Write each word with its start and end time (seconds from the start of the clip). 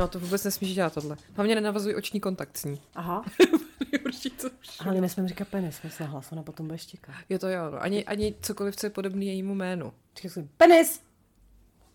No 0.00 0.08
to 0.08 0.20
vůbec 0.20 0.44
nesmíš 0.44 0.74
dělat 0.74 0.94
tohle. 0.94 1.16
Hlavně 1.34 1.54
nenavazuj 1.54 1.94
oční 1.94 2.20
kontakt 2.20 2.58
s 2.58 2.64
ní. 2.64 2.80
Aha, 2.94 3.24
Určitě 4.04 4.50
ale 4.80 5.00
my 5.00 5.08
jsme 5.08 5.28
říkat 5.28 5.48
penis, 5.48 5.76
jsme 5.76 5.90
se 5.90 6.04
hlas, 6.04 6.32
ona 6.32 6.42
potom 6.42 6.66
bude 6.66 6.78
štěkat. 6.78 7.14
Je 7.28 7.38
to 7.38 7.48
jo, 7.48 7.70
no. 7.70 7.82
Ani, 7.82 8.04
ani 8.04 8.34
cokoliv, 8.40 8.76
co 8.76 8.86
je 8.86 8.90
podobný 8.90 9.26
jejímu 9.26 9.54
jménu. 9.54 9.92
Si, 10.28 10.48
penis! 10.56 11.02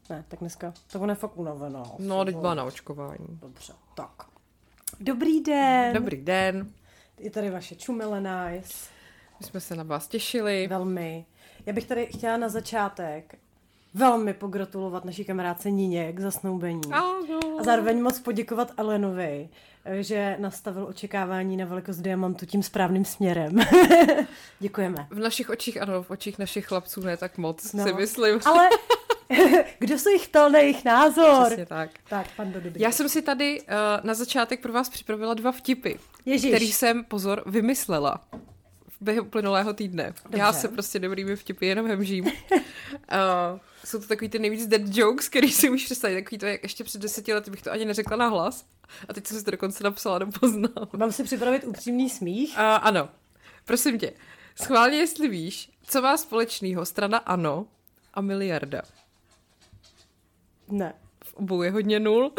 Ne, 0.09 0.25
tak 0.27 0.39
dneska, 0.39 0.73
tak 0.87 1.01
ona 1.01 1.11
je 1.11 1.15
fakt 1.15 1.37
unavená. 1.37 1.83
No, 1.99 2.25
teď 2.25 2.35
byla 2.35 2.53
na 2.53 2.63
očkování. 2.63 3.27
Dobře, 3.41 3.73
tak. 3.95 4.11
Dobrý 4.99 5.43
den. 5.43 5.93
Dobrý 5.93 6.21
den, 6.21 6.71
Je 7.19 7.31
tady 7.31 7.49
vaše 7.49 7.75
čumele 7.75 8.21
nice. 8.21 8.89
my 9.39 9.45
jsme 9.45 9.59
se 9.59 9.75
na 9.75 9.83
vás 9.83 10.07
těšili. 10.07 10.67
Velmi. 10.67 11.25
Já 11.65 11.73
bych 11.73 11.87
tady 11.87 12.05
chtěla 12.05 12.37
na 12.37 12.49
začátek 12.49 13.35
velmi 13.95 14.33
pogratulovat 14.33 15.05
naší 15.05 15.25
kamarádce 15.25 15.71
Nině 15.71 16.13
k 16.13 16.19
zasnoubení. 16.19 16.81
Ano. 16.91 17.39
A 17.59 17.63
zároveň 17.63 18.01
moc 18.01 18.19
poděkovat 18.19 18.71
Alenovi, 18.77 19.49
že 20.01 20.35
nastavil 20.39 20.85
očekávání 20.87 21.57
na 21.57 21.65
velikost 21.65 21.97
diamantu 21.97 22.45
tím 22.45 22.63
správným 22.63 23.05
směrem. 23.05 23.59
Děkujeme. 24.59 25.07
V 25.09 25.19
našich 25.19 25.49
očích, 25.49 25.81
ano, 25.81 26.03
v 26.03 26.11
očích 26.11 26.39
našich 26.39 26.65
chlapců 26.65 27.01
ne 27.01 27.17
tak 27.17 27.37
moc, 27.37 27.73
No. 27.73 27.83
si 27.83 27.93
myslím. 27.93 28.39
Ale 28.45 28.69
kdo 29.79 29.97
se 29.99 30.11
jich 30.11 30.27
ptal 30.27 30.49
na 30.49 30.59
jejich 30.59 30.85
názor? 30.85 31.45
Přesně 31.45 31.65
tak. 31.65 31.89
Tak, 32.09 32.27
pan. 32.37 32.53
Já 32.75 32.91
jsem 32.91 33.09
si 33.09 33.21
tady 33.21 33.61
uh, 33.61 33.67
na 34.03 34.13
začátek 34.13 34.61
pro 34.61 34.73
vás 34.73 34.89
připravila 34.89 35.33
dva 35.33 35.51
vtipy, 35.51 35.93
Ježíš. 36.25 36.51
který 36.51 36.71
jsem, 36.71 37.03
pozor, 37.03 37.43
vymyslela 37.45 38.21
během 39.01 39.25
uplynulého 39.25 39.73
týdne. 39.73 40.13
Dobře. 40.23 40.39
Já 40.39 40.53
se 40.53 40.67
prostě 40.67 40.99
dobrými 40.99 41.35
vtipy 41.35 41.65
jenom 41.65 41.87
hemžím. 41.87 42.25
uh, 42.25 42.31
jsou 43.87 43.99
to 43.99 44.07
takový 44.07 44.29
ty 44.29 44.39
nejvíc 44.39 44.67
dead 44.67 44.81
jokes, 44.91 45.29
který 45.29 45.51
si 45.51 45.69
můžeš 45.69 45.85
představit. 45.85 46.15
Takový 46.15 46.37
to, 46.37 46.45
jak 46.45 46.63
ještě 46.63 46.83
před 46.83 47.01
deseti 47.01 47.33
lety 47.33 47.51
bych 47.51 47.61
to 47.61 47.71
ani 47.71 47.85
neřekla 47.85 48.17
na 48.17 48.27
hlas. 48.27 48.65
A 49.09 49.13
teď 49.13 49.27
jsem 49.27 49.37
si 49.37 49.43
to 49.43 49.51
dokonce 49.51 49.83
napsala 49.83 50.19
do 50.19 50.27
poznám. 50.39 50.87
Mám 50.97 51.11
si 51.11 51.23
připravit 51.23 51.63
upřímný 51.63 52.09
smích? 52.09 52.49
Uh, 52.49 52.55
ano, 52.59 53.09
prosím 53.65 53.99
tě. 53.99 54.13
Schválně, 54.61 54.97
jestli 54.97 55.27
víš, 55.27 55.71
co 55.83 56.01
má 56.01 56.17
společného 56.17 56.85
strana 56.85 57.17
ANO 57.17 57.67
a 58.13 58.21
miliarda. 58.21 58.81
Ne. 60.67 60.93
V 61.25 61.33
obou 61.33 61.61
je 61.61 61.71
hodně 61.71 61.99
nul. 61.99 62.33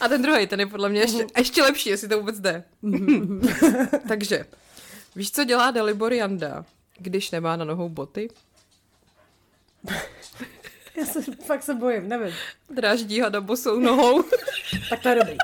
A 0.00 0.08
ten 0.08 0.22
druhý, 0.22 0.46
ten 0.46 0.60
je 0.60 0.66
podle 0.66 0.88
mě 0.88 1.00
ještě, 1.00 1.26
ještě 1.36 1.62
lepší, 1.62 1.88
jestli 1.88 2.08
to 2.08 2.18
vůbec 2.18 2.40
jde. 2.40 2.64
Takže, 4.08 4.46
víš, 5.16 5.32
co 5.32 5.44
dělá 5.44 5.70
Dalibor 5.70 6.12
Janda, 6.12 6.64
když 6.98 7.30
nemá 7.30 7.56
na 7.56 7.64
nohou 7.64 7.88
boty? 7.88 8.28
Já 10.96 11.06
se 11.06 11.22
fakt 11.22 11.62
se 11.62 11.74
bojím, 11.74 12.08
nevím. 12.08 12.34
Dráždí 12.70 13.20
hada 13.20 13.40
bosou 13.40 13.80
nohou. 13.80 14.22
Tak 14.90 15.02
to 15.02 15.08
je 15.08 15.14
dobrý. 15.14 15.36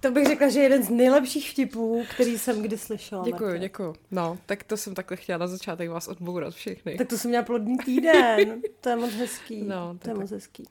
To 0.00 0.10
bych 0.10 0.26
řekla, 0.26 0.48
že 0.48 0.58
je 0.58 0.62
jeden 0.62 0.82
z 0.82 0.90
nejlepších 0.90 1.50
vtipů, 1.50 2.04
který 2.14 2.38
jsem 2.38 2.62
kdy 2.62 2.78
slyšela. 2.78 3.24
Děkuji, 3.24 3.58
děkuji. 3.58 3.94
No, 4.10 4.38
tak 4.46 4.64
to 4.64 4.76
jsem 4.76 4.94
takhle 4.94 5.16
chtěla 5.16 5.38
na 5.38 5.46
začátek 5.46 5.90
vás 5.90 6.08
odbourat 6.08 6.54
všechny. 6.54 6.96
Tak 6.96 7.08
to 7.08 7.18
jsem 7.18 7.28
měla 7.28 7.44
plodný 7.44 7.78
týden. 7.78 8.62
To 8.80 8.88
je 8.88 8.96
moc 8.96 9.12
hezký. 9.12 9.62
No, 9.62 9.98
to 10.02 10.08
je 10.10 10.14
tak- 10.14 10.20
moc 10.20 10.30
hezký. 10.30 10.68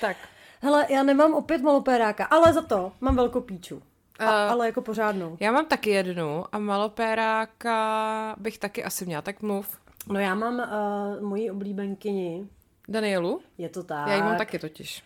Tak, 0.00 0.16
Hele, 0.64 0.86
já 0.90 1.02
nemám 1.02 1.34
opět 1.34 1.62
malopéráka, 1.62 2.24
ale 2.24 2.52
za 2.52 2.62
to 2.62 2.92
mám 3.00 3.16
velkou 3.16 3.40
píču. 3.40 3.82
A, 4.26 4.30
A- 4.48 4.50
ale 4.52 4.66
jako 4.66 4.80
pořádnou. 4.82 5.36
já 5.40 5.52
mám 5.52 5.66
taky 5.66 5.90
jednu 5.90 6.44
a 6.52 6.58
malopéráka 6.58 8.36
bych 8.38 8.58
taky 8.58 8.84
asi 8.84 9.06
měla, 9.06 9.22
tak 9.22 9.42
mluv. 9.42 9.78
No 10.08 10.20
já 10.20 10.34
mám 10.34 10.54
uh, 10.58 11.28
moji 11.28 11.50
oblíbenkyni. 11.50 12.46
Danielu? 12.88 13.40
Je 13.58 13.68
to 13.68 13.82
tak. 13.82 14.08
Já 14.08 14.14
ji 14.14 14.22
mám 14.22 14.36
taky 14.36 14.58
totiž. 14.58 15.02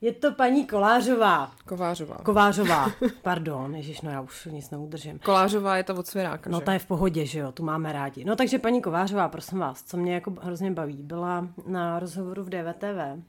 Je 0.00 0.12
to 0.12 0.32
paní 0.32 0.66
Kolářová. 0.66 1.52
Kovářová. 1.64 2.14
Kovářová. 2.16 2.86
Pardon, 3.22 3.76
ježiš, 3.76 4.00
no 4.00 4.10
já 4.10 4.20
už 4.20 4.44
nic 4.50 4.70
neudržím. 4.70 5.18
Kolářová 5.18 5.76
je 5.76 5.84
ta 5.84 5.94
od 5.94 6.06
Svěráka, 6.06 6.50
No 6.50 6.58
že? 6.58 6.64
ta 6.64 6.72
je 6.72 6.78
v 6.78 6.86
pohodě, 6.86 7.26
že 7.26 7.38
jo, 7.38 7.52
tu 7.52 7.62
máme 7.64 7.92
rádi. 7.92 8.24
No 8.24 8.36
takže 8.36 8.58
paní 8.58 8.82
Kovářová, 8.82 9.28
prosím 9.28 9.58
vás, 9.58 9.82
co 9.82 9.96
mě 9.96 10.14
jako 10.14 10.32
hrozně 10.42 10.70
baví, 10.70 11.02
byla 11.02 11.48
na 11.66 11.98
rozhovoru 11.98 12.42
v 12.44 12.48
DVTV 12.48 13.22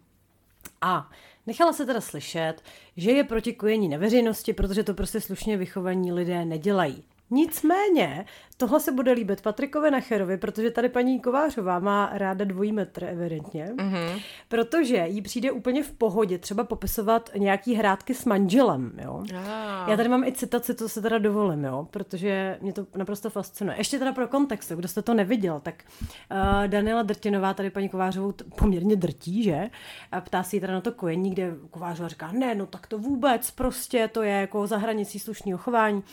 a 0.81 1.09
nechala 1.47 1.73
se 1.73 1.85
teda 1.85 2.01
slyšet, 2.01 2.53
že 2.97 3.11
je 3.11 3.23
proti 3.23 3.53
kojení 3.53 3.89
na 3.89 3.97
veřejnosti, 3.97 4.53
protože 4.53 4.83
to 4.83 4.93
prostě 4.93 5.21
slušně 5.21 5.57
vychovaní 5.57 6.11
lidé 6.11 6.45
nedělají. 6.45 7.03
Nicméně, 7.29 8.25
tohle 8.57 8.79
se 8.79 8.91
bude 8.91 9.11
líbit 9.11 9.41
Patrikovi 9.41 9.91
Nacherovi, 9.91 10.37
protože 10.37 10.71
tady 10.71 10.89
paní 10.89 11.19
Kovářová 11.19 11.79
má 11.79 12.09
ráda 12.13 12.45
dvojí 12.45 12.71
metr, 12.71 13.03
evidentně, 13.03 13.71
mm-hmm. 13.75 14.21
protože 14.47 15.05
jí 15.07 15.21
přijde 15.21 15.51
úplně 15.51 15.83
v 15.83 15.91
pohodě 15.91 16.37
třeba 16.37 16.63
popisovat 16.63 17.29
nějaký 17.37 17.73
hrátky 17.73 18.13
s 18.13 18.25
manželem, 18.25 18.91
jo. 19.01 19.23
Ah. 19.35 19.89
Já 19.89 19.97
tady 19.97 20.09
mám 20.09 20.23
i 20.23 20.31
citaci, 20.31 20.73
to 20.73 20.89
se 20.89 21.01
teda 21.01 21.17
dovolím, 21.17 21.63
jo, 21.63 21.87
protože 21.91 22.57
mě 22.61 22.73
to 22.73 22.87
naprosto 22.95 23.29
fascinuje. 23.29 23.77
Ještě 23.77 23.99
teda 23.99 24.13
pro 24.13 24.27
kontext, 24.27 24.71
kdo 24.71 24.87
jste 24.87 25.01
to 25.01 25.13
neviděl, 25.13 25.59
tak 25.59 25.83
uh, 26.31 26.67
Daniela 26.67 27.03
Drtinová 27.03 27.53
tady 27.53 27.69
paní 27.69 27.89
Kovářovou 27.89 28.31
t- 28.31 28.43
poměrně 28.55 28.95
drtí, 28.95 29.43
že? 29.43 29.69
A 30.11 30.21
ptá 30.21 30.43
se 30.43 30.55
jí 30.55 30.59
teda 30.59 30.73
na 30.73 30.81
to 30.81 30.91
kojení, 30.91 31.31
kde 31.31 31.55
Kovářová 31.71 32.09
říká, 32.09 32.31
ne, 32.31 32.55
no 32.55 32.65
tak 32.65 32.87
to 32.87 32.99
vůbec, 32.99 33.51
prostě 33.51 34.07
to 34.07 34.21
je 34.23 34.31
jako 34.31 34.67
za 34.67 34.77
hranicí 34.77 35.19
slušného 35.19 35.57
chování. 35.57 36.03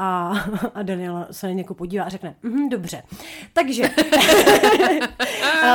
A, 0.00 0.32
a 0.74 0.82
Daniela 0.82 1.26
se 1.30 1.46
na 1.46 1.52
někoho 1.52 1.74
podívá 1.74 2.04
a 2.04 2.08
řekne, 2.08 2.34
mhm, 2.42 2.68
dobře. 2.68 3.02
Takže, 3.52 3.82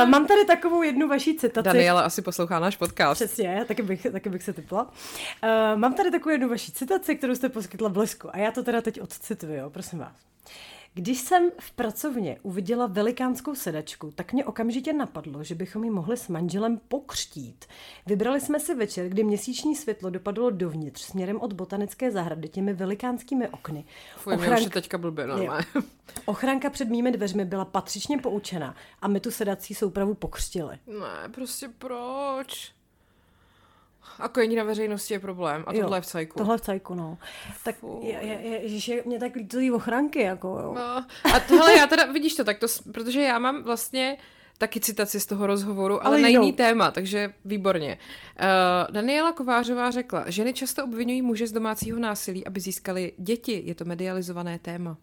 mám 0.06 0.26
tady 0.26 0.44
takovou 0.44 0.82
jednu 0.82 1.08
vaší 1.08 1.36
citaci. 1.36 1.64
Daniela 1.64 2.00
asi 2.00 2.22
poslouchá 2.22 2.58
náš 2.58 2.76
podcast. 2.76 3.22
Přesně, 3.22 3.64
taky 3.68 3.82
bych, 3.82 4.06
taky 4.12 4.28
bych 4.28 4.42
se 4.42 4.52
typla. 4.52 4.82
Uh, 4.82 5.78
mám 5.78 5.94
tady 5.94 6.10
takovou 6.10 6.30
jednu 6.30 6.48
vaši 6.48 6.72
citaci, 6.72 7.16
kterou 7.16 7.34
jste 7.34 7.48
poskytla 7.48 7.88
blesku 7.88 8.28
a 8.32 8.38
já 8.38 8.50
to 8.50 8.62
teda 8.62 8.80
teď 8.80 9.00
odcituji, 9.00 9.56
jo, 9.56 9.70
prosím 9.70 9.98
vás. 9.98 10.16
Když 10.96 11.20
jsem 11.20 11.50
v 11.60 11.72
pracovně 11.72 12.38
uviděla 12.42 12.86
velikánskou 12.86 13.54
sedačku, 13.54 14.12
tak 14.14 14.32
mě 14.32 14.44
okamžitě 14.44 14.92
napadlo, 14.92 15.44
že 15.44 15.54
bychom 15.54 15.84
ji 15.84 15.90
mohli 15.90 16.16
s 16.16 16.28
manželem 16.28 16.80
pokřtít. 16.88 17.64
Vybrali 18.06 18.40
jsme 18.40 18.60
si 18.60 18.74
večer, 18.74 19.08
kdy 19.08 19.24
měsíční 19.24 19.76
světlo 19.76 20.10
dopadlo 20.10 20.50
dovnitř 20.50 21.02
směrem 21.02 21.40
od 21.40 21.52
botanické 21.52 22.10
zahrady 22.10 22.48
těmi 22.48 22.74
velikánskými 22.74 23.48
okny. 23.48 23.84
Fuj, 24.16 24.36
mě 24.36 24.50
už 24.50 24.60
je 24.60 24.70
teďka 24.70 24.98
blbě. 24.98 25.26
Ochranka 26.24 26.70
před 26.70 26.88
mými 26.88 27.12
dveřmi 27.12 27.44
byla 27.44 27.64
patřičně 27.64 28.18
poučena 28.18 28.74
a 29.02 29.08
my 29.08 29.20
tu 29.20 29.30
sedací 29.30 29.74
soupravu 29.74 30.14
pokřtili. 30.14 30.78
Ne, 30.86 31.28
prostě 31.34 31.68
proč? 31.78 32.72
A 34.18 34.28
kojení 34.28 34.56
na 34.56 34.64
veřejnosti 34.64 35.14
je 35.14 35.20
problém. 35.20 35.64
A 35.66 35.74
Jo, 35.74 35.80
tohle 35.80 35.96
je 35.98 36.00
v 36.02 36.06
cajku. 36.06 36.38
Tohle 36.38 36.58
v 36.58 36.60
cajku, 36.60 36.94
no. 36.94 37.18
Tak 37.64 37.76
je, 38.00 38.12
je, 38.12 38.40
je, 38.42 38.62
ježiš, 38.62 38.88
je 38.88 39.02
mě 39.06 39.20
tak 39.20 39.34
líto 39.34 39.58
jí 39.58 39.70
ochranky, 39.70 40.22
jako 40.22 40.48
jo. 40.48 40.74
No, 40.74 41.06
a 41.34 41.40
tohle 41.48 41.76
já 41.76 41.86
teda, 41.86 42.12
vidíš 42.12 42.34
to, 42.34 42.44
tak 42.44 42.58
to, 42.58 42.66
protože 42.92 43.22
já 43.22 43.38
mám 43.38 43.62
vlastně 43.62 44.16
taky 44.58 44.80
citaci 44.80 45.20
z 45.20 45.26
toho 45.26 45.46
rozhovoru, 45.46 45.94
ale, 45.94 46.04
Ale 46.06 46.18
na 46.18 46.28
jiný 46.28 46.52
téma, 46.52 46.90
takže 46.90 47.34
výborně. 47.44 47.98
Uh, 48.40 48.94
Daniela 48.94 49.32
Kovářová 49.32 49.90
řekla, 49.90 50.24
ženy 50.30 50.52
často 50.52 50.84
obvinují 50.84 51.22
muže 51.22 51.46
z 51.46 51.52
domácího 51.52 51.98
násilí, 51.98 52.46
aby 52.46 52.60
získali 52.60 53.12
děti. 53.18 53.62
Je 53.64 53.74
to 53.74 53.84
medializované 53.84 54.58
téma. 54.58 54.96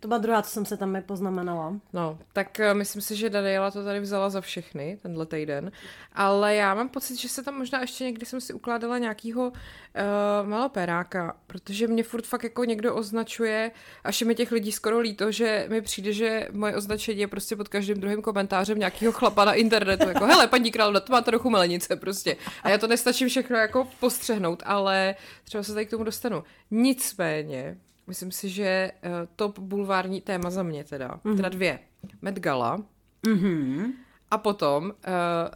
To 0.00 0.08
byla 0.08 0.18
druhá, 0.18 0.42
co 0.42 0.50
jsem 0.50 0.64
se 0.64 0.76
tam 0.76 1.02
poznamenala. 1.06 1.74
No, 1.92 2.18
tak 2.32 2.60
eh, 2.60 2.74
myslím 2.74 3.02
si, 3.02 3.16
že 3.16 3.30
Daniela 3.30 3.70
to 3.70 3.84
tady 3.84 4.00
vzala 4.00 4.30
za 4.30 4.40
všechny, 4.40 4.98
tenhle 5.02 5.26
týden. 5.26 5.72
Ale 6.12 6.54
já 6.54 6.74
mám 6.74 6.88
pocit, 6.88 7.16
že 7.16 7.28
se 7.28 7.42
tam 7.42 7.58
možná 7.58 7.80
ještě 7.80 8.04
někdy 8.04 8.26
jsem 8.26 8.40
si 8.40 8.52
ukládala 8.52 8.98
nějakýho 8.98 9.48
uh, 9.48 10.48
malopéráka, 10.48 11.36
protože 11.46 11.86
mě 11.86 12.02
furt 12.02 12.26
fakt 12.26 12.44
jako 12.44 12.64
někdo 12.64 12.94
označuje, 12.94 13.70
až 14.04 14.20
je 14.20 14.26
mi 14.26 14.34
těch 14.34 14.52
lidí 14.52 14.72
skoro 14.72 14.98
líto, 14.98 15.32
že 15.32 15.66
mi 15.68 15.82
přijde, 15.82 16.12
že 16.12 16.48
moje 16.52 16.76
označení 16.76 17.20
je 17.20 17.28
prostě 17.28 17.56
pod 17.56 17.68
každým 17.68 18.00
druhým 18.00 18.22
komentářem 18.22 18.78
nějakého 18.78 19.12
chlapa 19.12 19.44
na 19.44 19.54
internetu, 19.54 20.08
jako 20.08 20.26
hele, 20.26 20.46
paní 20.46 20.70
královna, 20.70 21.00
to 21.00 21.12
máte 21.12 21.30
trochu 21.30 21.50
melenice 21.50 21.96
prostě. 21.96 22.36
A 22.62 22.68
já 22.68 22.78
to 22.78 22.86
nestačím 22.86 23.28
všechno 23.28 23.56
jako 23.56 23.88
postřehnout, 24.00 24.62
ale 24.66 25.14
třeba 25.44 25.62
se 25.62 25.74
tady 25.74 25.86
k 25.86 25.90
tomu 25.90 26.04
dostanu. 26.04 26.44
Nicméně, 26.70 27.78
myslím 28.08 28.32
si, 28.32 28.48
že 28.48 28.90
uh, 29.04 29.10
top 29.36 29.58
bulvární 29.58 30.20
téma 30.20 30.50
za 30.50 30.62
mě 30.62 30.84
teda, 30.84 31.08
mm-hmm. 31.08 31.36
teda 31.36 31.48
dvě. 31.48 31.78
Met 32.22 32.38
Gala 32.38 32.78
Mhm. 33.26 33.92
A 34.30 34.38
potom 34.38 34.84
uh, 34.84 34.90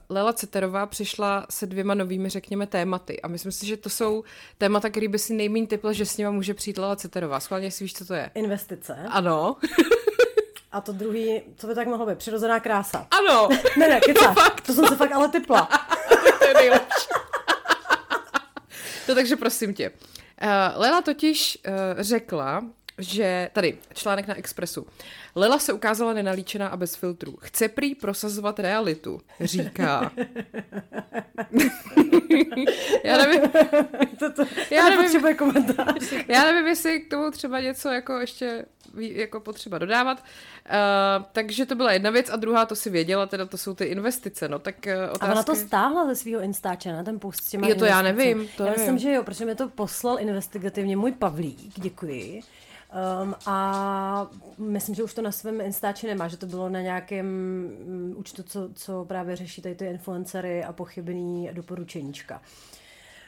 Lela 0.09 0.33
Ceterová 0.33 0.87
přišla 0.87 1.47
se 1.51 1.67
dvěma 1.67 1.95
novými, 1.95 2.29
řekněme, 2.29 2.67
tématy. 2.67 3.23
A 3.23 3.29
myslím 3.29 3.53
si, 3.53 3.67
že 3.67 3.77
to 3.77 3.91
jsou 3.91 4.25
témata, 4.59 4.91
který 4.91 5.09
by 5.09 5.19
si 5.19 5.35
nejméně 5.35 5.67
typl, 5.67 5.93
že 5.93 6.07
s 6.07 6.17
nima 6.17 6.31
může 6.31 6.55
přijít 6.55 6.79
Lela 6.79 6.97
Ceterová. 6.97 7.41
Schválně 7.41 7.71
si 7.71 7.85
víš, 7.85 7.95
co 7.95 8.05
to 8.05 8.15
je. 8.15 8.31
Investice. 8.35 8.97
Ano. 9.09 9.57
A 10.73 10.81
to 10.81 10.93
druhý, 10.93 11.43
co 11.57 11.67
by 11.67 11.75
tak 11.75 11.87
mohlo 11.87 12.07
být? 12.07 12.19
Přirozená 12.19 12.61
krása. 12.61 13.07
Ano. 13.11 13.49
Ne, 13.79 13.89
ne, 13.89 14.01
keca. 14.07 14.35
to 14.67 14.73
jsem 14.73 14.87
se 14.87 14.97
fakt 14.97 15.13
ale 15.13 15.29
typla. 15.29 15.69
to 16.39 16.45
je 16.49 16.55
nejlepší. 16.55 17.09
no 19.09 19.15
takže 19.15 19.37
prosím 19.37 19.75
tě. 19.75 19.91
Uh, 20.43 20.49
Lela 20.81 21.03
totiž 21.03 21.59
uh, 21.67 21.73
řekla, 21.99 22.65
že 22.99 23.51
tady 23.53 23.79
článek 23.95 24.27
na 24.27 24.39
Expressu. 24.39 24.87
Lela 25.35 25.59
se 25.59 25.73
ukázala 25.73 26.13
nenalíčená 26.13 26.69
a 26.69 26.77
bez 26.77 26.95
filtrů. 26.95 27.37
Chce 27.41 27.69
prý 27.69 27.95
prosazovat 27.95 28.59
realitu, 28.59 29.21
říká. 29.41 30.13
já 33.05 33.17
nevím. 33.17 33.41
to, 34.19 34.33
to, 34.33 34.45
já 34.71 34.89
nevím, 34.89 35.37
komentář. 35.37 36.13
já 36.29 36.45
nevím, 36.45 36.67
jestli 36.67 37.01
k 37.01 37.11
tomu 37.11 37.31
třeba 37.31 37.61
něco 37.61 37.89
jako 37.89 38.13
ještě 38.13 38.65
jako 38.95 39.41
potřeba 39.41 39.79
dodávat. 39.79 40.19
Uh, 40.19 41.25
takže 41.33 41.67
to 41.67 41.75
byla 41.75 41.93
jedna 41.93 42.11
věc 42.11 42.31
a 42.31 42.37
druhá, 42.37 42.67
to 42.67 42.77
si 42.77 42.91
věděla, 42.91 43.27
teda 43.27 43.47
to 43.47 43.59
jsou 43.59 43.75
ty 43.75 43.85
investice, 43.85 44.49
no 44.49 44.59
tak 44.59 44.75
uh, 44.87 44.93
otázky... 45.15 45.27
A 45.27 45.33
ona 45.33 45.43
to 45.43 45.55
stáhla 45.55 46.07
ze 46.07 46.15
svého 46.15 46.41
Instače, 46.41 46.93
na 46.93 47.05
ten 47.05 47.21
post 47.21 47.45
s 47.45 47.51
těma 47.51 47.69
Jo, 47.69 47.75
to 47.75 47.85
já 47.85 48.03
nevím. 48.03 48.49
To 48.57 48.63
já 48.63 48.71
nevím. 48.71 48.81
myslím, 48.81 48.99
že 48.99 49.13
jo, 49.13 49.25
protože 49.25 49.45
mi 49.45 49.55
to 49.55 49.69
poslal 49.69 50.19
investigativně 50.21 50.97
můj 50.97 51.13
Pavlík, 51.13 51.81
děkuji. 51.81 52.43
Um, 53.23 53.35
a 53.47 54.31
myslím, 54.59 54.95
že 54.95 55.03
už 55.03 55.15
to 55.15 55.23
na 55.23 55.33
svém 55.33 55.61
Instači 55.61 56.07
nemá, 56.07 56.29
že 56.29 56.37
to 56.37 56.47
bylo 56.47 56.69
na 56.69 56.81
nějakém 56.81 57.27
um, 57.27 58.15
účtu, 58.17 58.43
co, 58.43 58.69
co 58.75 59.05
právě 59.05 59.37
řeší 59.37 59.63
tady 59.63 59.75
ty 59.75 59.87
influencery 59.87 60.65
a 60.65 60.73
pochybný 60.73 61.51
doporučeníčka. 62.23 62.41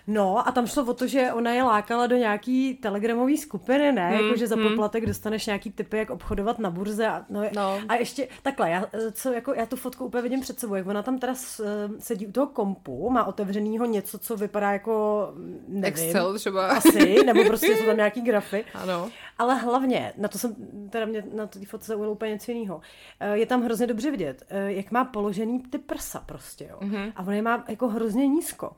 No 0.06 0.48
a 0.48 0.52
tam 0.52 0.66
šlo 0.66 0.84
o 0.84 0.94
to, 0.94 1.06
že 1.06 1.32
ona 1.32 1.52
je 1.52 1.62
lákala 1.62 2.06
do 2.06 2.16
nějaký 2.16 2.74
telegramové 2.74 3.36
skupiny, 3.36 3.92
ne? 3.92 4.08
Hmm, 4.08 4.24
jako, 4.24 4.36
že 4.36 4.46
za 4.46 4.56
poplatek 4.56 5.02
hmm. 5.02 5.08
dostaneš 5.08 5.46
nějaký 5.46 5.70
typy, 5.70 5.96
jak 5.96 6.10
obchodovat 6.10 6.58
na 6.58 6.70
burze. 6.70 7.06
A, 7.06 7.24
no, 7.30 7.42
no. 7.54 7.80
a 7.88 7.94
ještě 7.94 8.28
takhle, 8.42 8.70
já, 8.70 8.84
co, 9.12 9.32
jako, 9.32 9.54
já 9.54 9.66
tu 9.66 9.76
fotku 9.76 10.04
úplně 10.04 10.22
vidím 10.22 10.40
před 10.40 10.60
sebou, 10.60 10.74
jak 10.74 10.86
ona 10.86 11.02
tam 11.02 11.18
teda 11.18 11.34
sedí 11.98 12.26
u 12.26 12.32
toho 12.32 12.46
kompu, 12.46 13.10
má 13.10 13.24
otevřenýho 13.24 13.84
něco, 13.84 14.18
co 14.18 14.36
vypadá 14.36 14.72
jako, 14.72 15.28
nevím. 15.68 15.84
Excel 15.84 16.38
třeba. 16.38 16.66
Asi, 16.66 17.24
nebo 17.26 17.44
prostě 17.44 17.76
jsou 17.76 17.86
tam 17.86 17.96
nějaký 18.04 18.20
grafy. 18.20 18.64
Ano. 18.74 19.10
Ale 19.38 19.54
hlavně, 19.54 20.12
na 20.16 20.28
to 20.28 20.38
jsem, 20.38 20.54
teda 20.90 21.06
mě 21.06 21.24
na 21.32 21.46
té 21.46 21.66
fotce 21.66 21.86
zaujalo 21.86 22.12
úplně 22.12 22.32
něco 22.32 22.50
jiného. 22.50 22.80
Eh, 23.20 23.36
je 23.36 23.46
tam 23.46 23.62
hrozně 23.62 23.86
dobře 23.86 24.10
vidět, 24.10 24.42
eh, 24.48 24.72
jak 24.72 24.90
má 24.90 25.04
položený 25.04 25.60
ty 25.60 25.78
prsa 25.78 26.22
prostě, 26.26 26.66
jo. 26.70 26.78
Mm-hmm. 26.80 27.12
A 27.16 27.22
on 27.22 27.32
je 27.32 27.42
má 27.42 27.64
jako 27.68 27.88
hrozně 27.88 28.26
nízko. 28.26 28.76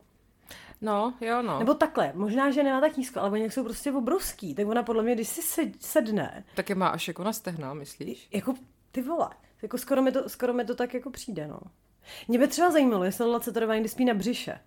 No, 0.81 1.13
jo, 1.21 1.41
no. 1.41 1.59
Nebo 1.59 1.73
takhle, 1.73 2.11
možná, 2.15 2.51
že 2.51 2.63
nemá 2.63 2.81
tak 2.81 2.97
nízko, 2.97 3.19
ale 3.19 3.29
oni 3.29 3.51
jsou 3.51 3.63
prostě 3.63 3.91
obrovský, 3.91 4.55
tak 4.55 4.67
ona 4.67 4.83
podle 4.83 5.03
mě, 5.03 5.15
když 5.15 5.27
si 5.27 5.71
sedne... 5.79 6.43
Tak 6.55 6.69
je 6.69 6.75
má 6.75 6.87
až 6.87 7.07
jako 7.07 7.23
na 7.23 7.33
stehna, 7.33 7.73
myslíš? 7.73 8.27
Jako, 8.31 8.53
ty 8.91 9.01
vole, 9.01 9.29
jako 9.61 9.77
skoro 9.77 10.01
mi 10.01 10.11
to, 10.11 10.29
skoro 10.29 10.53
mi 10.53 10.65
to 10.65 10.75
tak 10.75 10.93
jako 10.93 11.09
přijde, 11.09 11.47
no. 11.47 11.59
Mě 12.27 12.39
by 12.39 12.47
třeba 12.47 12.71
zajímalo, 12.71 13.03
jestli 13.03 13.25
Lace 13.25 13.43
Ceterová 13.43 13.73
někdy 13.73 13.89
spí 13.89 14.05
na 14.05 14.13
břiše. 14.13 14.59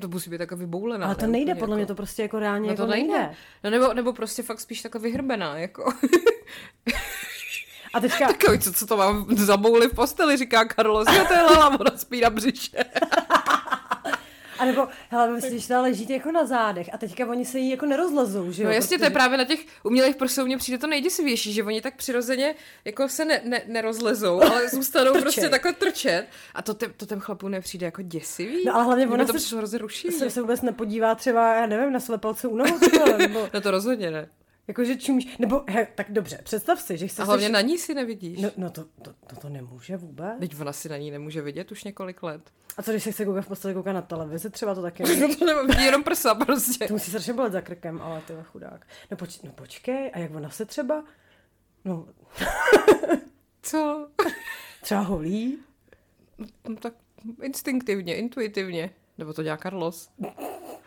To 0.00 0.08
musí 0.08 0.30
být 0.30 0.38
taková 0.38 0.58
vyboulená. 0.58 1.06
Ale 1.06 1.14
to 1.14 1.26
nejde, 1.26 1.50
jako... 1.50 1.60
podle 1.60 1.76
mě 1.76 1.86
to 1.86 1.94
prostě 1.94 2.22
jako 2.22 2.38
reálně 2.38 2.70
no 2.70 2.76
to 2.76 2.82
jako 2.82 2.90
nejde. 2.90 3.18
nejde. 3.18 3.34
No 3.64 3.70
nebo, 3.70 3.94
nebo 3.94 4.12
prostě 4.12 4.42
fakt 4.42 4.60
spíš 4.60 4.82
taková 4.82 5.02
vyhrbená, 5.02 5.58
jako. 5.58 5.92
A 7.94 8.00
teďka... 8.00 8.26
Takový, 8.26 8.58
co, 8.58 8.72
co 8.72 8.86
to 8.86 8.96
mám 8.96 9.26
za 9.36 9.56
bouli 9.56 9.88
v 9.88 9.94
posteli, 9.94 10.36
říká 10.36 10.64
Carlos, 10.76 11.08
jo, 11.16 11.24
to 11.28 11.34
je 11.34 11.42
Lala, 11.42 11.80
ona 11.80 11.96
spí 11.96 12.20
na 12.20 12.30
břiše. 12.30 12.84
A 14.62 14.64
nebo, 14.64 14.88
hele, 15.10 15.32
myslíš, 15.32 15.66
že 15.66 15.76
leží 15.76 16.06
jako 16.08 16.32
na 16.32 16.46
zádech 16.46 16.90
a 16.92 16.98
teďka 16.98 17.26
oni 17.26 17.44
se 17.44 17.58
jí 17.58 17.70
jako 17.70 17.86
nerozlezou, 17.86 18.52
že 18.52 18.62
jo? 18.62 18.68
No 18.68 18.74
jasně, 18.74 18.88
protože... 18.88 18.98
to 18.98 19.04
je 19.04 19.10
právě 19.10 19.38
na 19.38 19.44
těch 19.44 19.60
umělých 19.82 20.16
prsou 20.16 20.44
mně 20.44 20.56
přijde 20.56 20.78
to 20.78 20.86
nejděsivější, 20.86 21.52
že 21.52 21.64
oni 21.64 21.80
tak 21.80 21.96
přirozeně 21.96 22.54
jako 22.84 23.08
se 23.08 23.24
ne, 23.24 23.40
ne, 23.44 23.62
nerozlezou, 23.66 24.42
ale 24.42 24.68
zůstanou 24.72 25.20
prostě 25.20 25.48
takhle 25.48 25.72
trčet 25.72 26.26
a 26.54 26.62
to, 26.62 26.74
te, 26.74 26.88
to 26.88 27.06
těm 27.06 27.20
chlapům 27.20 27.50
nepřijde 27.50 27.86
jako 27.86 28.02
děsivý. 28.02 28.64
No 28.66 28.74
ale 28.74 28.84
hlavně 28.84 29.06
ona 29.06 29.24
to 29.24 29.32
přišlo 29.32 29.58
hrozně 29.58 29.78
ruší. 29.78 30.10
Se, 30.10 30.30
se 30.30 30.40
vůbec 30.40 30.62
nepodívá 30.62 31.14
třeba, 31.14 31.54
já 31.54 31.66
nevím, 31.66 31.92
na 31.92 32.00
své 32.00 32.18
palce 32.18 32.48
u 32.48 32.56
nohou, 32.56 32.78
nebo... 33.18 33.48
no 33.54 33.60
to 33.60 33.70
rozhodně 33.70 34.10
ne. 34.10 34.28
Jakože 34.68 34.96
čumíš, 34.96 35.38
nebo 35.38 35.62
he, 35.68 35.86
tak 35.94 36.12
dobře, 36.12 36.40
představ 36.42 36.80
si, 36.80 36.98
že 36.98 37.08
chceš... 37.08 37.18
A 37.18 37.24
hlavně 37.24 37.48
na 37.48 37.60
ní 37.60 37.78
si 37.78 37.94
nevidíš. 37.94 38.40
No, 38.40 38.50
no 38.56 38.70
to, 38.70 38.84
to, 39.02 39.12
to, 39.26 39.36
to 39.36 39.48
nemůže 39.48 39.96
vůbec. 39.96 40.38
Teď 40.40 40.60
ona 40.60 40.72
si 40.72 40.88
na 40.88 40.96
ní 40.96 41.10
nemůže 41.10 41.42
vidět 41.42 41.72
už 41.72 41.84
několik 41.84 42.22
let. 42.22 42.50
A 42.76 42.82
co 42.82 42.90
když 42.90 43.02
se 43.02 43.12
chce 43.12 43.24
koukat 43.24 43.44
v 43.44 43.48
posteli, 43.48 43.74
koukat 43.74 43.94
na 43.94 44.02
televizi, 44.02 44.50
třeba 44.50 44.74
to 44.74 44.82
taky 44.82 45.02
No 45.20 45.28
to 45.36 45.66
vidí 45.66 45.84
jenom 45.84 46.04
prsa 46.04 46.34
prostě. 46.34 46.86
To 46.86 46.92
musí 46.92 47.10
strašně 47.10 47.32
bolet 47.32 47.52
za 47.52 47.60
krkem, 47.60 48.02
ale 48.02 48.20
ty 48.20 48.34
chudák. 48.44 48.86
No, 49.10 49.16
poč, 49.16 49.42
no 49.42 49.52
počkej, 49.52 50.10
a 50.14 50.18
jak 50.18 50.34
ona 50.34 50.50
se 50.50 50.64
třeba... 50.64 51.04
No... 51.84 52.08
co? 53.62 54.08
třeba 54.82 55.00
holí? 55.00 55.58
No, 56.68 56.76
tak 56.76 56.94
instinktivně, 57.42 58.16
intuitivně. 58.16 58.90
Nebo 59.18 59.32
to 59.32 59.42
dělá 59.42 59.56
Carlos. 59.56 60.10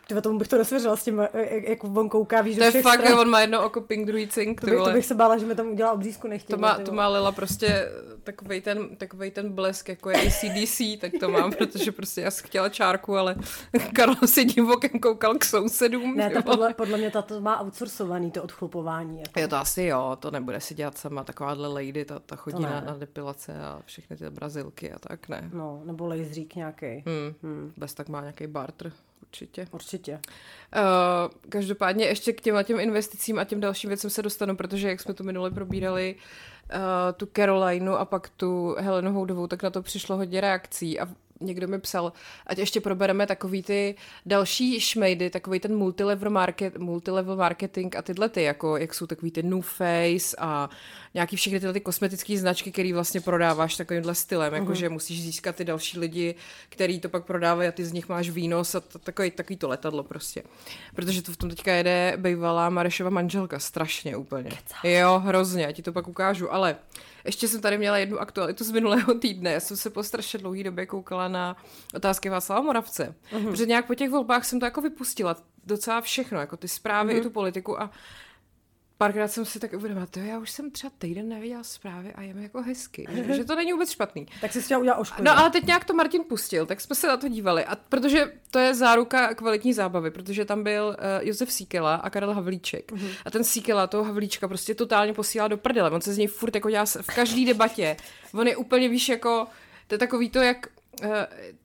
Tyba, 0.07 0.21
tomu 0.21 0.39
bych 0.39 0.47
to 0.47 0.57
nesvěřila 0.57 0.95
s 0.95 1.03
tím, 1.03 1.27
jak, 1.33 1.63
jak 1.67 1.83
on 1.83 2.09
kouká, 2.09 2.41
víš, 2.41 2.57
To 2.57 2.63
je 2.63 2.71
fakt, 2.71 2.99
stran. 2.99 3.19
on 3.19 3.29
má 3.29 3.41
jedno 3.41 3.65
oko 3.65 3.81
pink, 3.81 4.07
druhý 4.07 4.27
cink, 4.27 4.61
to, 4.61 4.67
bych, 4.67 4.79
to 4.79 4.91
bych 4.91 5.05
se 5.05 5.15
bála, 5.15 5.37
že 5.37 5.45
mi 5.45 5.55
tam 5.55 5.67
udělá 5.67 5.91
obřízku 5.91 6.27
nechtěně. 6.27 6.57
To 6.57 6.61
má, 6.61 6.79
to 6.79 6.91
má 6.91 7.07
Lila 7.07 7.31
prostě 7.31 7.91
takovej 8.23 8.61
ten, 8.61 8.95
takovej 8.95 9.31
ten 9.31 9.51
blesk, 9.53 9.89
jako 9.89 10.09
je 10.09 10.15
ACDC, 10.17 10.81
tak 11.01 11.11
to 11.19 11.29
mám, 11.29 11.51
protože 11.57 11.91
prostě 11.91 12.21
já 12.21 12.29
chtěla 12.29 12.69
čárku, 12.69 13.17
ale 13.17 13.35
Karlo 13.93 14.15
si 14.25 14.45
divokem 14.45 14.99
koukal 14.99 15.35
k 15.35 15.45
sousedům. 15.45 16.15
Ne, 16.17 16.29
to 16.29 16.41
podle, 16.41 16.73
podle 16.73 16.97
mě 16.97 17.11
to 17.11 17.41
má 17.41 17.61
outsourcovaný, 17.61 18.31
to 18.31 18.43
odchlupování. 18.43 19.19
Jako. 19.19 19.39
Je 19.39 19.47
to 19.47 19.55
asi 19.55 19.83
jo, 19.83 20.17
to 20.19 20.31
nebude 20.31 20.61
si 20.61 20.75
dělat 20.75 20.97
sama 20.97 21.23
takováhle 21.23 21.67
lady, 21.67 22.05
ta, 22.05 22.19
ta 22.19 22.35
chodí 22.35 22.63
na, 22.63 22.81
na 22.81 22.97
depilace 22.97 23.53
a 23.61 23.81
všechny 23.85 24.15
ty 24.17 24.29
brazilky 24.29 24.91
a 24.91 24.99
tak, 24.99 25.29
ne. 25.29 25.49
No, 25.53 25.81
nebo 25.85 26.07
laserík 26.07 26.55
nějaký. 26.55 26.85
Hmm. 26.85 27.33
Hmm. 27.43 27.73
Bez 27.77 27.93
tak 27.93 28.09
má 28.09 28.21
nějaký 28.21 28.47
barter 28.47 28.91
určitě. 29.21 29.67
Určitě. 29.71 30.13
Uh, 30.13 31.49
každopádně 31.49 32.05
ještě 32.05 32.33
k 32.33 32.41
těm, 32.41 32.63
těm 32.63 32.79
investicím 32.79 33.39
a 33.39 33.43
těm 33.43 33.59
dalším 33.59 33.87
věcem 33.87 34.09
se 34.09 34.21
dostanu, 34.21 34.55
protože 34.55 34.89
jak 34.89 35.01
jsme 35.01 35.13
tu 35.13 35.23
minule 35.23 35.51
probírali 35.51 36.15
uh, 36.15 36.79
tu 37.17 37.25
Carolinu 37.35 37.95
a 37.95 38.05
pak 38.05 38.29
tu 38.29 38.75
Helenu 38.79 39.13
Houdovou, 39.13 39.47
tak 39.47 39.63
na 39.63 39.69
to 39.69 39.81
přišlo 39.81 40.17
hodně 40.17 40.41
reakcí 40.41 40.99
a 40.99 41.07
někdo 41.41 41.67
mi 41.67 41.79
psal, 41.79 42.13
ať 42.47 42.57
ještě 42.57 42.81
probereme 42.81 43.27
takový 43.27 43.63
ty 43.63 43.95
další 44.25 44.79
šmejdy, 44.79 45.29
takový 45.29 45.59
ten 45.59 45.75
multilevel, 45.75 46.29
market, 46.29 46.77
multilevel 46.77 47.35
marketing 47.35 47.95
a 47.95 48.01
tyhle 48.01 48.29
ty, 48.29 48.43
jako 48.43 48.77
jak 48.77 48.93
jsou 48.93 49.07
takový 49.07 49.31
ty 49.31 49.43
New 49.43 49.61
Face 49.61 50.35
a 50.39 50.69
nějaký 51.13 51.35
všechny 51.35 51.59
tyhle 51.59 51.73
ty 51.73 51.79
kosmetické 51.79 52.37
značky, 52.37 52.71
které 52.71 52.93
vlastně 52.93 53.21
prodáváš 53.21 53.75
takovýmhle 53.75 54.15
stylem, 54.15 54.53
uh-huh. 54.53 54.55
jakože 54.55 54.89
musíš 54.89 55.23
získat 55.23 55.55
ty 55.55 55.65
další 55.65 55.99
lidi, 55.99 56.35
který 56.69 56.99
to 56.99 57.09
pak 57.09 57.25
prodávají 57.25 57.69
a 57.69 57.71
ty 57.71 57.85
z 57.85 57.93
nich 57.93 58.09
máš 58.09 58.29
výnos 58.29 58.75
a 58.75 58.79
to, 58.79 58.99
takový, 58.99 59.31
takový 59.31 59.57
to 59.57 59.67
letadlo 59.67 60.03
prostě. 60.03 60.43
Protože 60.95 61.21
to 61.21 61.31
v 61.31 61.37
tom 61.37 61.49
teďka 61.49 61.73
jede 61.73 62.13
bývalá 62.17 62.69
Marešova 62.69 63.09
manželka, 63.09 63.59
strašně 63.59 64.17
úplně. 64.17 64.49
Kecáš. 64.49 64.83
Jo, 64.83 65.21
hrozně, 65.25 65.63
já 65.63 65.71
ti 65.71 65.81
to 65.81 65.91
pak 65.91 66.07
ukážu, 66.07 66.53
ale 66.53 66.75
ještě 67.25 67.47
jsem 67.47 67.61
tady 67.61 67.77
měla 67.77 67.97
jednu 67.97 68.19
aktualitu 68.19 68.63
z 68.63 68.71
minulého 68.71 69.13
týdne. 69.13 69.51
Já 69.51 69.59
jsem 69.59 69.77
se 69.77 69.89
po 69.89 70.03
strašně 70.03 70.39
dlouhé 70.39 70.63
době 70.63 70.85
koukala 70.85 71.27
na 71.27 71.57
otázky 71.93 72.29
Václava 72.29 72.61
Moravce. 72.61 73.15
Uh-huh. 73.31 73.49
Protože 73.49 73.65
nějak 73.65 73.87
po 73.87 73.95
těch 73.95 74.09
volbách 74.09 74.45
jsem 74.45 74.59
to 74.59 74.65
jako 74.65 74.81
vypustila 74.81 75.35
docela 75.65 76.01
všechno, 76.01 76.39
jako 76.39 76.57
ty 76.57 76.67
zprávy 76.67 77.13
uh-huh. 77.13 77.17
i 77.17 77.21
tu 77.21 77.29
politiku 77.29 77.81
a 77.81 77.91
párkrát 78.97 79.27
jsem 79.27 79.45
si 79.45 79.59
tak 79.59 79.73
uvědomila, 79.73 80.05
to 80.05 80.19
já 80.19 80.39
už 80.39 80.51
jsem 80.51 80.71
třeba 80.71 80.91
týden 80.97 81.29
neviděla 81.29 81.63
zprávy 81.63 82.13
a 82.13 82.21
je 82.21 82.33
mi 82.33 82.43
jako 82.43 82.61
hezky, 82.61 83.07
že, 83.35 83.45
to 83.45 83.55
není 83.55 83.71
vůbec 83.73 83.91
špatný. 83.91 84.27
Tak 84.41 84.53
jsi 84.53 84.61
chtěla 84.61 84.79
udělat 84.79 84.95
ošku. 84.95 85.23
No 85.23 85.37
ale 85.37 85.49
teď 85.49 85.65
nějak 85.65 85.85
to 85.85 85.93
Martin 85.93 86.23
pustil, 86.23 86.65
tak 86.65 86.81
jsme 86.81 86.95
se 86.95 87.07
na 87.07 87.17
to 87.17 87.27
dívali. 87.27 87.65
A 87.65 87.75
protože 87.75 88.31
to 88.51 88.59
je 88.59 88.73
záruka 88.73 89.33
kvalitní 89.33 89.73
zábavy, 89.73 90.11
protože 90.11 90.45
tam 90.45 90.63
byl 90.63 90.85
uh, 90.87 91.27
Josef 91.27 91.51
Síkela 91.51 91.95
a 91.95 92.09
Karel 92.09 92.33
Havlíček. 92.33 92.91
Uh-huh. 92.91 93.09
A 93.25 93.31
ten 93.31 93.43
Síkela 93.43 93.87
toho 93.87 94.03
Havlíčka 94.03 94.47
prostě 94.47 94.75
totálně 94.75 95.13
posílá 95.13 95.47
do 95.47 95.57
prdele. 95.57 95.91
On 95.91 96.01
se 96.01 96.13
z 96.13 96.17
něj 96.17 96.27
furt 96.27 96.55
jako 96.55 96.69
dělá 96.69 96.85
v 96.85 97.15
každý 97.15 97.45
debatě. 97.45 97.97
On 98.33 98.47
je 98.47 98.55
úplně, 98.55 98.89
víš, 98.89 99.09
jako 99.09 99.47
to 99.87 99.95
je 99.95 99.99
takový 99.99 100.29
to, 100.29 100.39
jak 100.39 100.67
Uh, 101.03 101.09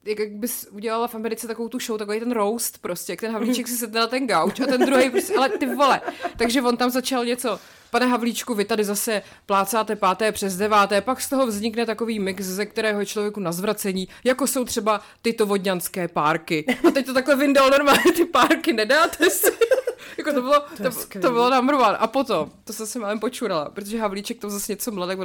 jak 0.04 0.30
bys 0.30 0.68
udělala 0.70 1.08
v 1.08 1.14
Americe 1.14 1.46
takovou 1.46 1.68
tu 1.68 1.78
show, 1.78 1.98
takový 1.98 2.20
ten 2.20 2.32
roast 2.32 2.78
prostě, 2.78 3.12
jak 3.12 3.20
ten 3.20 3.32
Havlíček 3.32 3.68
si 3.68 3.76
sedne 3.76 4.00
na 4.00 4.06
ten 4.06 4.26
gauč 4.26 4.60
a 4.60 4.66
ten 4.66 4.86
druhý 4.86 5.10
prostě, 5.10 5.34
ale 5.34 5.48
ty 5.48 5.66
vole. 5.66 6.00
Takže 6.36 6.62
on 6.62 6.76
tam 6.76 6.90
začal 6.90 7.24
něco, 7.24 7.58
pane 7.90 8.06
Havlíčku, 8.06 8.54
vy 8.54 8.64
tady 8.64 8.84
zase 8.84 9.22
plácáte 9.46 9.96
páté 9.96 10.32
přes 10.32 10.56
deváté, 10.56 11.00
pak 11.00 11.20
z 11.20 11.28
toho 11.28 11.46
vznikne 11.46 11.86
takový 11.86 12.18
mix, 12.18 12.44
ze 12.44 12.66
kterého 12.66 13.00
je 13.00 13.06
člověku 13.06 13.40
na 13.40 13.52
zvracení, 13.52 14.08
jako 14.24 14.46
jsou 14.46 14.64
třeba 14.64 15.00
tyto 15.22 15.46
vodňanské 15.46 16.08
párky. 16.08 16.64
A 16.88 16.90
teď 16.90 17.06
to 17.06 17.14
takhle 17.14 17.36
vyndal 17.36 17.70
normálně, 17.70 18.12
ty 18.16 18.24
párky 18.24 18.72
nedáte 18.72 19.30
si. 19.30 19.52
jako 20.18 20.32
to 20.32 20.42
bylo, 20.42 20.60
to, 20.76 20.82
to, 20.82 21.20
to 21.20 21.30
bylo 21.30 21.50
number 21.50 21.74
one. 21.74 21.96
A 21.96 22.06
potom, 22.06 22.50
to 22.64 22.72
jsem 22.72 22.86
se 22.86 22.98
málem 22.98 23.20
počurala, 23.20 23.70
protože 23.70 24.00
Havlíček 24.00 24.38
to 24.38 24.50
zase 24.50 24.72
něco 24.72 24.90
mladé, 24.90 25.16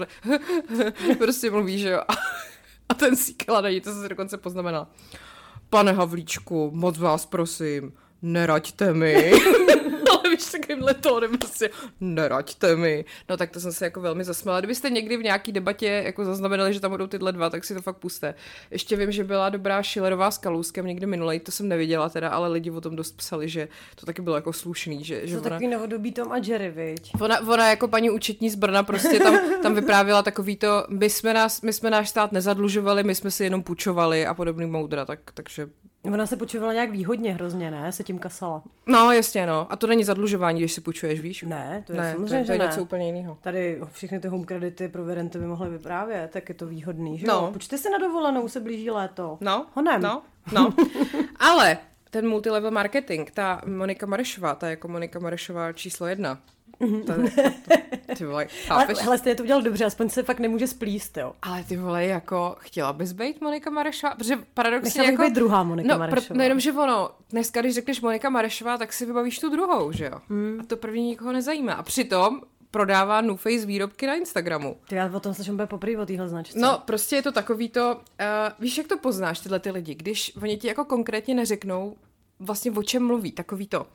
prostě 1.18 1.52
mluví, 1.52 1.80
že 1.80 1.90
jo. 1.90 2.02
A 2.90 2.94
ten 2.94 3.16
Síkela 3.16 3.62
na 3.62 3.70
ní, 3.70 3.82
to 3.82 4.02
si 4.02 4.10
dokonce 4.10 4.38
poznamenala. 4.38 4.88
Pane 5.70 5.92
Havlíčku, 5.92 6.72
moc 6.74 6.98
vás 6.98 7.26
prosím, 7.26 7.94
neraďte 8.22 8.94
mi. 8.94 9.32
Ale 10.36 10.42
víš, 10.44 10.52
takovýmhle 10.52 10.94
tónem 10.94 11.38
prostě, 11.38 11.70
neraďte 12.02 12.76
mi. 12.76 13.06
No 13.30 13.38
tak 13.38 13.52
to 13.52 13.60
jsem 13.60 13.72
se 13.72 13.86
jako 13.86 14.02
velmi 14.02 14.24
zasmála. 14.24 14.60
Kdybyste 14.60 14.90
někdy 14.90 15.18
v 15.18 15.24
nějaký 15.24 15.52
debatě 15.52 16.02
jako 16.06 16.26
zaznamenali, 16.26 16.74
že 16.74 16.80
tam 16.80 16.92
budou 16.92 17.08
tyhle 17.08 17.32
dva, 17.32 17.50
tak 17.50 17.64
si 17.64 17.74
to 17.74 17.82
fakt 17.82 17.98
puste. 17.98 18.36
Ještě 18.72 18.96
vím, 18.96 19.12
že 19.12 19.24
byla 19.24 19.50
dobrá 19.50 19.84
Schillerová 19.84 20.32
s 20.32 20.38
Kalouskem 20.38 20.86
někdy 20.86 21.06
minulej, 21.06 21.40
to 21.40 21.52
jsem 21.52 21.68
neviděla 21.68 22.10
teda, 22.10 22.30
ale 22.30 22.48
lidi 22.50 22.72
o 22.72 22.82
tom 22.82 22.96
dost 22.96 23.18
psali, 23.18 23.50
že 23.50 23.68
to 23.96 24.06
taky 24.06 24.22
bylo 24.22 24.36
jako 24.36 24.54
slušný. 24.54 25.04
Že, 25.04 25.28
že 25.28 25.36
To 25.36 25.42
ona, 25.42 25.50
takový 25.50 25.68
novodobý 25.68 26.12
Tom 26.12 26.32
a 26.32 26.38
Jerry, 26.38 26.70
viď? 26.72 27.12
ona, 27.22 27.48
ona, 27.48 27.70
jako 27.70 27.88
paní 27.88 28.10
účetní 28.10 28.50
z 28.50 28.56
Brna 28.56 28.84
prostě 28.84 29.20
tam, 29.20 29.40
tam 29.62 29.76
vyprávěla 29.76 30.24
takový 30.24 30.56
to, 30.56 30.86
my 30.90 31.10
jsme, 31.10 31.34
nás, 31.34 31.62
my 31.62 31.74
jsme 31.74 31.90
náš 31.90 32.10
stát 32.10 32.32
nezadlužovali, 32.32 33.04
my 33.04 33.16
jsme 33.16 33.32
si 33.32 33.44
jenom 33.44 33.64
půjčovali 33.64 34.26
a 34.26 34.34
podobný 34.34 34.66
moudra, 34.66 35.06
tak, 35.06 35.20
takže 35.34 35.68
Ona 36.14 36.26
se 36.26 36.38
počívala 36.38 36.74
nějak 36.74 36.92
výhodně 36.92 37.34
hrozně, 37.34 37.72
ne? 37.72 37.92
Se 37.92 38.04
tím 38.04 38.20
kasala. 38.20 38.64
No, 38.86 39.12
jasně, 39.12 39.46
no. 39.48 39.68
A 39.70 39.76
to 39.76 39.88
není 39.88 40.04
zadlužování, 40.04 40.60
když 40.60 40.72
si 40.74 40.82
půjčuješ, 40.82 41.20
víš? 41.22 41.44
Ne, 41.48 41.84
to 41.88 41.94
je 41.94 42.02
ne, 42.02 42.12
samozřejmě, 42.14 42.30
to, 42.30 42.36
je- 42.36 42.46
to 42.46 42.52
je 42.52 42.58
že 42.58 42.64
ne. 42.64 42.66
něco 42.70 42.82
úplně 42.82 43.06
jiného. 43.06 43.38
Tady 43.42 43.80
všechny 43.92 44.20
ty 44.20 44.28
home 44.28 44.44
kredity 44.46 44.88
pro 44.88 45.06
renty 45.14 45.38
by 45.40 45.46
mohly 45.46 45.70
vyprávět, 45.70 46.32
tak 46.32 46.50
je 46.50 46.56
to 46.56 46.68
výhodný, 46.68 47.18
že 47.18 47.28
No. 47.28 47.34
jo? 47.34 47.50
Počte 47.54 47.78
si 47.78 47.90
na 47.90 47.98
dovolenou, 47.98 48.48
se 48.48 48.60
blíží 48.60 48.92
léto. 48.92 49.38
No, 49.42 49.66
Honem. 49.74 50.02
no, 50.02 50.22
no. 50.54 50.74
Ale 51.40 51.78
ten 52.10 52.28
multilevel 52.30 52.72
marketing, 52.72 53.30
ta 53.34 53.62
Monika 53.66 54.06
Marešová, 54.06 54.56
ta 54.56 54.68
je 54.68 54.72
jako 54.72 54.88
Monika 54.88 55.20
Marešová 55.20 55.74
číslo 55.74 56.08
jedna. 56.08 56.40
To, 56.80 57.14
to, 58.08 58.16
ty 58.18 58.26
vole, 58.26 58.48
Ale, 58.70 58.88
hele, 59.02 59.18
jste 59.18 59.36
to 59.36 59.44
udělal 59.44 59.62
dobře, 59.62 59.86
aspoň 59.86 60.10
se 60.10 60.24
fakt 60.24 60.40
nemůže 60.40 60.68
splíst, 60.68 61.18
jo. 61.18 61.34
Ale 61.42 61.64
ty 61.64 61.78
vole, 61.78 62.06
jako 62.06 62.56
chtěla 62.60 62.94
bys 62.94 63.12
být 63.12 63.42
Monika 63.42 63.70
Marešová? 63.70 64.16
Protože 64.16 64.36
paradoxně 64.54 65.04
jako... 65.04 65.24
být 65.24 65.34
druhá 65.34 65.64
Monika 65.64 65.94
no, 65.94 66.00
Marešová. 66.00 66.38
no 66.38 66.44
jenom, 66.44 66.60
že 66.60 66.72
ono, 66.72 67.10
dneska, 67.30 67.62
když 67.62 67.76
řekneš 67.76 68.02
Monika 68.02 68.30
Marešová, 68.30 68.78
tak 68.78 68.94
si 68.94 69.06
vybavíš 69.06 69.40
tu 69.40 69.50
druhou, 69.50 69.92
že 69.92 70.06
jo? 70.06 70.22
Hmm. 70.30 70.58
A 70.60 70.64
to 70.64 70.78
první 70.78 71.08
nikoho 71.08 71.32
nezajímá. 71.32 71.74
A 71.74 71.84
přitom 71.84 72.42
prodává 72.72 73.22
Nuface 73.22 73.66
výrobky 73.66 74.08
na 74.08 74.16
Instagramu. 74.16 74.78
Ty 74.90 74.96
já 74.96 75.12
o 75.14 75.20
tom 75.20 75.34
slyším 75.34 75.56
bude 75.56 75.68
poprvé 75.68 75.98
o 75.98 76.06
téhle 76.06 76.30
značce. 76.30 76.60
No, 76.60 76.82
prostě 76.86 77.16
je 77.16 77.22
to 77.22 77.32
takový 77.32 77.70
to, 77.70 77.96
uh, 77.96 78.02
víš, 78.60 78.78
jak 78.78 78.88
to 78.88 78.98
poznáš, 78.98 79.40
tyhle 79.40 79.60
ty 79.60 79.72
lidi, 79.72 79.96
když 79.96 80.32
oni 80.42 80.58
ti 80.58 80.68
jako 80.68 80.86
konkrétně 80.86 81.36
neřeknou 81.36 81.96
vlastně 82.40 82.72
o 82.72 82.84
čem 82.84 83.08
mluví, 83.08 83.32
takový 83.32 83.68
to. 83.68 83.88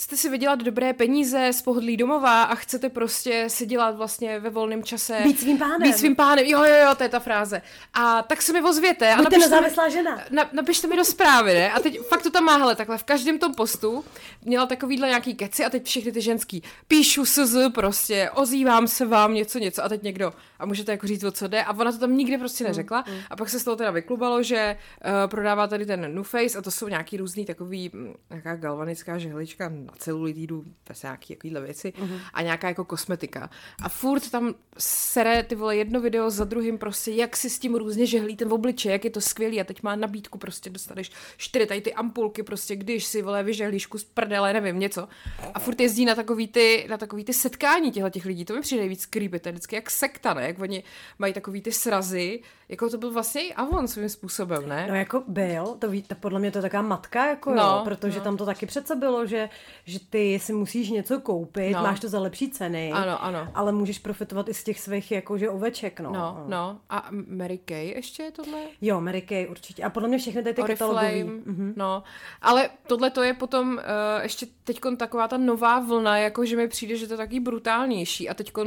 Chcete 0.00 0.16
si 0.16 0.28
vydělat 0.28 0.62
dobré 0.62 0.92
peníze 0.92 1.52
z 1.52 1.62
pohodlí 1.62 1.96
domova 1.96 2.42
a 2.42 2.54
chcete 2.54 2.88
prostě 2.88 3.44
si 3.48 3.66
dělat 3.66 3.96
vlastně 3.96 4.40
ve 4.40 4.50
volném 4.50 4.82
čase. 4.82 5.20
Být 5.24 5.40
svým 5.40 5.58
pánem. 5.58 5.82
Být 5.82 5.98
svým 5.98 6.16
pánem, 6.16 6.44
jo, 6.46 6.64
jo, 6.64 6.74
jo, 6.86 6.94
to 6.94 7.02
je 7.02 7.08
ta 7.08 7.20
fráze. 7.20 7.62
A 7.94 8.22
tak 8.22 8.42
se 8.42 8.52
mi 8.52 8.62
ozvěte. 8.62 9.12
A 9.12 9.16
Buďte 9.16 9.22
napište 9.24 9.48
mi- 9.48 9.50
nezávislá 9.50 9.88
žena. 9.88 10.22
na, 10.30 10.50
napište 10.52 10.86
mi 10.86 10.96
do 10.96 11.04
zprávy, 11.04 11.54
ne? 11.54 11.72
A 11.72 11.80
teď 11.80 12.00
fakt 12.00 12.22
to 12.22 12.30
tam 12.30 12.44
má, 12.44 12.56
hele, 12.56 12.76
takhle 12.76 12.98
v 12.98 13.04
každém 13.04 13.38
tom 13.38 13.54
postu 13.54 14.04
měla 14.44 14.66
takovýhle 14.66 15.08
nějaký 15.08 15.34
keci 15.34 15.64
a 15.64 15.70
teď 15.70 15.84
všechny 15.86 16.12
ty 16.12 16.20
ženský 16.20 16.62
píšu 16.88 17.24
SZ 17.24 17.56
prostě, 17.74 18.30
ozývám 18.34 18.88
se 18.88 19.06
vám 19.06 19.34
něco, 19.34 19.58
něco 19.58 19.84
a 19.84 19.88
teď 19.88 20.02
někdo 20.02 20.32
a 20.58 20.66
můžete 20.66 20.92
jako 20.92 21.06
říct, 21.06 21.24
o 21.24 21.30
co 21.30 21.48
jde 21.48 21.64
a 21.64 21.72
ona 21.72 21.92
to 21.92 21.98
tam 21.98 22.16
nikdy 22.16 22.38
prostě 22.38 22.64
neřekla 22.64 23.04
a 23.30 23.36
pak 23.36 23.48
se 23.48 23.60
z 23.60 23.64
toho 23.64 23.76
teda 23.76 23.90
vyklubalo, 23.90 24.42
že 24.42 24.76
uh, 25.04 25.30
prodává 25.30 25.66
tady 25.66 25.86
ten 25.86 26.14
Nuface 26.14 26.58
a 26.58 26.62
to 26.62 26.70
jsou 26.70 26.88
nějaký 26.88 27.16
různý 27.16 27.44
takový, 27.44 27.90
mm, 27.94 28.14
nějaká 28.30 28.56
galvanická 28.56 29.18
žehlička 29.18 29.68
na 29.90 29.96
celulitidu, 29.98 30.64
prostě 30.84 31.06
nějaký 31.06 31.34
takovýhle 31.34 31.60
věci 31.60 31.92
a 32.34 32.42
nějaká 32.42 32.68
jako 32.68 32.84
kosmetika. 32.84 33.50
A 33.82 33.88
furt 33.88 34.30
tam 34.30 34.54
sere 34.78 35.42
ty 35.42 35.54
vole 35.54 35.76
jedno 35.76 36.00
video 36.00 36.30
za 36.30 36.44
druhým 36.44 36.78
prostě, 36.78 37.12
jak 37.12 37.36
si 37.36 37.50
s 37.50 37.58
tím 37.58 37.74
různě 37.74 38.06
žehlí 38.06 38.36
ten 38.36 38.52
obličej, 38.52 38.92
jak 38.92 39.04
je 39.04 39.10
to 39.10 39.20
skvělý 39.20 39.60
a 39.60 39.64
teď 39.64 39.82
má 39.82 39.96
nabídku, 39.96 40.38
prostě 40.38 40.70
dostaneš 40.70 41.10
čtyři 41.36 41.66
tady 41.66 41.80
ty 41.80 41.94
ampulky, 41.94 42.42
prostě 42.42 42.76
když 42.76 43.04
si 43.04 43.22
vole 43.22 43.42
vyžehlíš 43.42 43.86
kus 43.86 44.04
prdele, 44.04 44.52
nevím, 44.52 44.78
něco. 44.78 45.08
A 45.54 45.58
furt 45.58 45.80
jezdí 45.80 46.04
na 46.04 46.14
takový 46.14 46.48
ty, 46.48 46.86
na 46.90 46.96
takový 46.96 47.24
ty 47.24 47.32
setkání 47.32 47.90
těchto 47.90 48.10
těch 48.10 48.24
lidí, 48.24 48.44
to 48.44 48.54
mi 48.54 48.60
přijde 48.60 48.88
víc 48.88 49.06
creepy, 49.06 49.38
to 49.38 49.48
je 49.48 49.52
vždycky 49.52 49.76
jak 49.76 49.90
sekta, 49.90 50.34
ne? 50.34 50.46
Jak 50.46 50.58
oni 50.58 50.82
mají 51.18 51.32
takový 51.32 51.62
ty 51.62 51.72
srazy, 51.72 52.42
jako 52.68 52.90
to 52.90 52.98
byl 52.98 53.12
vlastně 53.12 53.46
i 53.46 53.54
Avon 53.54 53.88
svým 53.88 54.08
způsobem, 54.08 54.68
ne? 54.68 54.86
No 54.88 54.94
jako 54.94 55.22
byl, 55.28 55.66
to, 55.78 55.88
ví, 55.90 56.02
to 56.02 56.14
podle 56.14 56.40
mě 56.40 56.50
to 56.50 56.58
je 56.58 56.62
taková 56.62 56.82
matka, 56.82 57.26
jako 57.26 57.54
No, 57.54 57.62
jo, 57.62 57.80
protože 57.84 58.18
no. 58.18 58.24
tam 58.24 58.36
to 58.36 58.46
taky 58.46 58.66
přece 58.66 58.96
bylo, 58.96 59.26
že, 59.26 59.48
že 59.84 59.98
ty 60.10 60.38
si 60.38 60.52
musíš 60.52 60.90
něco 60.90 61.20
koupit, 61.20 61.72
No. 61.72 61.82
máš 61.82 62.00
to 62.00 62.08
za 62.08 62.20
lepší 62.20 62.50
ceny, 62.50 62.92
Ano, 62.92 63.24
ano. 63.24 63.48
ale 63.54 63.72
můžeš 63.72 63.98
profitovat 63.98 64.48
i 64.48 64.54
z 64.54 64.64
těch 64.64 64.80
svých 64.80 65.10
jakože 65.12 65.50
oveček, 65.50 66.00
no. 66.00 66.12
No, 66.12 66.44
no. 66.46 66.80
A 66.90 67.08
Mary 67.10 67.58
Kay 67.58 67.88
ještě 67.88 68.22
je 68.22 68.30
tohle? 68.30 68.60
Jo, 68.80 69.00
Mary 69.00 69.22
Kay 69.22 69.46
určitě. 69.48 69.82
A 69.82 69.90
podle 69.90 70.08
mě 70.08 70.18
všechny 70.18 70.42
tady 70.42 70.54
ty 70.54 70.62
katalogový. 70.62 71.06
Oriflame, 71.06 71.40
mm-hmm. 71.40 71.72
no. 71.76 72.02
Ale 72.42 72.70
tohle 72.86 73.10
to 73.10 73.22
je 73.22 73.34
potom 73.34 73.72
uh, 73.72 74.22
ještě 74.22 74.46
teď 74.64 74.80
taková 74.96 75.28
ta 75.28 75.36
nová 75.36 75.80
vlna, 75.80 76.18
jako 76.18 76.44
že 76.44 76.56
mi 76.56 76.68
přijde, 76.68 76.96
že 76.96 77.06
to 77.06 77.12
je 77.12 77.16
taky 77.16 77.40
brutálnější 77.40 78.28
a 78.28 78.34
teď 78.34 78.52
uh, 78.56 78.64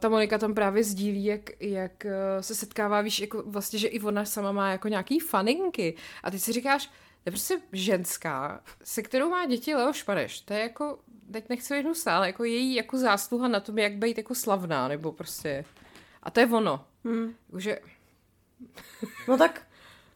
ta 0.00 0.08
Monika 0.08 0.38
tam 0.38 0.54
právě 0.54 0.84
sdílí, 0.84 1.24
jak, 1.24 1.50
jak 1.60 1.92
uh, 2.04 2.10
se 2.40 2.54
setkává, 2.54 3.00
víš, 3.00 3.20
jako 3.20 3.42
vlastně, 3.46 3.78
že 3.78 3.88
i 3.88 4.00
ona 4.00 4.24
sama 4.24 4.52
má 4.52 4.70
jako 4.70 4.88
nějaký 4.88 5.20
faninky 5.20 5.94
a 6.22 6.30
ty 6.30 6.38
si 6.38 6.52
říkáš, 6.52 6.90
je 7.26 7.32
prostě 7.32 7.60
ženská, 7.72 8.60
se 8.84 9.02
kterou 9.02 9.30
má 9.30 9.46
děti 9.46 9.74
Leo 9.74 9.92
Španeš. 9.92 10.40
To 10.40 10.54
je 10.54 10.60
jako, 10.60 10.98
teď 11.32 11.48
nechci 11.48 11.74
být 11.74 11.86
hustá, 11.86 12.16
ale 12.16 12.26
jako 12.26 12.44
její 12.44 12.74
jako 12.74 12.98
zásluha 12.98 13.48
na 13.48 13.60
tom, 13.60 13.78
jak 13.78 13.96
být 13.96 14.18
jako 14.18 14.34
slavná, 14.34 14.88
nebo 14.88 15.12
prostě... 15.12 15.64
A 16.22 16.30
to 16.30 16.40
je 16.40 16.46
ono. 16.46 16.86
Hmm. 17.04 17.34
Že 17.58 17.78
No 19.28 19.38
tak, 19.38 19.66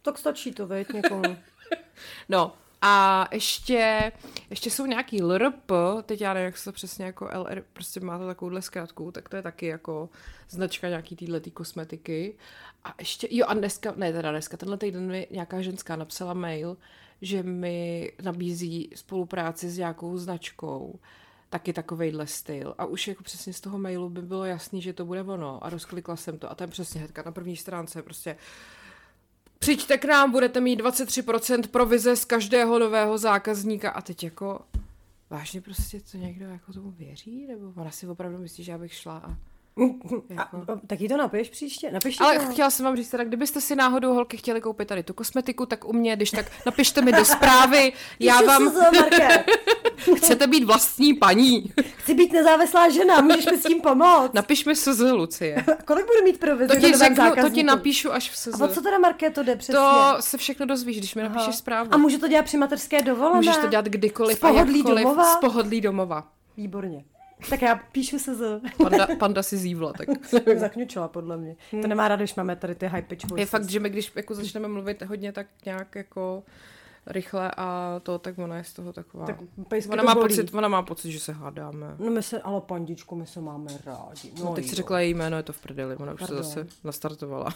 tak 0.03 0.19
stačí 0.19 0.53
to, 0.53 0.67
veď, 0.67 0.89
někomu. 0.93 1.23
No 2.29 2.57
a 2.83 3.29
ještě, 3.33 4.13
ještě 4.51 4.71
jsou 4.71 4.87
nějaký 4.87 5.23
LRP, 5.23 5.73
teď 6.03 6.21
já 6.21 6.35
nevím, 6.35 6.45
jak 6.45 6.59
se 6.59 6.65
to 6.65 6.73
přesně 6.73 7.05
jako 7.05 7.29
LR, 7.35 7.63
prostě 7.73 8.01
má 8.01 8.19
to 8.19 8.27
takovouhle 8.27 8.63
zkrátku, 8.63 9.13
tak 9.13 9.29
to 9.29 9.37
je 9.37 9.43
taky 9.43 9.67
jako 9.67 10.09
značka 10.49 10.89
nějaký 10.89 11.17
týhle 11.17 11.41
tý 11.41 11.51
kosmetiky. 11.51 12.37
A 12.85 12.95
ještě, 12.99 13.29
jo 13.31 13.47
a 13.49 13.55
dneska, 13.55 13.93
ne 13.97 14.13
teda 14.13 14.31
dneska, 14.31 14.57
tenhle 14.57 14.79
týden 14.79 15.07
mi 15.07 15.27
nějaká 15.31 15.61
ženská 15.61 15.97
napsala 15.97 16.35
mail, 16.35 16.77
že 17.23 17.43
mi 17.43 18.13
nabízí 18.23 18.91
spolupráci 18.95 19.71
s 19.71 19.79
nějakou 19.79 20.17
značkou, 20.17 20.99
taky 21.51 21.73
takovejhle 21.73 22.27
styl. 22.27 22.75
A 22.79 22.85
už 22.85 23.09
jako 23.09 23.23
přesně 23.23 23.53
z 23.53 23.61
toho 23.61 23.79
mailu 23.79 24.09
by 24.09 24.23
bylo 24.23 24.45
jasný, 24.45 24.83
že 24.83 24.93
to 24.93 25.05
bude 25.05 25.23
ono. 25.23 25.65
A 25.65 25.71
rozklikla 25.71 26.17
jsem 26.17 26.39
to 26.39 26.51
a 26.51 26.55
tam 26.55 26.71
přesně 26.71 27.01
hnedka 27.01 27.23
na 27.23 27.33
první 27.33 27.57
stránce 27.57 28.03
prostě 28.03 28.37
přijďte 29.59 29.99
k 29.99 30.05
nám, 30.05 30.33
budete 30.33 30.61
mít 30.61 30.81
23% 30.81 31.69
provize 31.69 32.17
z 32.17 32.25
každého 32.25 32.79
nového 32.79 33.19
zákazníka 33.19 33.91
a 33.91 34.03
teď 34.03 34.25
jako 34.25 34.61
vážně 35.31 35.61
prostě 35.61 36.01
to 36.01 36.17
někdo 36.17 36.47
jako 36.47 36.73
tomu 36.73 36.91
věří? 36.91 37.47
Nebo 37.47 37.73
ona 37.77 37.91
si 37.91 38.07
opravdu 38.07 38.39
myslí, 38.39 38.65
že 38.65 38.73
já 38.73 38.79
bych 38.79 38.95
šla 38.95 39.19
a... 39.19 39.37
Jako... 39.79 40.23
A, 40.37 40.51
tak 40.87 41.01
jí 41.01 41.09
to 41.09 41.17
napiš 41.17 41.49
příště, 41.51 41.91
napiš 41.91 42.21
Ale 42.21 42.39
to. 42.39 42.53
chtěla 42.53 42.71
jsem 42.71 42.85
vám 42.85 42.97
říct, 42.97 43.09
teda, 43.11 43.25
kdybyste 43.25 43.61
si 43.61 43.77
náhodou 43.77 44.15
holky 44.15 44.37
chtěli 44.37 44.61
koupit 44.61 44.89
tady 44.89 45.03
tu 45.03 45.15
kosmetiku, 45.15 45.67
tak 45.67 45.85
u 45.85 45.93
mě, 45.93 46.17
když 46.17 46.31
tak 46.31 46.47
napište 46.67 47.03
mi 47.03 47.13
do 47.13 47.25
zprávy, 47.25 47.93
já 48.21 48.41
vám 48.43 48.73
chcete 50.17 50.47
být 50.47 50.65
vlastní 50.65 51.15
paní. 51.15 51.73
Chci 51.97 52.15
být 52.15 52.33
nezávislá 52.33 52.89
žena, 52.91 53.21
můžeš 53.21 53.47
mi 53.47 53.59
s 53.59 53.63
tím 53.63 53.81
pomoct. 53.81 54.33
Napiš 54.35 54.65
mi 54.65 54.77
SZ, 54.77 55.01
Lucie. 55.01 55.57
A 55.79 55.83
kolik 55.83 56.07
budu 56.07 56.25
mít 56.25 56.41
provizi 56.41 56.75
To 56.75 56.81
ti, 56.81 56.93
řeknu, 56.99 57.25
to 57.41 57.51
ti 57.51 57.63
napíšu 57.63 58.13
až 58.13 58.31
v 58.31 58.37
SZ. 58.37 58.61
A 58.61 58.69
co 58.69 58.83
teda 58.83 58.99
Marké 58.99 59.31
to 59.31 59.43
jde 59.43 59.57
přesně? 59.57 59.75
To 59.75 60.17
se 60.21 60.39
všechno 60.39 60.67
dozvíš, 60.67 60.99
když 60.99 61.15
mi 61.15 61.23
Aha. 61.23 61.35
napíšeš 61.35 61.57
zprávu. 61.57 61.89
A 61.93 61.97
můžu 61.97 62.19
to 62.19 62.29
dělat 62.29 62.45
při 62.45 62.57
mateřské 62.57 63.03
dovolené? 63.03 63.37
Můžeš 63.37 63.57
to 63.57 63.67
dělat 63.67 63.85
kdykoliv 63.85 64.37
Z 64.37 64.41
pohodlí 64.41 64.75
a 64.75 64.77
jakkoliv. 64.79 65.05
domova? 65.05 65.25
Z 65.25 65.37
pohodlí 65.37 65.81
domova. 65.81 66.29
Výborně. 66.57 67.05
Tak 67.51 67.63
já 67.63 67.75
píšu 67.93 68.19
se 68.19 68.35
z... 68.35 68.61
Panda, 68.83 69.07
panda 69.19 69.43
si 69.43 69.57
zívla, 69.57 69.93
tak 69.93 70.09
Zakňučila, 70.59 71.09
podle 71.09 71.37
mě. 71.37 71.57
To 71.83 71.89
nemá 71.89 72.09
ráda, 72.09 72.23
když 72.23 72.35
máme 72.35 72.57
tady 72.57 72.75
ty 72.75 72.87
high 72.87 73.03
pitch 73.03 73.25
je 73.25 73.29
voices. 73.31 73.51
fakt, 73.51 73.71
že 73.71 73.81
my 73.81 73.91
když 73.91 74.13
jako 74.17 74.35
začneme 74.35 74.69
mluvit 74.69 75.03
hodně 75.03 75.33
tak 75.33 75.47
nějak 75.65 75.95
jako 75.95 76.43
rychle 77.07 77.51
a 77.57 78.01
to, 78.03 78.19
tak 78.19 78.39
ona 78.39 78.57
je 78.57 78.65
z 78.65 78.73
toho 78.73 78.93
taková. 78.93 79.27
Tak 79.27 79.37
ona 79.91 80.03
to 80.03 80.07
má, 80.07 80.15
bolí. 80.15 80.29
pocit, 80.29 80.55
ona 80.55 80.69
má 80.69 80.83
pocit, 80.83 81.13
že 81.13 81.21
se 81.21 81.33
hádáme. 81.33 81.87
No 81.99 82.11
my 82.11 82.23
se, 82.23 82.41
ale 82.43 82.61
pandičku, 82.61 83.17
my 83.17 83.27
se 83.27 83.41
máme 83.41 83.71
rádi. 83.87 84.33
No, 84.39 84.45
No, 84.45 84.55
teď 84.55 84.65
jo. 84.65 84.71
si 84.71 84.77
řekla 84.77 85.01
její 85.01 85.15
jméno, 85.15 85.37
je 85.37 85.43
to 85.43 85.53
v 85.53 85.61
prdeli, 85.61 85.97
ona 85.97 86.13
už 86.13 86.21
Pardon. 86.21 86.39
se 86.39 86.43
zase 86.45 86.67
nastartovala. 86.85 87.55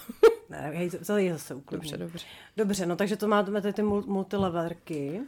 Ne, 0.49 0.71
hej, 0.75 0.91
to 0.91 1.17
je 1.17 1.33
zase 1.33 1.55
uklidně. 1.55 1.83
dobře, 1.91 1.97
dobře. 1.97 2.27
Dobře, 2.57 2.87
no 2.87 2.97
takže 2.97 3.17
to 3.17 3.29
máme 3.29 3.61
tady 3.63 3.73
ty 3.73 3.83
mul- 3.83 4.07
multileverky. 4.07 5.21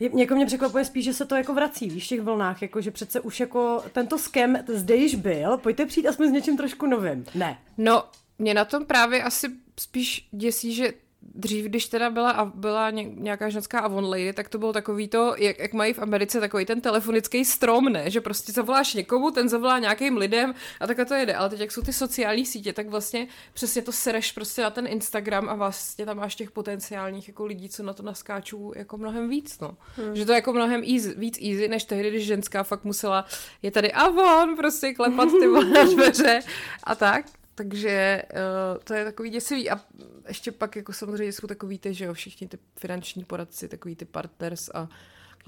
Něko 0.00 0.34
mě 0.34 0.46
překvapuje 0.46 0.84
spíš, 0.84 1.04
že 1.04 1.14
se 1.14 1.26
to 1.26 1.36
jako 1.36 1.54
vrací, 1.54 1.90
víš, 1.90 2.04
v 2.04 2.08
těch 2.08 2.20
vlnách, 2.20 2.62
jako 2.62 2.80
že 2.80 2.90
přece 2.90 3.20
už 3.20 3.40
jako 3.40 3.84
tento 3.92 4.18
skem 4.18 4.58
zde 4.68 4.96
již 4.96 5.14
byl, 5.14 5.56
pojďte 5.56 5.86
přijít 5.86 6.06
aspoň 6.06 6.28
s 6.28 6.32
něčím 6.32 6.56
trošku 6.56 6.86
novým. 6.86 7.24
Ne. 7.34 7.58
No, 7.78 8.04
mě 8.38 8.54
na 8.54 8.64
tom 8.64 8.86
právě 8.86 9.22
asi 9.22 9.48
spíš 9.80 10.28
děsí, 10.32 10.74
že 10.74 10.92
dřív, 11.38 11.64
když 11.64 11.86
teda 11.86 12.10
byla, 12.10 12.30
a 12.30 12.44
byla 12.44 12.90
nějaká 12.90 13.48
ženská 13.48 13.80
Avon 13.80 14.08
Lady, 14.08 14.32
tak 14.32 14.48
to 14.48 14.58
bylo 14.58 14.72
takový 14.72 15.08
to, 15.08 15.34
jak, 15.38 15.58
jak 15.58 15.72
mají 15.72 15.92
v 15.92 15.98
Americe 15.98 16.40
takový 16.40 16.64
ten 16.64 16.80
telefonický 16.80 17.44
strom, 17.44 17.84
ne? 17.84 18.10
Že 18.10 18.20
prostě 18.20 18.52
zavoláš 18.52 18.94
někomu, 18.94 19.30
ten 19.30 19.48
zavolá 19.48 19.78
nějakým 19.78 20.16
lidem 20.16 20.54
a 20.80 20.86
takhle 20.86 21.04
to 21.04 21.14
jede. 21.14 21.34
Ale 21.34 21.50
teď, 21.50 21.60
jak 21.60 21.72
jsou 21.72 21.82
ty 21.82 21.92
sociální 21.92 22.46
sítě, 22.46 22.72
tak 22.72 22.88
vlastně 22.88 23.26
přesně 23.54 23.82
to 23.82 23.92
sereš 23.92 24.32
prostě 24.32 24.62
na 24.62 24.70
ten 24.70 24.86
Instagram 24.86 25.48
a 25.48 25.54
vlastně 25.54 26.06
tam 26.06 26.16
máš 26.16 26.34
těch 26.34 26.50
potenciálních 26.50 27.28
jako 27.28 27.44
lidí, 27.44 27.68
co 27.68 27.82
na 27.82 27.92
to 27.92 28.02
naskáčou 28.02 28.72
jako 28.76 28.98
mnohem 28.98 29.28
víc, 29.28 29.60
no. 29.60 29.76
Hmm. 29.96 30.16
Že 30.16 30.26
to 30.26 30.32
je 30.32 30.36
jako 30.36 30.52
mnohem 30.52 30.82
easy, 30.94 31.14
víc 31.16 31.38
easy, 31.38 31.68
než 31.68 31.84
tehdy, 31.84 32.10
když 32.10 32.26
ženská 32.26 32.62
fakt 32.62 32.84
musela, 32.84 33.24
je 33.62 33.70
tady 33.70 33.92
Avon, 33.92 34.56
prostě 34.56 34.94
klepat 34.94 35.28
ty 35.28 35.46
na 35.72 35.84
dveře 35.84 36.40
a 36.84 36.94
tak. 36.94 37.37
Takže 37.58 38.22
uh, 38.32 38.78
to 38.84 38.94
je 38.94 39.04
takový 39.04 39.30
děsivý. 39.30 39.70
A 39.70 39.80
ještě 40.28 40.52
pak 40.52 40.76
jako 40.76 40.92
samozřejmě 40.92 41.32
jsou 41.32 41.46
takový 41.46 41.78
ty, 41.78 41.94
že 41.94 42.04
jo, 42.04 42.14
všichni 42.14 42.48
ty 42.48 42.58
finanční 42.76 43.24
poradci, 43.24 43.68
takový 43.68 43.96
ty 43.96 44.04
partners 44.04 44.60
a 44.74 44.88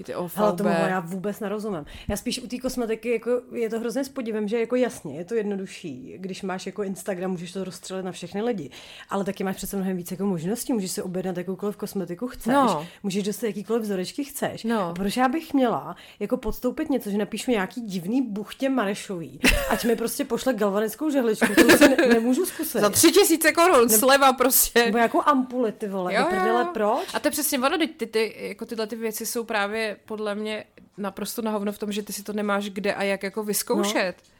ty 0.03 0.15
OVB. 0.15 0.37
Ale 0.37 0.53
tomu 0.53 0.69
já 0.69 0.99
vůbec 0.99 1.39
nerozumím. 1.39 1.85
Já 2.07 2.17
spíš 2.17 2.39
u 2.39 2.47
té 2.47 2.57
kosmetiky 2.57 3.11
jako 3.11 3.41
je 3.51 3.69
to 3.69 3.79
hrozně 3.79 4.03
s 4.03 4.09
podivem, 4.09 4.47
že 4.47 4.59
jako 4.59 4.75
jasně, 4.75 5.17
je 5.17 5.25
to 5.25 5.33
jednodušší. 5.33 6.15
Když 6.17 6.41
máš 6.41 6.65
jako 6.65 6.83
Instagram, 6.83 7.31
můžeš 7.31 7.51
to 7.51 7.63
rozstřelit 7.63 8.05
na 8.05 8.11
všechny 8.11 8.41
lidi. 8.41 8.69
Ale 9.09 9.23
taky 9.23 9.43
máš 9.43 9.55
přece 9.55 9.75
mnohem 9.77 9.97
víc 9.97 10.11
jako 10.11 10.25
možností. 10.25 10.73
Můžeš 10.73 10.91
si 10.91 11.01
objednat 11.01 11.37
jakoukoliv 11.37 11.77
kosmetiku 11.77 12.27
chceš. 12.27 12.53
No. 12.53 12.87
Můžeš 13.03 13.23
dostat 13.23 13.47
jakýkoliv 13.47 13.83
vzorečky 13.83 14.23
chceš. 14.23 14.63
No. 14.63 14.81
A 14.81 14.93
proč 14.93 15.17
já 15.17 15.27
bych 15.27 15.53
měla 15.53 15.95
jako 16.19 16.37
podstoupit 16.37 16.89
něco, 16.89 17.09
že 17.09 17.17
napíšu 17.17 17.51
nějaký 17.51 17.81
divný 17.81 18.21
buchtě 18.21 18.69
Marešový, 18.69 19.39
ať 19.69 19.85
mi 19.85 19.95
prostě 19.95 20.25
pošle 20.25 20.53
galvanickou 20.53 21.09
žehličku, 21.09 21.45
kterou 21.51 21.77
si 21.77 21.89
ne- 21.89 22.07
nemůžu 22.13 22.45
zkusit. 22.45 22.81
Za 22.81 22.89
tři 22.89 23.11
tisíce 23.11 23.51
korun, 23.51 23.89
sleva 23.89 24.33
prostě. 24.33 24.85
Nebo 24.85 24.97
jako 24.97 25.21
ampule, 25.25 25.71
ty 25.71 25.87
vole, 25.87 26.13
jo, 26.13 26.27
jo, 26.47 26.67
proč? 26.73 27.07
A 27.13 27.19
to 27.19 27.27
je 27.27 27.31
přesně 27.31 27.59
ono, 27.59 27.77
ty, 27.77 27.87
ty, 27.87 28.07
ty, 28.07 28.35
jako 28.39 28.65
tyhle 28.65 28.87
ty 28.87 28.95
věci 28.95 29.25
jsou 29.25 29.43
právě 29.43 29.90
podle 30.05 30.35
mě 30.35 30.65
naprosto 30.97 31.41
na 31.41 31.51
hovno 31.51 31.71
v 31.71 31.77
tom, 31.77 31.91
že 31.91 32.03
ty 32.03 32.13
si 32.13 32.23
to 32.23 32.33
nemáš 32.33 32.69
kde 32.69 32.93
a 32.93 33.03
jak 33.03 33.23
jako 33.23 33.43
vyzkoušet. 33.43 34.15
No. 34.17 34.31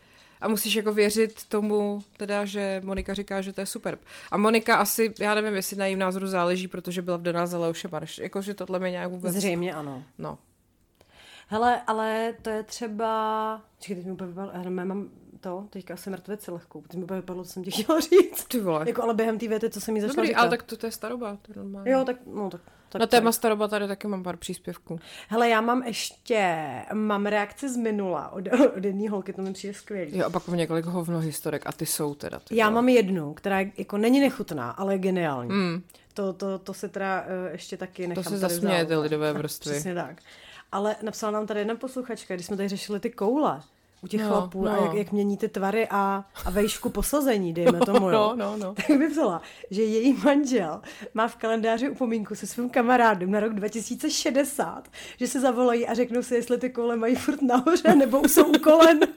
A 0.41 0.47
musíš 0.47 0.75
jako 0.75 0.93
věřit 0.93 1.43
tomu, 1.43 2.03
teda, 2.17 2.45
že 2.45 2.81
Monika 2.85 3.13
říká, 3.13 3.41
že 3.41 3.53
to 3.53 3.61
je 3.61 3.65
super. 3.65 3.97
A 4.31 4.37
Monika 4.37 4.75
asi, 4.75 5.13
já 5.19 5.35
nevím, 5.35 5.53
jestli 5.53 5.77
na 5.77 5.85
jejím 5.85 5.99
názoru 5.99 6.27
záleží, 6.27 6.67
protože 6.67 7.01
byla 7.01 7.17
vdaná 7.17 7.45
za 7.45 7.59
Leoše 7.59 7.87
Marš. 7.91 8.17
Jakože 8.17 8.53
tohle 8.53 8.79
mě 8.79 8.91
nějak 8.91 9.11
vůbec... 9.11 9.33
Zřejmě 9.33 9.73
ano. 9.73 10.03
No. 10.17 10.37
Hele, 11.47 11.81
ale 11.87 12.33
to 12.41 12.49
je 12.49 12.63
třeba... 12.63 13.61
Čekaj, 13.79 13.95
teď 13.95 14.05
mi 14.05 14.11
úplně 14.11 14.33
mám 14.69 15.09
to, 15.41 15.67
teďka 15.69 15.93
asi 15.93 16.09
mrtveci 16.09 16.51
lehkou, 16.51 16.81
protože 16.81 16.99
mi 16.99 17.05
vypadlo, 17.09 17.43
co 17.43 17.49
jsem 17.51 17.63
ti 17.63 17.71
chtěla 17.71 17.99
říct. 17.99 18.45
Ty 18.47 18.59
vole. 18.59 18.83
Jako 18.87 19.03
ale 19.03 19.13
během 19.13 19.39
té 19.39 19.47
věty, 19.47 19.69
co 19.69 19.81
jsem 19.81 19.93
mi 19.93 20.01
začala 20.01 20.15
Dobrý, 20.15 20.27
říkat. 20.27 20.41
ale 20.41 20.49
tak 20.49 20.63
to, 20.63 20.77
to 20.77 20.85
je 20.85 20.91
staroba, 20.91 21.37
to 21.41 21.51
je 21.51 21.55
normálně. 21.55 21.91
Jo, 21.91 22.03
tak, 22.05 22.15
no 22.25 22.49
tak 22.49 22.61
tak 22.91 22.99
Na 22.99 23.07
téma 23.07 23.31
staroba 23.31 23.67
tady 23.67 23.87
taky 23.87 24.07
mám 24.07 24.23
pár 24.23 24.37
příspěvků. 24.37 24.99
Hele, 25.27 25.49
já 25.49 25.61
mám 25.61 25.83
ještě, 25.83 26.65
mám 26.93 27.25
reakci 27.25 27.69
z 27.69 27.77
minula 27.77 28.29
od, 28.29 28.43
od 28.77 28.85
jedné 28.85 29.09
holky, 29.09 29.33
to 29.33 29.41
mi 29.41 29.53
přijde 29.53 29.73
skvělý. 29.73 30.17
Jo, 30.17 30.25
a 30.25 30.29
pak 30.29 30.47
mám 30.47 30.57
několik 30.57 30.85
hovno 30.85 31.19
historek 31.19 31.67
a 31.67 31.71
ty 31.71 31.85
jsou 31.85 32.15
teda. 32.15 32.39
Ty 32.39 32.55
já 32.55 32.69
mám 32.69 32.89
jednu, 32.89 33.33
která 33.33 33.59
je, 33.59 33.71
jako 33.77 33.97
není 33.97 34.19
nechutná, 34.19 34.71
ale 34.71 34.93
je 34.93 34.99
geniální. 34.99 35.49
Mm. 35.49 35.83
To, 36.13 36.33
to, 36.33 36.59
to 36.59 36.73
se 36.73 36.89
teda 36.89 37.21
uh, 37.21 37.51
ještě 37.51 37.77
taky 37.77 38.07
nechám 38.07 38.23
To 38.23 38.29
se 38.29 38.37
zasměje 38.37 38.85
ty 38.85 38.95
lidové 38.95 39.33
vrstvy. 39.37 39.71
Přesně 39.71 39.95
tak. 39.95 40.21
Ale 40.71 40.95
napsala 41.01 41.31
nám 41.31 41.47
tady 41.47 41.59
jedna 41.59 41.75
posluchačka, 41.75 42.33
když 42.33 42.45
jsme 42.45 42.57
tady 42.57 42.69
řešili 42.69 42.99
ty 42.99 43.09
koule, 43.09 43.61
u 44.03 44.07
těch 44.07 44.21
no, 44.21 44.27
chlapů 44.27 44.65
no. 44.65 44.71
a 44.71 44.85
jak, 44.85 44.93
jak 44.93 45.11
mění 45.11 45.37
ty 45.37 45.49
tvary 45.49 45.87
a, 45.89 46.25
a 46.45 46.49
vejšku 46.49 46.89
posazení, 46.89 47.53
dejme 47.53 47.79
tomu, 47.79 48.09
jo. 48.11 48.11
No, 48.11 48.35
no, 48.35 48.57
no. 48.57 48.73
Tak 48.75 48.97
by 48.97 49.07
vzala, 49.07 49.41
že 49.71 49.83
její 49.83 50.13
manžel 50.23 50.81
má 51.13 51.27
v 51.27 51.35
kalendáři 51.35 51.89
upomínku 51.89 52.35
se 52.35 52.47
svým 52.47 52.69
kamarádem 52.69 53.31
na 53.31 53.39
rok 53.39 53.53
2060, 53.53 54.89
že 55.17 55.27
se 55.27 55.39
zavolají 55.39 55.87
a 55.87 55.93
řeknou 55.93 56.23
si, 56.23 56.35
jestli 56.35 56.57
ty 56.57 56.69
koule 56.69 56.95
mají 56.95 57.15
furt 57.15 57.41
nahoře 57.41 57.95
nebo 57.95 58.27
jsou 58.27 58.45
u 58.45 58.59
kolen. 58.59 58.99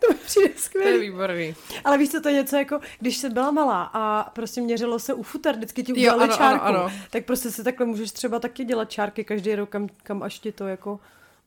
to 0.00 0.12
mi 0.12 0.18
přijde 0.24 0.54
skvělé. 0.56 0.90
To 0.90 0.94
je 0.96 1.10
výborný. 1.10 1.54
Ale 1.84 1.98
víš 1.98 2.10
co, 2.10 2.20
to 2.20 2.28
je 2.28 2.34
něco 2.34 2.56
jako, 2.56 2.80
když 3.00 3.16
jsi 3.16 3.30
byla 3.30 3.50
malá 3.50 3.90
a 3.92 4.30
prostě 4.30 4.60
měřilo 4.60 4.98
se 4.98 5.14
u 5.14 5.22
futer, 5.22 5.56
vždycky 5.56 5.82
ti 5.82 5.92
udělali 5.92 6.28
čárku, 6.28 6.64
ano, 6.64 6.84
ano. 6.84 6.92
tak 7.10 7.24
prostě 7.24 7.50
si 7.50 7.64
takhle 7.64 7.86
můžeš 7.86 8.12
třeba 8.12 8.38
taky 8.38 8.64
dělat 8.64 8.90
čárky 8.90 9.24
každý 9.24 9.54
rok, 9.54 9.68
kam, 9.68 9.88
kam 10.02 10.22
až 10.22 10.38
ti 10.38 10.52
to 10.52 10.66
jako 10.66 11.00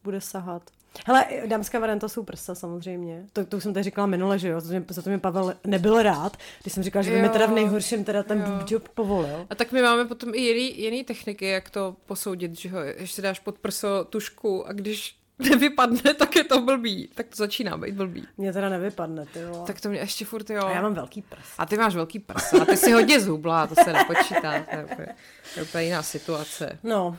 bude 0.04 0.22
sahat. 0.22 0.62
Hele, 1.06 1.26
dámská 1.46 1.80
varianta 1.80 2.08
jsou 2.10 2.24
prsa 2.24 2.56
samozřejmě. 2.56 3.26
To, 3.34 3.46
to 3.46 3.58
už 3.58 3.64
jsem 3.64 3.74
tady 3.74 3.84
říkala 3.84 4.08
minule, 4.08 4.40
že 4.40 4.48
jo, 4.48 4.62
za 4.90 5.02
to 5.02 5.10
mi 5.10 5.20
Pavel 5.20 5.54
nebyl 5.68 6.04
rád, 6.04 6.38
když 6.62 6.74
jsem 6.74 6.84
říkala, 6.84 7.04
že 7.04 7.12
by 7.12 7.22
mi 7.22 7.30
teda 7.30 7.46
v 7.46 7.52
nejhorším 7.52 8.04
teda 8.04 8.24
ten 8.24 8.64
job 8.68 8.90
povolil. 8.90 9.48
A 9.50 9.56
tak 9.56 9.72
my 9.72 9.82
máme 9.82 10.06
potom 10.06 10.36
i 10.36 10.42
jiný, 10.42 10.82
jiný 10.82 11.04
techniky, 11.04 11.46
jak 11.46 11.70
to 11.70 11.96
posoudit, 12.06 12.60
že 12.60 12.70
ho, 12.70 12.80
ještě 12.80 13.22
dáš 13.22 13.40
pod 13.40 13.58
prso 13.58 14.06
tušku 14.10 14.68
a 14.68 14.74
když 14.74 15.20
nevypadne, 15.40 16.14
tak 16.14 16.36
je 16.36 16.44
to 16.44 16.62
blbý. 16.62 17.10
Tak 17.16 17.28
to 17.28 17.36
začíná 17.36 17.78
být 17.78 17.96
blbý. 17.96 18.28
Mně 18.38 18.54
teda 18.54 18.70
nevypadne, 18.70 19.26
ty 19.26 19.40
jo. 19.40 19.64
Tak 19.68 19.82
to 19.82 19.90
mě 19.90 20.00
ještě 20.00 20.26
furt, 20.26 20.50
jo. 20.50 20.66
A 20.66 20.72
já 20.72 20.82
mám 20.82 20.94
velký 20.94 21.22
prs. 21.22 21.50
A 21.58 21.66
ty 21.66 21.78
máš 21.78 21.96
velký 21.96 22.20
prs. 22.20 22.54
A 22.54 22.66
ty 22.66 22.78
si 22.78 22.92
hodně 22.92 23.20
zhubla, 23.20 23.68
to 23.68 23.76
se 23.84 23.94
nepočítá. 23.94 24.66
To 24.70 24.76
je 24.76 24.86
úplně, 24.86 25.16
to 25.54 25.60
je 25.60 25.64
úplně 25.64 25.84
jiná 25.84 26.04
situace. 26.04 26.80
No. 26.84 27.18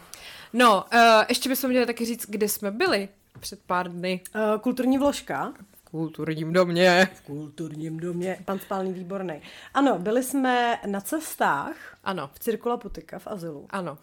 No, 0.53 0.85
uh, 0.95 1.01
ještě 1.29 1.49
bychom 1.49 1.71
měli 1.71 1.87
taky 1.87 2.05
říct, 2.05 2.27
kde 2.29 2.49
jsme 2.49 2.71
byli 2.71 3.09
před 3.40 3.61
pár 3.66 3.92
dny. 3.92 4.20
Uh, 4.35 4.61
kulturní 4.61 4.98
vložka. 4.98 5.53
V 5.72 5.90
kulturním 5.90 6.53
domě. 6.53 7.09
V 7.14 7.20
kulturním 7.20 8.00
domě. 8.00 8.38
Pan 8.44 8.59
Spálný 8.59 8.92
výborný. 8.92 9.40
Ano, 9.74 9.98
byli 9.98 10.22
jsme 10.22 10.79
na 10.87 11.00
cestách. 11.00 11.76
Ano. 12.05 12.31
V 12.35 12.38
Cirkula 12.38 12.76
Putika 12.76 13.18
v 13.18 13.26
Azylu. 13.26 13.66
Ano 13.70 13.98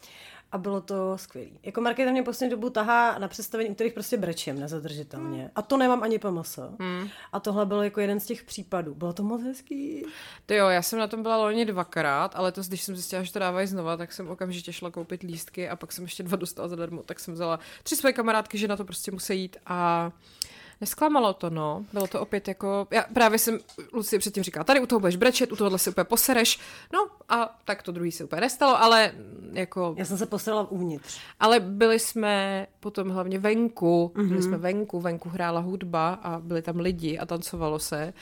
a 0.52 0.58
bylo 0.58 0.82
to 0.82 1.18
skvělé. 1.18 1.50
Jako 1.64 1.82
Markéta 1.82 2.12
mě 2.12 2.24
poslední 2.24 2.52
dobu 2.52 2.70
tahá 2.70 3.20
na 3.20 3.28
představení, 3.28 3.70
u 3.70 3.74
kterých 3.74 3.94
prostě 3.94 4.18
brečím 4.18 4.60
nezadržitelně. 4.60 5.40
Hmm. 5.40 5.52
A 5.56 5.62
to 5.62 5.78
nemám 5.78 6.04
ani 6.04 6.20
PMS. 6.20 6.60
Hmm. 6.80 7.10
A 7.32 7.40
tohle 7.40 7.66
byl 7.66 7.84
jako 7.84 8.00
jeden 8.00 8.20
z 8.20 8.26
těch 8.26 8.44
případů. 8.44 8.96
Bylo 8.96 9.14
to 9.14 9.24
moc 9.24 9.44
hezký. 9.44 10.06
To 10.46 10.54
jo, 10.54 10.68
já 10.68 10.82
jsem 10.82 11.00
na 11.00 11.08
tom 11.08 11.24
byla 11.24 11.38
loni 11.38 11.66
dvakrát, 11.66 12.36
ale 12.36 12.52
to, 12.52 12.62
když 12.68 12.82
jsem 12.82 12.96
zjistila, 12.96 13.24
že 13.24 13.34
to 13.34 13.40
dávají 13.40 13.68
znova, 13.68 13.98
tak 13.98 14.14
jsem 14.14 14.30
okamžitě 14.30 14.74
šla 14.74 14.92
koupit 14.92 15.24
lístky 15.24 15.70
a 15.70 15.76
pak 15.76 15.92
jsem 15.92 16.04
ještě 16.04 16.24
dva 16.24 16.38
dostala 16.38 16.68
zadarmo, 16.68 17.04
tak 17.04 17.20
jsem 17.20 17.34
vzala 17.34 17.60
tři 17.84 17.96
své 17.96 18.14
kamarádky, 18.14 18.58
že 18.58 18.68
na 18.68 18.78
to 18.78 18.86
prostě 18.86 19.12
musí 19.12 19.42
jít 19.42 19.58
a 19.66 20.12
Nesklamalo 20.82 21.34
to, 21.34 21.50
no. 21.50 21.86
Bylo 21.94 22.08
to 22.08 22.22
opět 22.22 22.48
jako, 22.48 22.88
já 22.92 23.06
právě 23.14 23.40
jsem 23.40 23.60
Luci 23.94 24.20
předtím 24.20 24.44
říkala, 24.44 24.64
tady 24.64 24.80
u 24.80 24.86
toho 24.86 25.00
budeš 25.00 25.16
brečet, 25.16 25.52
u 25.52 25.56
tohohle 25.56 25.80
si 25.80 25.90
úplně 25.90 26.06
posereš, 26.06 26.60
no 26.94 27.08
a 27.30 27.58
tak 27.66 27.84
to 27.84 27.92
druhý 27.92 28.12
se 28.12 28.24
úplně 28.24 28.42
nestalo, 28.42 28.82
ale 28.82 29.12
jako... 29.54 29.96
Já 29.98 30.06
jsem 30.06 30.18
se 30.18 30.26
poserala 30.26 30.72
uvnitř. 30.72 31.20
Ale 31.40 31.60
byli 31.60 32.00
jsme 32.00 32.68
potom 32.80 33.10
hlavně 33.10 33.40
venku, 33.40 34.12
mm-hmm. 34.16 34.28
byli 34.28 34.40
mhm. 34.40 34.48
jsme 34.48 34.58
venku, 34.58 35.02
venku 35.02 35.30
hrála 35.30 35.60
hudba 35.60 36.14
a 36.14 36.40
byli 36.40 36.62
tam 36.62 36.80
lidi 36.80 37.18
a 37.18 37.26
tancovalo 37.26 37.80
se 37.80 38.14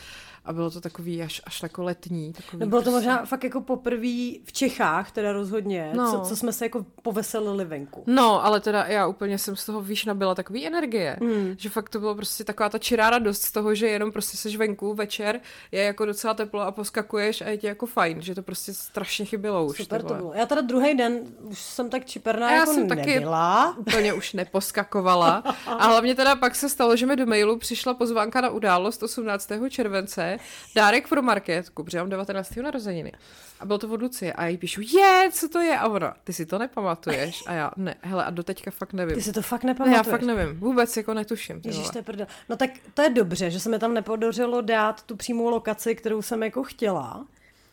a 0.45 0.53
bylo 0.53 0.71
to 0.71 0.81
takový 0.81 1.23
až, 1.23 1.41
až 1.45 1.63
jako 1.63 1.83
letní. 1.83 2.33
Takový 2.33 2.65
bylo 2.65 2.81
to 2.81 2.91
prostě... 2.91 2.91
možná 2.91 3.25
fakt 3.25 3.43
jako 3.43 3.61
poprvé 3.61 4.31
v 4.43 4.51
Čechách, 4.51 5.11
teda 5.11 5.31
rozhodně, 5.31 5.91
no. 5.95 6.11
co, 6.11 6.29
co 6.29 6.35
jsme 6.35 6.53
se 6.53 6.65
jako 6.65 6.85
poveselili 7.01 7.65
venku. 7.65 8.03
No, 8.07 8.45
ale 8.45 8.59
teda 8.59 8.85
já 8.85 9.07
úplně 9.07 9.37
jsem 9.37 9.55
z 9.55 9.65
toho 9.65 9.81
výš 9.81 10.05
nabila 10.05 10.35
takový 10.35 10.67
energie, 10.67 11.17
mm. 11.21 11.55
že 11.57 11.69
fakt 11.69 11.89
to 11.89 11.99
bylo 11.99 12.15
prostě 12.15 12.43
taková 12.43 12.69
ta 12.69 12.77
čirá 12.77 13.09
radost 13.09 13.41
z 13.41 13.51
toho, 13.51 13.75
že 13.75 13.87
jenom 13.87 14.11
prostě 14.11 14.37
seš 14.37 14.55
venku 14.55 14.93
večer, 14.93 15.39
je 15.71 15.83
jako 15.83 16.05
docela 16.05 16.33
teplo 16.33 16.61
a 16.61 16.71
poskakuješ 16.71 17.41
a 17.41 17.49
je 17.49 17.57
ti 17.57 17.67
jako 17.67 17.85
fajn, 17.85 18.21
že 18.21 18.35
to 18.35 18.43
prostě 18.43 18.73
strašně 18.73 19.25
chybilo 19.25 19.65
už. 19.65 19.77
Super 19.77 20.01
to 20.01 20.13
bylo. 20.13 20.33
Já 20.33 20.45
teda 20.45 20.61
druhý 20.61 20.97
den 20.97 21.19
už 21.41 21.59
jsem 21.59 21.89
tak 21.89 22.05
čiperná 22.05 22.51
já 22.51 22.59
jako 22.59 22.73
jsem 22.73 22.87
taky 22.87 23.13
nebyla. 23.13 23.75
úplně 23.77 24.13
už 24.13 24.33
neposkakovala 24.33 25.43
a 25.65 25.87
hlavně 25.87 26.15
teda 26.15 26.35
pak 26.35 26.55
se 26.55 26.69
stalo, 26.69 26.95
že 26.95 27.05
mi 27.05 27.15
do 27.15 27.25
mailu 27.25 27.57
přišla 27.57 27.93
pozvánka 27.93 28.41
na 28.41 28.49
událost 28.49 29.03
18. 29.03 29.51
července 29.69 30.34
dárek 30.75 31.07
pro 31.07 31.21
marketku, 31.21 31.83
protože 31.83 31.97
mám 31.97 32.09
19. 32.09 32.55
narozeniny. 32.55 33.11
A 33.59 33.65
bylo 33.65 33.77
to 33.77 33.89
od 33.89 34.01
Lucie 34.01 34.33
a 34.33 34.43
já 34.43 34.49
jí 34.49 34.57
píšu, 34.57 34.81
je, 34.81 35.29
co 35.31 35.49
to 35.49 35.59
je? 35.59 35.77
A 35.77 35.87
ona, 35.87 36.15
ty 36.23 36.33
si 36.33 36.45
to 36.45 36.59
nepamatuješ? 36.59 37.43
A 37.47 37.53
já, 37.53 37.71
ne, 37.77 37.95
hele, 38.01 38.25
a 38.25 38.29
doteďka 38.29 38.71
fakt 38.71 38.93
nevím. 38.93 39.15
Ty 39.15 39.21
si 39.21 39.33
to 39.33 39.41
fakt 39.41 39.63
nepamatuješ? 39.63 40.05
Ne, 40.05 40.11
já 40.11 40.17
fakt 40.17 40.21
nevím, 40.21 40.59
vůbec 40.59 40.97
jako 40.97 41.13
netuším. 41.13 41.61
Ježíš, 41.63 41.89
to 41.89 41.97
je 41.97 42.01
prdel. 42.01 42.27
No 42.49 42.57
tak 42.57 42.69
to 42.93 43.01
je 43.01 43.09
dobře, 43.09 43.51
že 43.51 43.59
se 43.59 43.69
mi 43.69 43.79
tam 43.79 43.93
nepodařilo 43.93 44.61
dát 44.61 45.03
tu 45.03 45.15
přímou 45.15 45.49
lokaci, 45.49 45.95
kterou 45.95 46.21
jsem 46.21 46.43
jako 46.43 46.63
chtěla. 46.63 47.25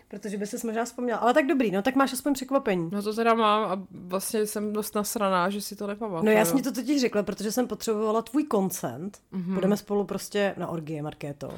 Protože 0.08 0.36
by 0.36 0.46
se 0.46 0.66
možná 0.66 0.84
vzpomněla. 0.84 1.18
Ale 1.18 1.34
tak 1.34 1.46
dobrý, 1.46 1.70
no 1.70 1.82
tak 1.82 1.94
máš 1.94 2.12
aspoň 2.12 2.34
překvapení. 2.34 2.90
No 2.92 3.02
to 3.02 3.14
teda 3.14 3.34
mám 3.34 3.64
a 3.64 3.82
vlastně 3.90 4.46
jsem 4.46 4.72
dost 4.72 4.94
nasraná, 4.94 5.50
že 5.50 5.60
si 5.60 5.76
to 5.76 5.86
nepamatuju. 5.86 6.24
No 6.24 6.30
já 6.38 6.44
jsem 6.44 6.62
to 6.62 6.72
totiž 6.72 7.00
řekla, 7.00 7.22
protože 7.22 7.52
jsem 7.52 7.66
potřebovala 7.66 8.22
tvůj 8.22 8.44
koncent. 8.44 9.18
Mm-hmm. 9.32 9.54
Budeme 9.54 9.76
spolu 9.76 10.04
prostě 10.04 10.54
na 10.56 10.66
orgie, 10.68 11.02
Markéto. 11.02 11.54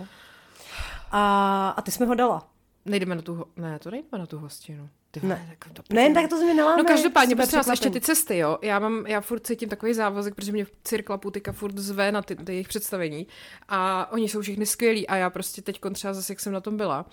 A, 1.16 1.68
a 1.77 1.83
ty 1.83 1.90
jsme 1.90 2.07
ho 2.07 2.14
dala. 2.14 2.48
Nejdeme 2.85 3.14
na 3.14 3.22
tu, 3.22 3.44
ne, 3.57 3.79
to 3.79 3.90
nejdeme 3.90 4.18
na 4.18 4.27
tu 4.27 4.38
hostinu. 4.38 4.88
Ty 5.11 5.20
ne, 5.27 5.46
tak 5.48 5.72
to 5.72 5.83
ne, 5.94 6.14
tak 6.14 6.29
to 6.31 6.55
neláme. 6.55 6.83
No 6.83 6.88
každopádně, 6.88 7.37
prosím 7.37 7.57
nás 7.57 7.66
ještě 7.66 7.90
ty 7.90 8.00
cesty, 8.00 8.38
jo. 8.38 8.59
Já 8.62 8.79
mám, 8.79 9.07
já 9.07 9.20
furt 9.20 9.46
cítím 9.46 9.68
takový 9.68 9.94
závazek, 9.94 10.35
protože 10.35 10.53
mě 10.53 10.66
Cirkla 10.85 11.18
Putika 11.18 11.53
furt 11.53 11.79
zve 11.79 12.12
na 12.12 12.22
ty, 12.22 12.37
ty 12.37 12.53
jejich 12.53 12.68
představení 12.68 13.27
a 13.68 14.12
oni 14.12 14.29
jsou 14.29 14.40
všichni 14.40 14.66
skvělí 14.66 15.09
a 15.09 15.16
já 15.16 15.31
prostě 15.31 15.62
teď 15.62 15.81
třeba 15.92 16.14
zase, 16.14 16.33
jak 16.33 16.40
jsem 16.40 16.53
na 16.53 16.61
tom 16.61 16.77
byla, 16.77 17.07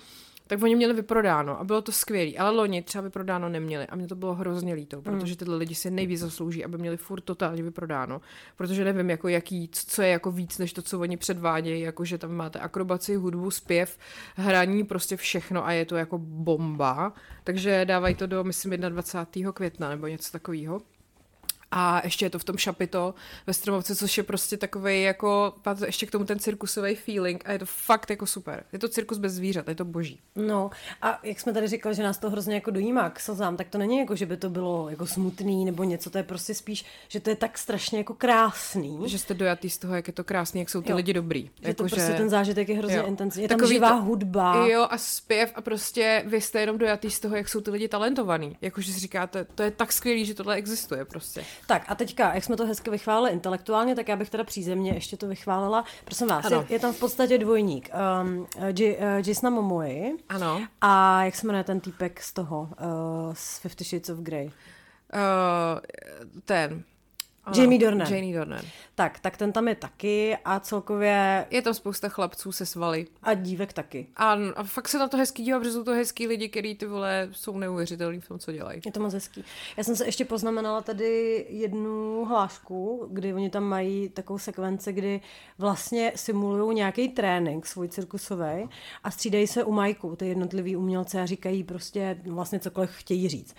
tak 0.52 0.64
oni 0.64 0.76
měli 0.76 0.94
vyprodáno 0.94 1.60
a 1.60 1.64
bylo 1.64 1.82
to 1.82 1.92
skvělé. 1.92 2.32
Ale 2.38 2.50
loni 2.50 2.82
třeba 2.82 3.02
vyprodáno 3.02 3.50
neměli 3.50 3.88
a 3.88 3.96
mě 3.96 4.08
to 4.08 4.16
bylo 4.16 4.36
hrozně 4.36 4.74
líto, 4.74 5.02
protože 5.02 5.36
tyhle 5.36 5.58
lidi 5.58 5.76
si 5.76 5.92
nejvíc 5.92 6.20
zaslouží, 6.20 6.66
aby 6.66 6.78
měli 6.78 6.98
furt 6.98 7.22
totálně 7.22 7.64
vyprodáno, 7.64 8.22
protože 8.56 8.84
nevím, 8.84 9.10
jako 9.10 9.28
jaký, 9.28 9.70
co 9.72 10.02
je 10.02 10.10
jako 10.10 10.32
víc, 10.32 10.58
než 10.58 10.74
to, 10.74 10.82
co 10.82 11.00
oni 11.00 11.18
předvádějí, 11.18 11.82
jako 11.82 12.06
že 12.06 12.18
tam 12.18 12.32
máte 12.32 12.60
akrobaci, 12.60 13.16
hudbu, 13.16 13.52
zpěv, 13.52 13.98
hraní, 14.36 14.84
prostě 14.84 15.18
všechno 15.18 15.66
a 15.66 15.72
je 15.72 15.86
to 15.86 15.96
jako 15.96 16.18
bomba. 16.18 17.14
Takže 17.44 17.86
dávají 17.86 18.16
to 18.16 18.28
do, 18.28 18.44
myslím, 18.44 18.72
21. 18.72 19.52
května 19.52 19.90
nebo 19.90 20.08
něco 20.08 20.32
takového. 20.32 20.82
A 21.72 22.02
ještě 22.04 22.26
je 22.26 22.30
to 22.30 22.40
v 22.40 22.44
tom 22.44 22.58
šapito 22.58 23.14
ve 23.48 23.54
Stromovce, 23.54 23.96
což 23.96 24.18
je 24.18 24.24
prostě 24.24 24.58
takový 24.58 25.04
jako, 25.04 25.54
ještě 25.86 26.06
k 26.06 26.12
tomu 26.12 26.26
ten 26.26 26.40
cirkusový 26.40 26.96
feeling 26.96 27.44
a 27.46 27.52
je 27.52 27.60
to 27.60 27.66
fakt 27.66 28.10
jako 28.10 28.26
super. 28.26 28.64
Je 28.74 28.80
to 28.80 28.90
cirkus 28.90 29.18
bez 29.18 29.34
zvířat, 29.34 29.68
je 29.68 29.76
to 29.76 29.86
boží. 29.86 30.20
No 30.36 30.70
a 31.02 31.20
jak 31.24 31.40
jsme 31.40 31.54
tady 31.54 31.68
říkali, 31.68 31.96
že 31.96 32.04
nás 32.04 32.18
to 32.18 32.30
hrozně 32.30 32.56
jako 32.56 32.72
dojímá 32.72 33.10
k 33.10 33.20
slzám, 33.20 33.58
tak 33.58 33.70
to 33.70 33.78
není 33.78 34.00
jako, 34.00 34.16
že 34.16 34.26
by 34.26 34.38
to 34.38 34.50
bylo 34.50 34.90
jako 34.90 35.08
smutný 35.08 35.66
nebo 35.66 35.84
něco, 35.84 36.10
to 36.10 36.18
je 36.18 36.24
prostě 36.24 36.54
spíš, 36.54 36.86
že 37.08 37.20
to 37.20 37.30
je 37.30 37.36
tak 37.36 37.58
strašně 37.58 37.98
jako 37.98 38.14
krásný. 38.14 39.00
Že 39.06 39.20
jste 39.20 39.34
dojatý 39.34 39.70
z 39.70 39.78
toho, 39.78 39.96
jak 39.96 40.08
je 40.08 40.14
to 40.14 40.24
krásný, 40.24 40.60
jak 40.60 40.70
jsou 40.70 40.82
ty 40.82 40.92
jo. 40.92 40.96
lidi 40.96 41.14
dobrý. 41.14 41.42
Že 41.44 41.50
jako, 41.62 41.84
to 41.84 41.84
prostě 41.84 42.12
že... 42.12 42.18
ten 42.18 42.30
zážitek 42.30 42.70
je 42.70 42.78
hrozně 42.78 43.02
intenzivní. 43.02 43.44
Je 43.44 43.50
tam 43.50 43.58
Takový 43.58 43.76
živá 43.76 43.90
to... 43.90 44.02
hudba. 44.02 44.68
Jo 44.68 44.88
a 44.90 44.98
zpěv 44.98 45.52
a 45.56 45.62
prostě 45.62 46.24
vy 46.28 46.42
jste 46.42 46.60
jenom 46.60 46.78
dojatý 46.78 47.12
z 47.12 47.20
toho, 47.20 47.36
jak 47.36 47.50
jsou 47.50 47.62
ty 47.62 47.72
lidi 47.72 47.88
talentovaný. 47.88 48.58
Jakože 48.62 48.94
si 48.94 49.00
říkáte, 49.00 49.46
to 49.46 49.64
je 49.64 49.72
tak 49.72 49.94
skvělý, 49.94 50.26
že 50.26 50.34
tohle 50.34 50.56
existuje 50.56 51.06
prostě. 51.06 51.46
Tak 51.68 51.86
a 51.88 51.96
teďka, 51.96 52.34
jak 52.34 52.44
jsme 52.44 52.58
to 52.58 52.66
hezky 52.66 52.90
vychválili 52.90 53.32
intelektuálně, 53.32 53.96
tak 53.96 54.08
já 54.08 54.16
bych 54.16 54.30
teda 54.30 54.44
přízemně 54.44 54.92
ještě 54.92 55.18
to 55.18 55.28
vychválila. 55.28 55.86
Prosím 56.06 56.28
vás, 56.28 56.52
je, 56.52 56.66
je, 56.70 56.80
tam 56.80 56.94
v 56.94 57.00
podstatě 57.00 57.38
dvojník. 57.38 57.90
Um, 58.24 58.48
J, 58.78 58.98
uh, 58.98 59.28
Jasona 59.28 59.50
Momoy. 59.50 60.18
Ano. 60.30 60.68
A 60.82 61.24
jak 61.24 61.36
se 61.36 61.48
jmenuje 61.48 61.64
ten 61.64 61.80
týpek 61.80 62.22
z 62.22 62.34
toho, 62.34 62.62
uh, 62.62 63.34
z 63.34 63.60
Fifty 63.60 63.84
Shades 63.84 64.10
of 64.10 64.18
Grey? 64.18 64.46
Uh, 64.46 64.52
ten. 66.46 66.84
Ano, 67.44 67.62
Jamie 67.62 67.80
Dornan. 67.80 68.14
Jamie 68.14 68.38
Dornan. 68.38 68.62
Tak, 68.96 69.20
tak 69.20 69.38
ten 69.38 69.52
tam 69.52 69.68
je 69.68 69.76
taky 69.76 70.38
a 70.46 70.60
celkově... 70.60 71.46
Je 71.50 71.62
tam 71.62 71.74
spousta 71.74 72.10
chlapců 72.10 72.52
se 72.52 72.66
svaly. 72.66 73.08
A 73.24 73.34
dívek 73.34 73.74
taky. 73.74 74.08
A, 74.16 74.38
a 74.56 74.64
fakt 74.64 74.88
se 74.88 75.00
na 75.00 75.08
to 75.08 75.18
hezký 75.18 75.44
dívá, 75.44 75.60
protože 75.60 75.72
jsou 75.72 75.84
to 75.84 75.92
hezký 75.92 76.28
lidi, 76.28 76.50
kteří 76.50 76.76
ty 76.76 76.86
vole 76.86 77.30
jsou 77.32 77.58
neuvěřitelní 77.58 78.22
v 78.22 78.28
tom, 78.28 78.40
co 78.40 78.52
dělají. 78.52 78.82
Je 78.86 78.92
to 78.92 79.00
moc 79.00 79.14
hezký. 79.14 79.44
Já 79.78 79.84
jsem 79.84 79.96
se 79.96 80.06
ještě 80.06 80.26
poznamenala 80.26 80.82
tady 80.82 81.46
jednu 81.50 82.26
hlášku, 82.26 83.08
kdy 83.12 83.34
oni 83.34 83.50
tam 83.50 83.64
mají 83.64 84.10
takovou 84.10 84.40
sekvence, 84.40 84.94
kdy 84.94 85.22
vlastně 85.58 86.14
simulují 86.16 86.76
nějaký 86.76 87.10
trénink 87.10 87.66
svůj 87.66 87.88
cirkusový 87.88 88.70
a 89.04 89.12
střídají 89.12 89.48
se 89.48 89.64
u 89.64 89.72
majku, 89.72 90.16
ty 90.16 90.28
jednotlivý 90.28 90.76
umělce 90.76 91.22
a 91.22 91.26
říkají 91.26 91.64
prostě 91.64 92.18
vlastně 92.26 92.60
cokoliv 92.60 92.90
chtějí 92.92 93.30
říct. 93.30 93.56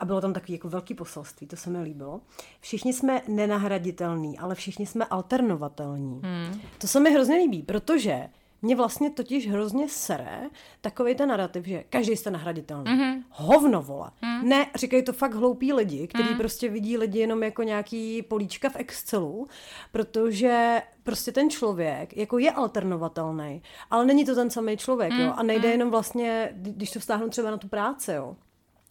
A 0.00 0.04
bylo 0.04 0.20
tam 0.20 0.32
takový 0.32 0.52
jako 0.52 0.68
velký 0.68 0.94
poselství, 0.94 1.46
to 1.46 1.56
se 1.56 1.70
mi 1.70 1.82
líbilo. 1.82 2.20
Všichni 2.60 2.92
jsme 2.92 3.22
nenahraditelní, 3.28 4.38
ale 4.38 4.54
všichni 4.54 4.86
jsme 4.86 5.04
alternovatelní. 5.04 6.20
Hmm. 6.24 6.60
To 6.78 6.86
se 6.86 7.00
mi 7.00 7.10
hrozně 7.10 7.36
líbí, 7.36 7.62
protože 7.62 8.28
mě 8.62 8.76
vlastně 8.76 9.10
totiž 9.10 9.48
hrozně 9.48 9.88
sere 9.88 10.40
takový 10.80 11.14
ten 11.14 11.28
narrativ, 11.28 11.66
že 11.66 11.84
každý 11.90 12.16
jste 12.16 12.30
nahraditelný. 12.30 12.84
Mm-hmm. 12.84 13.22
Hovno, 13.30 13.82
vole. 13.82 14.10
Mm. 14.22 14.48
Ne, 14.48 14.66
říkají 14.74 15.04
to 15.04 15.12
fakt 15.12 15.34
hloupí 15.34 15.72
lidi, 15.72 16.06
kteří 16.06 16.30
mm. 16.30 16.36
prostě 16.36 16.68
vidí 16.68 16.98
lidi 16.98 17.18
jenom 17.18 17.42
jako 17.42 17.62
nějaký 17.62 18.22
políčka 18.22 18.68
v 18.68 18.76
Excelu, 18.76 19.48
protože 19.92 20.82
prostě 21.02 21.32
ten 21.32 21.50
člověk 21.50 22.16
jako 22.16 22.38
je 22.38 22.50
alternovatelný, 22.50 23.62
ale 23.90 24.04
není 24.04 24.24
to 24.24 24.34
ten 24.34 24.50
samý 24.50 24.76
člověk, 24.76 25.12
mm. 25.12 25.20
jo. 25.20 25.32
A 25.36 25.42
nejde 25.42 25.68
mm. 25.68 25.72
jenom 25.72 25.90
vlastně, 25.90 26.50
když 26.54 26.90
to 26.90 27.00
vztáhnu 27.00 27.28
třeba 27.28 27.50
na 27.50 27.56
tu 27.56 27.68
práci, 27.68 28.12
jo 28.12 28.36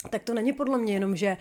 tak 0.10 0.24
to 0.24 0.34
není 0.34 0.54
podle 0.54 0.78
mě 0.78 0.94
jenom, 0.94 1.16
že 1.16 1.38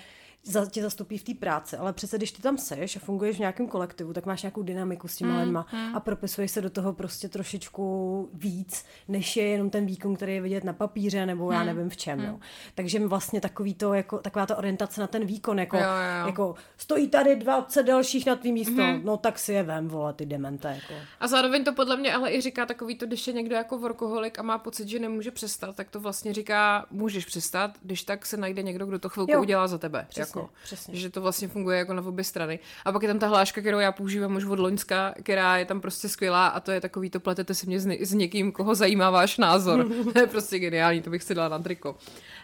za, 0.49 0.67
tě 0.67 0.83
zastupí 0.83 1.19
v 1.19 1.25
té 1.25 1.35
práci, 1.35 1.77
ale 1.77 1.93
přece 1.93 2.17
když 2.17 2.33
ty 2.33 2.43
tam 2.43 2.59
seš 2.59 2.97
a 2.97 3.01
funguješ 3.01 3.37
v 3.37 3.41
nějakém 3.41 3.69
kolektivu, 3.69 4.13
tak 4.13 4.27
máš 4.27 4.43
nějakou 4.43 4.63
dynamiku 4.63 5.09
s 5.09 5.17
těma 5.17 5.35
mm, 5.35 5.41
lidma 5.41 5.67
mm. 5.73 5.97
a 5.97 6.01
propisuješ 6.01 6.51
se 6.51 6.61
do 6.61 6.71
toho 6.71 6.93
prostě 6.93 7.29
trošičku 7.29 8.29
víc, 8.33 8.85
než 9.09 9.37
je 9.37 9.47
jenom 9.47 9.71
ten 9.71 9.87
výkon, 9.87 10.17
který 10.17 10.35
je 10.35 10.41
vidět 10.41 10.65
na 10.65 10.73
papíře 10.73 11.27
nebo 11.27 11.47
mm, 11.47 11.53
já 11.53 11.65
nevím 11.65 11.91
v 11.91 11.97
čem. 11.97 12.19
Mm. 12.19 12.25
Jo. 12.25 12.39
Takže 12.75 13.07
vlastně 13.07 13.41
takový 13.41 13.75
to, 13.75 13.95
jako, 13.95 14.19
taková 14.19 14.47
ta 14.47 14.59
orientace 14.59 15.01
na 15.01 15.07
ten 15.07 15.25
výkon, 15.25 15.59
jako, 15.59 15.77
jo, 15.77 15.83
jo. 15.83 16.27
jako 16.27 16.55
stojí 16.77 17.09
tady 17.09 17.37
20 17.37 17.83
dalších 17.83 18.27
na 18.27 18.37
tvý 18.37 18.53
místo, 18.53 18.83
mm. 18.83 19.01
no 19.05 19.17
tak 19.17 19.39
si 19.39 19.53
je 19.53 19.63
vem, 19.63 19.89
vole, 19.89 20.13
ty 20.13 20.27
demente. 20.27 20.69
Jako. 20.69 20.95
A 21.21 21.29
zároveň 21.29 21.65
to 21.65 21.73
podle 21.73 21.97
mě 21.97 22.15
ale 22.15 22.33
i 22.33 22.41
říká 22.41 22.67
takový 22.67 22.99
to, 22.99 23.07
když 23.07 23.27
je 23.27 23.33
někdo 23.33 23.55
jako 23.55 23.79
workoholik 23.79 24.39
a 24.39 24.43
má 24.43 24.59
pocit, 24.59 24.89
že 24.89 24.99
nemůže 24.99 25.31
přestat, 25.31 25.77
tak 25.77 25.91
to 25.91 26.01
vlastně 26.01 26.35
říká, 26.35 26.87
můžeš 26.91 27.25
přestat, 27.25 27.71
když 27.83 28.03
tak 28.03 28.27
se 28.27 28.37
najde 28.37 28.63
někdo, 28.63 28.87
kdo 28.87 28.99
to 28.99 29.09
chvilku 29.09 29.33
jo. 29.33 29.41
udělá 29.41 29.67
za 29.67 29.79
tebe. 29.79 30.07
Přesně. 30.09 30.38
Jako 30.38 30.38
jako, 30.39 30.51
přesně. 30.65 30.97
že 30.97 31.11
to 31.11 31.21
vlastně 31.21 31.49
funguje 31.49 31.79
jako 31.79 31.95
na 31.95 32.03
obě 32.07 32.25
strany. 32.25 32.59
A 32.85 32.93
pak 32.93 33.03
je 33.03 33.09
tam 33.09 33.19
ta 33.19 33.27
hláška, 33.27 33.61
kterou 33.61 33.79
já 33.79 33.93
používám 33.93 34.37
už 34.37 34.45
od 34.45 34.59
Loňska, 34.59 35.15
která 35.23 35.57
je 35.57 35.65
tam 35.65 35.81
prostě 35.81 36.09
skvělá 36.09 36.47
a 36.47 36.61
to 36.61 36.71
je 36.71 36.81
takový, 36.81 37.11
to 37.11 37.21
pletete 37.21 37.55
si 37.55 37.67
mě 37.67 37.81
s, 37.81 37.87
s 37.87 38.13
někým, 38.13 38.53
koho 38.53 38.75
zajímá 38.75 39.11
váš 39.11 39.39
názor. 39.39 39.89
to 40.13 40.19
je 40.19 40.27
prostě 40.27 40.59
geniální, 40.59 41.03
to 41.03 41.11
bych 41.11 41.23
si 41.23 41.35
dala 41.35 41.49
na 41.49 41.59
triko. 41.59 41.97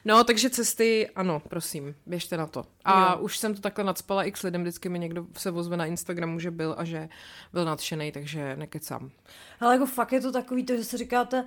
No, 0.05 0.25
takže 0.25 0.51
cesty, 0.51 1.09
ano, 1.17 1.43
prosím, 1.49 1.95
běžte 2.07 2.37
na 2.37 2.47
to. 2.47 2.65
A 2.85 3.13
jo. 3.13 3.19
už 3.19 3.39
jsem 3.39 3.55
to 3.55 3.61
takhle 3.61 3.85
nadspala 3.85 4.25
x 4.25 4.43
lidem, 4.43 4.63
vždycky 4.63 4.89
mi 4.89 4.99
někdo 4.99 5.27
se 5.37 5.51
vozve 5.51 5.77
na 5.77 5.87
Instagramu, 5.87 6.39
že 6.39 6.51
byl 6.51 6.75
a 6.79 6.85
že 6.85 7.09
byl 7.53 7.65
nadšený, 7.65 8.13
takže 8.13 8.57
nekecám. 8.57 9.11
Ale 9.61 9.75
jako 9.75 9.87
fakt 9.87 10.13
je 10.13 10.21
to 10.21 10.33
takový 10.33 10.65
to, 10.65 10.77
že 10.77 10.85
si 10.85 10.97
říkáte, 10.97 11.45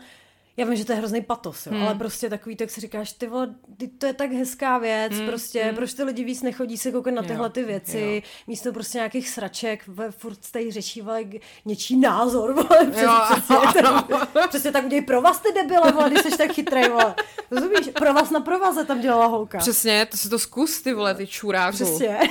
já 0.58 0.66
vím, 0.66 0.76
že 0.76 0.86
to 0.86 0.92
je 0.92 0.98
hrozný 0.98 1.22
patos, 1.22 1.66
jo, 1.66 1.74
hmm. 1.74 1.84
ale 1.84 1.96
prostě 1.96 2.30
takový, 2.30 2.56
tak 2.56 2.70
si 2.70 2.82
říkáš, 2.82 3.12
ty 3.12 3.28
vole, 3.28 3.56
ty, 3.78 3.88
to 3.88 4.06
je 4.06 4.14
tak 4.14 4.32
hezká 4.32 4.78
věc, 4.78 5.14
hmm. 5.14 5.28
prostě, 5.28 5.64
hmm. 5.64 5.76
proč 5.76 5.94
ty 5.94 6.04
lidi 6.04 6.24
víc 6.24 6.42
nechodí 6.42 6.78
se 6.78 6.92
koukat 6.92 7.14
na 7.14 7.24
tyhle 7.24 7.50
ty 7.50 7.64
věci, 7.64 8.00
jo. 8.00 8.22
místo 8.48 8.74
prostě 8.74 8.98
nějakých 8.98 9.30
sraček, 9.30 9.84
furt 10.10 10.52
tady 10.52 10.72
řeší, 10.72 11.02
vole, 11.02 11.24
něčí 11.66 11.98
názor, 11.98 12.54
vole, 12.54 12.92
přes, 12.92 13.10
přesně, 13.40 13.82
tam, 13.82 14.08
přesně 14.50 14.72
tak 14.72 14.86
udělej 14.86 15.06
pro 15.06 15.22
vás 15.22 15.40
ty 15.40 15.52
debile, 15.54 15.92
vole, 15.92 16.10
když 16.10 16.24
jsi 16.24 16.38
tak 16.38 16.52
chytrý, 16.52 16.90
vole. 16.90 17.16
Rozumíš? 17.52 17.90
Pro 18.00 18.14
vás 18.14 18.30
na 18.30 18.40
provaze 18.40 18.86
tam 18.86 19.02
dělala 19.02 19.26
holka. 19.26 19.58
Přesně, 19.58 20.06
to 20.06 20.18
si 20.18 20.30
to 20.30 20.40
zkus, 20.40 20.82
ty 20.82 20.94
vole, 20.94 21.16
ty 21.16 21.28
čuráku. 21.28 21.76
Přesně. 21.76 22.20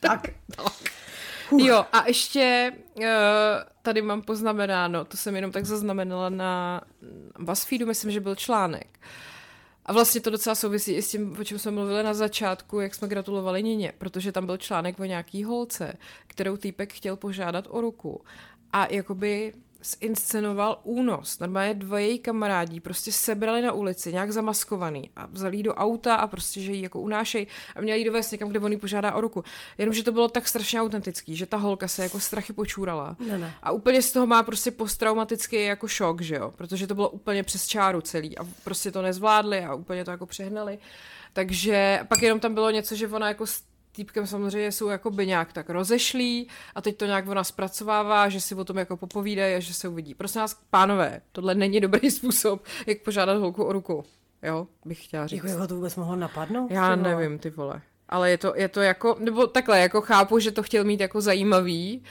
tak. 0.00 0.28
tak. 0.56 0.72
Jo, 1.58 1.84
a 1.92 2.06
ještě 2.06 2.72
uh, 2.98 3.04
tady 3.82 4.02
mám 4.02 4.22
poznamenáno, 4.22 5.04
to 5.04 5.16
jsem 5.16 5.36
jenom 5.36 5.52
tak 5.52 5.64
zaznamenala 5.64 6.28
na 6.28 6.80
BuzzFeedu, 7.38 7.86
myslím, 7.86 8.10
že 8.10 8.20
byl 8.20 8.34
článek. 8.34 9.00
A 9.86 9.92
vlastně 9.92 10.20
to 10.20 10.30
docela 10.30 10.54
souvisí 10.54 10.92
i 10.92 11.02
s 11.02 11.10
tím, 11.10 11.36
o 11.40 11.44
čem 11.44 11.58
jsme 11.58 11.70
mluvili 11.70 12.02
na 12.02 12.14
začátku, 12.14 12.80
jak 12.80 12.94
jsme 12.94 13.08
gratulovali 13.08 13.62
Nině, 13.62 13.92
protože 13.98 14.32
tam 14.32 14.46
byl 14.46 14.56
článek 14.56 15.00
o 15.00 15.04
nějaký 15.04 15.44
holce, 15.44 15.94
kterou 16.26 16.56
týpek 16.56 16.92
chtěl 16.92 17.16
požádat 17.16 17.66
o 17.70 17.80
ruku. 17.80 18.24
A 18.72 18.86
jakoby 18.92 19.52
zinscenoval 19.84 20.80
únos. 20.82 21.38
Normálně 21.38 21.74
dva 21.74 21.98
její 21.98 22.18
kamarádí 22.18 22.80
prostě 22.80 23.12
sebrali 23.12 23.62
na 23.62 23.72
ulici, 23.72 24.12
nějak 24.12 24.32
zamaskovaný 24.32 25.10
a 25.16 25.26
vzali 25.26 25.62
do 25.62 25.74
auta 25.74 26.14
a 26.14 26.26
prostě, 26.26 26.60
že 26.60 26.72
ji 26.72 26.82
jako 26.82 27.00
unášej 27.00 27.46
a 27.76 27.80
měli 27.80 27.98
jí 27.98 28.04
dovést 28.04 28.32
někam, 28.32 28.48
kde 28.48 28.60
on 28.60 28.78
požádá 28.78 29.14
o 29.14 29.20
ruku. 29.20 29.44
Jenomže 29.78 30.02
to 30.02 30.12
bylo 30.12 30.28
tak 30.28 30.48
strašně 30.48 30.80
autentický, 30.80 31.36
že 31.36 31.46
ta 31.46 31.56
holka 31.56 31.88
se 31.88 32.02
jako 32.02 32.20
strachy 32.20 32.52
počůrala. 32.52 33.16
Ne, 33.28 33.38
ne. 33.38 33.54
A 33.62 33.70
úplně 33.70 34.02
z 34.02 34.12
toho 34.12 34.26
má 34.26 34.42
prostě 34.42 34.70
posttraumatický 34.70 35.64
jako 35.64 35.88
šok, 35.88 36.20
že 36.20 36.34
jo, 36.34 36.52
protože 36.56 36.86
to 36.86 36.94
bylo 36.94 37.08
úplně 37.08 37.42
přes 37.42 37.66
čáru 37.66 38.00
celý 38.00 38.38
a 38.38 38.46
prostě 38.64 38.90
to 38.90 39.02
nezvládli 39.02 39.64
a 39.64 39.74
úplně 39.74 40.04
to 40.04 40.10
jako 40.10 40.26
přehnali. 40.26 40.78
Takže 41.32 42.00
pak 42.08 42.22
jenom 42.22 42.40
tam 42.40 42.54
bylo 42.54 42.70
něco, 42.70 42.94
že 42.94 43.08
ona 43.08 43.28
jako 43.28 43.46
týpkem 43.94 44.26
samozřejmě 44.26 44.72
jsou 44.72 44.88
jako 44.88 45.10
by 45.10 45.26
nějak 45.26 45.52
tak 45.52 45.70
rozešlí 45.70 46.48
a 46.74 46.80
teď 46.80 46.96
to 46.96 47.06
nějak 47.06 47.28
ona 47.28 47.44
zpracovává, 47.44 48.28
že 48.28 48.40
si 48.40 48.54
o 48.54 48.64
tom 48.64 48.78
jako 48.78 48.96
popovídají 48.96 49.54
a 49.54 49.60
že 49.60 49.74
se 49.74 49.88
uvidí. 49.88 50.14
Prosím 50.14 50.40
vás, 50.40 50.60
pánové, 50.70 51.20
tohle 51.32 51.54
není 51.54 51.80
dobrý 51.80 52.10
způsob, 52.10 52.64
jak 52.86 53.02
požádat 53.02 53.38
holku 53.38 53.64
o 53.64 53.72
ruku. 53.72 54.04
Jo, 54.42 54.66
bych 54.84 55.04
chtěla 55.04 55.26
říct. 55.26 55.44
Jako 55.44 55.66
to 55.66 55.74
vůbec 55.74 55.96
mohlo 55.96 56.16
napadnout? 56.16 56.70
Já 56.70 56.96
nevím, 56.96 57.38
ty 57.38 57.50
vole. 57.50 57.82
Ale 58.08 58.30
je 58.30 58.38
to, 58.38 58.52
je 58.56 58.68
to 58.68 58.80
jako, 58.80 59.16
nebo 59.18 59.46
takhle, 59.46 59.80
jako 59.80 60.00
chápu, 60.00 60.38
že 60.38 60.50
to 60.50 60.62
chtěl 60.62 60.84
mít 60.84 61.00
jako 61.00 61.20
zajímavý, 61.20 62.02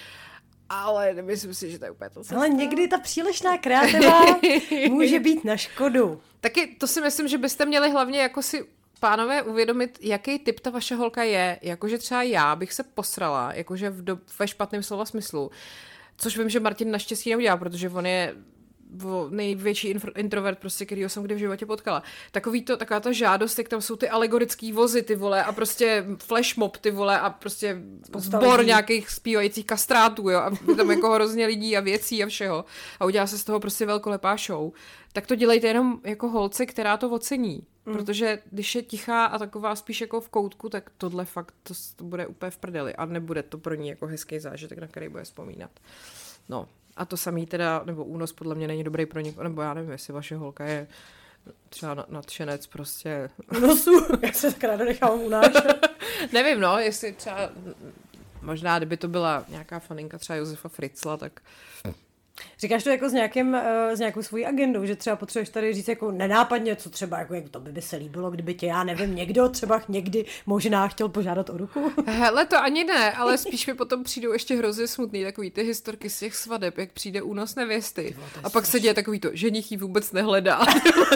ale 0.69 1.13
nemyslím 1.13 1.53
si, 1.53 1.71
že 1.71 1.79
to 1.79 1.85
je 1.85 1.91
úplně 1.91 2.09
to 2.09 2.21
Ale 2.35 2.49
někdy 2.49 2.87
ta 2.87 2.99
přílišná 2.99 3.57
kreativa 3.57 4.25
může 4.89 5.19
být 5.19 5.45
na 5.45 5.57
škodu. 5.57 6.21
Taky 6.39 6.67
to 6.67 6.87
si 6.87 7.01
myslím, 7.01 7.27
že 7.27 7.37
byste 7.37 7.65
měli 7.65 7.91
hlavně 7.91 8.19
jako 8.19 8.41
si 8.41 8.65
pánové 9.03 9.41
uvědomit, 9.41 9.99
jaký 10.01 10.39
typ 10.39 10.59
ta 10.59 10.69
vaše 10.69 10.95
holka 10.95 11.23
je. 11.23 11.59
Jakože 11.61 11.97
třeba 11.97 12.23
já 12.23 12.55
bych 12.55 12.73
se 12.73 12.83
posrala, 12.83 13.53
jakože 13.53 13.89
v 13.89 14.03
do, 14.03 14.19
ve 14.39 14.47
špatném 14.47 14.83
slova 14.83 15.05
smyslu. 15.05 15.51
Což 16.17 16.37
vím, 16.37 16.49
že 16.49 16.59
Martin 16.59 16.91
naštěstí 16.91 17.29
neudělá, 17.29 17.57
protože 17.57 17.89
on 17.89 18.05
je 18.05 18.35
největší 19.29 19.95
introvert, 20.15 20.59
prostě, 20.59 20.85
kterýho 20.85 21.09
jsem 21.09 21.23
kdy 21.23 21.35
v 21.35 21.37
životě 21.37 21.65
potkala. 21.65 22.03
Takový 22.31 22.61
to, 22.61 22.77
taková 22.77 22.99
ta 22.99 23.11
žádost, 23.11 23.57
jak 23.57 23.69
tam 23.69 23.81
jsou 23.81 23.95
ty 23.95 24.09
alegorický 24.09 24.71
vozy, 24.71 25.01
ty 25.01 25.15
vole, 25.15 25.43
a 25.43 25.51
prostě 25.51 26.05
flash 26.17 26.55
mob, 26.55 26.77
ty 26.77 26.91
vole, 26.91 27.19
a 27.19 27.29
prostě 27.29 27.81
lidí. 28.57 28.67
nějakých 28.67 29.09
zpívajících 29.09 29.65
kastrátů, 29.65 30.29
jo, 30.29 30.39
a 30.39 30.51
tam 30.77 30.91
jako 30.91 31.11
hrozně 31.11 31.45
lidí 31.45 31.77
a 31.77 31.79
věcí 31.79 32.23
a 32.23 32.27
všeho. 32.27 32.65
A 32.99 33.05
udělá 33.05 33.27
se 33.27 33.37
z 33.37 33.43
toho 33.43 33.59
prostě 33.59 33.85
velkolepá 33.85 34.37
show. 34.37 34.71
Tak 35.13 35.27
to 35.27 35.35
dělejte 35.35 35.67
jenom 35.67 35.99
jako 36.03 36.29
holce, 36.29 36.65
která 36.65 36.97
to 36.97 37.09
ocení. 37.09 37.63
Mm. 37.85 37.93
Protože 37.93 38.39
když 38.51 38.75
je 38.75 38.81
tichá 38.81 39.25
a 39.25 39.39
taková 39.39 39.75
spíš 39.75 40.01
jako 40.01 40.21
v 40.21 40.29
koutku, 40.29 40.69
tak 40.69 40.91
tohle 40.97 41.25
fakt 41.25 41.53
to, 41.63 41.73
to 41.95 42.03
bude 42.03 42.27
úplně 42.27 42.51
v 42.51 42.57
prdeli 42.57 42.95
a 42.95 43.05
nebude 43.05 43.43
to 43.43 43.57
pro 43.57 43.75
ní 43.75 43.87
jako 43.87 44.07
hezký 44.07 44.39
zážitek, 44.39 44.79
na 44.79 44.87
který 44.87 45.09
bude 45.09 45.23
vzpomínat. 45.23 45.71
No 46.49 46.69
a 46.97 47.05
to 47.05 47.17
samý 47.17 47.45
teda, 47.45 47.81
nebo 47.85 48.03
únos 48.03 48.33
podle 48.33 48.55
mě 48.55 48.67
není 48.67 48.83
dobrý 48.83 49.05
pro 49.05 49.19
někoho, 49.19 49.43
nebo 49.43 49.61
já 49.61 49.73
nevím, 49.73 49.91
jestli 49.91 50.13
vaše 50.13 50.35
holka 50.35 50.65
je 50.65 50.87
třeba 51.69 51.93
na- 51.93 52.05
nadšenec 52.09 52.67
prostě. 52.67 53.29
Nosu, 53.61 53.91
jak 54.21 54.35
se 54.35 54.51
tak 54.51 54.63
ráda 54.63 54.85
nechám 54.85 55.21
unášet. 55.21 55.87
nevím, 56.33 56.59
no, 56.59 56.77
jestli 56.79 57.13
třeba, 57.13 57.49
možná 58.41 58.77
kdyby 58.77 58.97
to 58.97 59.07
byla 59.07 59.45
nějaká 59.49 59.79
faninka 59.79 60.17
třeba 60.17 60.37
Josefa 60.37 60.69
Fritzla, 60.69 61.17
tak 61.17 61.41
Říkáš 62.59 62.83
to 62.83 62.89
jako 62.89 63.09
s, 63.09 63.13
nějakým, 63.13 63.55
eh, 63.55 63.95
s 63.95 63.99
nějakou 63.99 64.21
svojí 64.21 64.45
agendou, 64.45 64.85
že 64.85 64.95
třeba 64.95 65.15
potřebuješ 65.15 65.49
tady 65.49 65.73
říct 65.73 65.87
jako 65.87 66.11
nenápadně, 66.11 66.75
co 66.75 66.89
třeba, 66.89 67.19
jako, 67.19 67.33
jak 67.33 67.49
to 67.49 67.59
by, 67.59 67.71
by 67.71 67.81
se 67.81 67.95
líbilo, 67.95 68.31
kdyby 68.31 68.53
tě, 68.53 68.65
já 68.65 68.83
nevím, 68.83 69.15
někdo 69.15 69.49
třeba 69.49 69.81
někdy 69.87 70.25
možná 70.45 70.87
chtěl 70.87 71.09
požádat 71.09 71.49
o 71.49 71.57
ruku. 71.57 71.91
Hele, 72.05 72.45
to 72.45 72.57
ani 72.57 72.83
ne, 72.83 73.11
ale 73.11 73.37
spíš 73.37 73.67
mi 73.67 73.73
potom 73.73 74.03
přijdou 74.03 74.33
ještě 74.33 74.55
hrozně 74.55 74.87
smutný 74.87 75.23
takový 75.23 75.51
ty 75.51 75.63
historky 75.63 76.09
z 76.09 76.19
těch 76.19 76.35
svadeb, 76.35 76.77
jak 76.77 76.91
přijde 76.91 77.21
únos 77.21 77.55
nevěsty. 77.55 78.15
A 78.43 78.49
pak 78.49 78.65
se 78.65 78.79
děje 78.79 78.93
takový 78.93 79.19
to, 79.19 79.29
ženich 79.33 79.71
ji 79.71 79.77
vůbec 79.77 80.11
nehledá. 80.11 80.59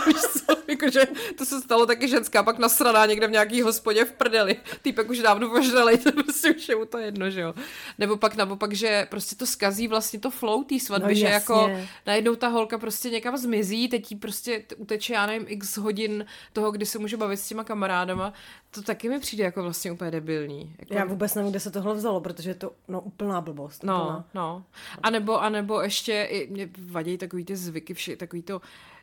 Jakože 0.69 1.01
to 1.37 1.45
se 1.45 1.61
stalo 1.61 1.85
taky 1.85 2.07
ženská, 2.07 2.43
pak 2.43 2.59
nasraná 2.59 3.05
někde 3.05 3.27
v 3.27 3.31
nějaký 3.31 3.61
hospodě 3.61 4.05
v 4.05 4.11
prdeli. 4.11 4.55
Týpek 4.81 5.09
už 5.09 5.19
dávno 5.19 5.51
ožralej, 5.51 5.97
to 6.03 6.11
prostě 6.11 6.51
už 6.55 6.69
je 6.69 6.75
mu 6.75 6.85
to 6.85 6.97
jedno, 6.97 7.29
že 7.29 7.41
jo. 7.41 7.53
Nebo 7.97 8.17
pak 8.17 8.35
naopak, 8.35 8.73
že 8.73 9.07
prostě 9.09 9.35
to 9.35 9.45
skazí 9.45 9.87
vlastně 9.87 10.19
to 10.19 10.31
flow 10.31 10.63
té 10.63 10.79
svatby, 10.79 11.07
No 11.07 11.13
že 11.13 11.25
jasně. 11.25 11.33
jako 11.33 11.71
najednou 12.05 12.35
ta 12.35 12.47
holka 12.47 12.77
prostě 12.77 13.09
někam 13.09 13.37
zmizí, 13.37 13.87
teď 13.87 14.11
jí 14.11 14.17
prostě 14.17 14.63
uteče, 14.77 15.13
já 15.13 15.25
nevím, 15.25 15.45
x 15.49 15.77
hodin 15.77 16.25
toho, 16.53 16.71
kdy 16.71 16.85
se 16.85 16.99
může 16.99 17.17
bavit 17.17 17.37
s 17.37 17.47
těma 17.47 17.63
kamarádama. 17.63 18.33
To 18.71 18.81
taky 18.81 19.09
mi 19.09 19.19
přijde 19.19 19.43
jako 19.43 19.63
vlastně 19.63 19.91
úplně 19.91 20.11
debilní. 20.11 20.75
Jako... 20.79 20.93
Já 20.93 21.05
vůbec 21.05 21.35
nevím, 21.35 21.51
kde 21.51 21.59
se 21.59 21.71
tohle 21.71 21.93
vzalo, 21.95 22.21
protože 22.21 22.49
je 22.49 22.55
to 22.55 22.71
no, 22.87 23.01
úplná 23.01 23.41
blbost. 23.41 23.83
No, 23.83 24.01
Úplná. 24.03 24.25
no. 24.33 24.63
A 25.03 25.09
nebo, 25.09 25.41
a 25.41 25.49
nebo 25.49 25.81
ještě 25.81 26.27
i 26.31 26.47
mě 26.51 26.69
vadí 26.91 27.17
takový 27.17 27.45
ty 27.45 27.55
zvyky, 27.55 27.93
vši, 27.93 28.15
takový 28.15 28.41
to, 28.41 28.61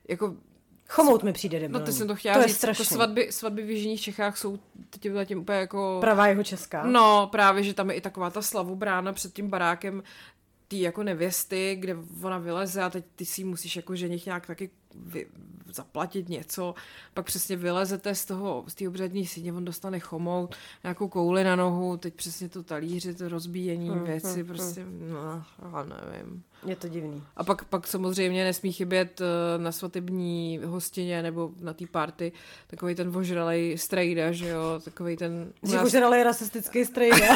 jako, 0.09 0.35
Chomout 0.89 1.23
mi 1.23 1.33
přijde 1.33 1.59
no 1.59 1.63
debilní. 1.63 1.87
to 1.87 1.93
jsem 1.93 2.09
to 2.09 2.15
chtěla 2.15 2.35
to 2.35 2.41
je 2.41 2.49
říct, 2.49 2.63
jako 2.63 2.75
strašný. 2.75 2.95
svatby, 2.97 3.33
svatby 3.33 3.63
v 3.63 3.71
jižních 3.71 4.01
Čechách 4.01 4.39
jsou 4.39 4.59
tím 5.01 5.15
zatím 5.15 5.39
úplně 5.39 5.59
jako... 5.59 5.99
Pravá 6.01 6.27
jeho 6.27 6.45
česká. 6.45 6.87
No, 6.87 7.29
právě, 7.33 7.63
že 7.63 7.75
tam 7.75 7.91
je 7.91 7.97
i 7.97 8.01
taková 8.01 8.31
ta 8.31 8.43
slavobrána 8.43 9.13
před 9.13 9.33
tím 9.33 9.51
barákem 9.51 10.03
tý 10.69 10.81
jako 10.81 11.03
nevěsty, 11.03 11.77
kde 11.81 11.97
ona 12.23 12.39
vyleze 12.39 12.83
a 12.83 12.91
teď 12.91 13.05
ty 13.17 13.25
si 13.25 13.45
musíš 13.45 13.77
jako 13.77 13.97
ženich 13.97 14.27
nějak 14.27 14.47
taky 14.47 14.71
vy, 14.95 15.27
zaplatit 15.73 16.29
něco, 16.29 16.75
pak 17.15 17.27
přesně 17.27 17.57
vylezete 17.57 18.15
z 18.15 18.25
toho, 18.25 18.65
z 18.67 18.75
té 18.75 18.89
obřadní 18.89 19.27
síně, 19.27 19.53
on 19.53 19.65
dostane 19.65 20.01
chomout, 20.01 20.57
nějakou 20.83 21.09
kouli 21.09 21.45
na 21.45 21.57
nohu, 21.57 21.97
teď 21.97 22.15
přesně 22.15 22.49
to 22.49 22.63
talíři, 22.63 23.15
to 23.15 23.29
rozbíjení 23.29 23.89
Hmm, 23.89 24.05
věci, 24.05 24.43
hmm, 24.43 24.47
prostě, 24.47 24.85
no, 24.85 25.45
já 25.63 25.85
nevím. 25.85 26.43
Je 26.65 26.77
to 26.77 26.89
divný. 26.89 27.23
A 27.37 27.45
pak, 27.45 27.65
pak 27.65 27.87
samozřejmě 27.87 28.45
nesmí 28.45 28.73
chybět 28.73 29.21
eh, 29.21 29.59
na 29.59 29.73
svatební 29.73 30.61
hostině 30.65 31.23
nebo 31.23 31.51
na 31.61 31.73
té 31.73 31.87
party 31.87 32.33
takový 32.67 32.95
ten 32.95 33.17
ožralej 33.17 33.79
strejda, 33.79 34.33
že 34.33 34.49
jo, 34.49 34.81
takový 34.85 35.17
ten... 35.17 35.53
U 35.61 35.73
nás, 35.73 35.93
dali 35.93 36.23
rasistický 36.23 36.85
strejda. 36.85 37.27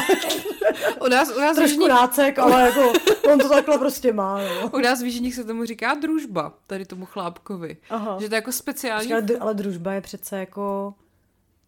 u 1.05 1.07
nás, 1.07 1.35
u 1.37 1.39
nás, 1.39 1.55
Trošku 1.55 1.71
Jižních, 1.71 1.89
nácek, 1.89 2.39
ale 2.39 2.61
jako 2.61 2.93
on 3.31 3.39
to 3.39 3.49
takhle 3.49 3.77
prostě 3.77 4.13
má. 4.13 4.41
No. 4.41 4.69
u 4.73 4.79
nás 4.79 5.01
v 5.01 5.05
Jižních 5.05 5.35
se 5.35 5.43
tomu 5.43 5.65
říká 5.65 5.93
družba, 5.93 6.53
tady 6.67 6.85
tomu 6.85 7.05
chlápkovi. 7.05 7.77
Aha. 7.89 8.17
Že 8.19 8.29
to 8.29 8.35
je 8.35 8.37
jako 8.37 8.51
speciální... 8.51 8.99
Počkej, 8.99 9.13
Ale, 9.13 9.21
dru- 9.25 9.37
ale 9.39 9.53
družba 9.53 9.93
je 9.93 10.01
přece 10.01 10.39
jako 10.39 10.93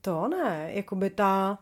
to 0.01 0.27
ne, 0.27 0.69
jakoby 0.73 1.09
ta, 1.09 1.59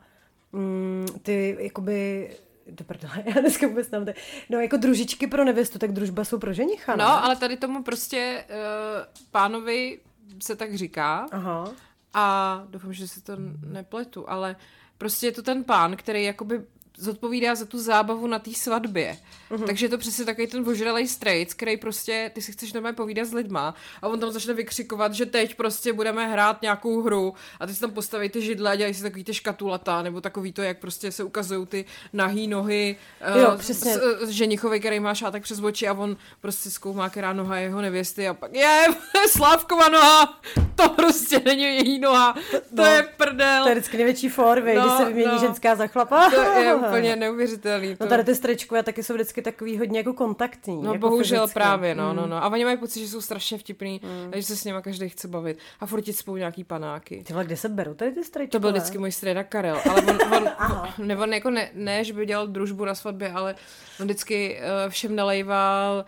mm, 0.51 1.05
ty, 1.21 1.57
jakoby, 1.59 2.29
do 2.71 2.85
prdele, 2.85 3.23
já 3.25 3.41
dneska 3.41 3.67
vůbec 3.67 3.91
nevím, 3.91 4.13
no 4.49 4.59
jako 4.59 4.77
družičky 4.77 5.27
pro 5.27 5.43
nevěstu, 5.43 5.79
tak 5.79 5.91
družba 5.91 6.23
jsou 6.23 6.39
pro 6.39 6.53
ženicha, 6.53 6.95
ne? 6.95 7.03
No, 7.03 7.23
ale 7.23 7.35
tady 7.35 7.57
tomu 7.57 7.83
prostě 7.83 8.45
uh, 8.49 9.05
pánovi 9.31 9.99
se 10.43 10.55
tak 10.55 10.75
říká 10.75 11.27
Aha. 11.31 11.71
a 12.13 12.63
doufám, 12.69 12.93
že 12.93 13.07
si 13.07 13.21
to 13.21 13.33
nepletu, 13.65 14.29
ale 14.29 14.55
prostě 14.97 15.27
je 15.27 15.31
to 15.31 15.43
ten 15.43 15.63
pán, 15.63 15.95
který 15.95 16.23
jakoby 16.23 16.61
zodpovídá 16.99 17.55
za 17.55 17.65
tu 17.65 17.79
zábavu 17.79 18.27
na 18.27 18.39
té 18.39 18.51
svatbě. 18.53 19.17
Uh-huh. 19.51 19.65
Takže 19.65 19.85
je 19.85 19.89
to 19.89 19.97
přesně 19.97 20.25
takový 20.25 20.47
ten 20.47 20.69
ožralej 20.69 21.07
strejc, 21.07 21.53
který 21.53 21.77
prostě, 21.77 22.31
ty 22.35 22.41
si 22.41 22.51
chceš 22.51 22.73
normálně 22.73 22.95
povídat 22.95 23.25
s 23.27 23.33
lidma 23.33 23.75
a 24.01 24.07
on 24.07 24.19
tam 24.19 24.31
začne 24.31 24.53
vykřikovat, 24.53 25.13
že 25.13 25.25
teď 25.25 25.55
prostě 25.55 25.93
budeme 25.93 26.27
hrát 26.27 26.61
nějakou 26.61 27.01
hru 27.01 27.33
a 27.59 27.67
ty 27.67 27.73
si 27.73 27.79
tam 27.79 27.91
postaví 27.91 28.29
ty 28.29 28.41
židle 28.41 28.71
a 28.71 28.75
dělají 28.75 28.93
si 28.93 29.03
takový 29.03 29.23
ty 29.23 29.33
škatulata, 29.33 30.01
nebo 30.01 30.21
takový 30.21 30.53
to, 30.53 30.61
jak 30.61 30.77
prostě 30.79 31.11
se 31.11 31.23
ukazují 31.23 31.65
ty 31.67 31.85
nahý 32.13 32.47
nohy 32.47 32.95
Jo, 33.41 33.51
eh, 33.53 33.57
přesně. 33.57 33.93
s, 33.93 33.99
s 34.21 34.29
ženichovi, 34.29 34.79
který 34.79 34.99
má 34.99 35.13
šátek 35.15 35.43
přes 35.43 35.59
oči 35.59 35.87
a 35.87 35.93
on 35.93 36.17
prostě 36.41 36.69
zkoumá, 36.69 37.09
která 37.09 37.33
noha 37.33 37.57
je 37.57 37.63
jeho 37.63 37.81
nevěsty 37.81 38.27
a 38.27 38.33
pak 38.33 38.53
je, 38.55 38.85
Slávkova 39.29 39.89
noha, 39.89 40.39
to 40.75 40.89
prostě 40.89 41.41
není 41.45 41.63
její 41.63 41.99
noha, 41.99 42.33
to 42.51 42.59
No, 42.71 42.85
je 42.85 43.03
prdel. 43.17 43.63
To 43.63 43.69
je 43.69 43.75
vždycky 43.75 43.97
největší 43.97 44.29
for, 44.29 44.63
No, 44.75 44.81
když 44.81 44.93
se 44.97 45.05
vymění 45.05 45.31
no. 45.31 45.39
ženská 45.39 45.75
za 45.75 45.87
chlapa. 45.87 46.29
To 46.29 46.41
je 46.41 46.73
úplně 46.97 47.15
neuvěřitelný. 47.15 47.95
To. 47.95 48.03
No 48.03 48.09
tady 48.09 48.23
ty 48.23 48.35
stričkové 48.35 48.83
taky 48.83 49.03
jsou 49.03 49.13
vždycky 49.13 49.41
takový 49.41 49.77
hodně 49.77 49.99
jako 49.99 50.13
kontaktní. 50.13 50.81
No 50.83 50.93
jako 50.93 51.09
bohužel 51.09 51.39
fyzicky. 51.41 51.53
právě, 51.53 51.95
no, 51.95 52.09
Mm. 52.09 52.15
no, 52.15 52.27
no. 52.27 52.43
A 52.43 52.47
oni 52.49 52.65
mají 52.65 52.77
pocit, 52.77 52.99
že 52.99 53.07
jsou 53.07 53.21
strašně 53.21 53.57
vtipný, 53.57 54.01
mm. 54.03 54.31
že 54.35 54.43
se 54.43 54.55
s 54.55 54.63
nimi 54.63 54.79
každý 54.81 55.09
chce 55.09 55.27
bavit. 55.27 55.57
A 55.79 55.85
furt 55.85 56.01
ti 56.01 56.13
spou 56.13 56.35
nějaký 56.35 56.63
panáky. 56.63 57.23
Ty 57.23 57.33
vole, 57.33 57.45
kde 57.45 57.57
se 57.57 57.69
berou 57.69 57.93
tady 57.93 58.11
ty 58.11 58.23
stričkové? 58.23 58.51
To 58.51 58.59
byl 58.59 58.71
vždycky 58.71 58.97
můj 58.97 59.11
strejda 59.11 59.43
Karel, 59.43 59.81
ale 59.89 60.01
on, 60.01 60.19
on, 60.37 60.49
nebo 61.07 61.21
on 61.23 61.33
jako 61.33 61.49
ne, 61.49 61.69
ne, 61.73 62.03
že 62.03 62.13
by 62.13 62.25
dělal 62.25 62.47
družbu 62.47 62.85
na 62.85 62.95
svatbě, 62.95 63.31
ale 63.31 63.55
on 63.99 64.05
vždycky 64.05 64.59
uh, 64.59 64.89
všem 64.89 65.15
nalejval 65.15 66.05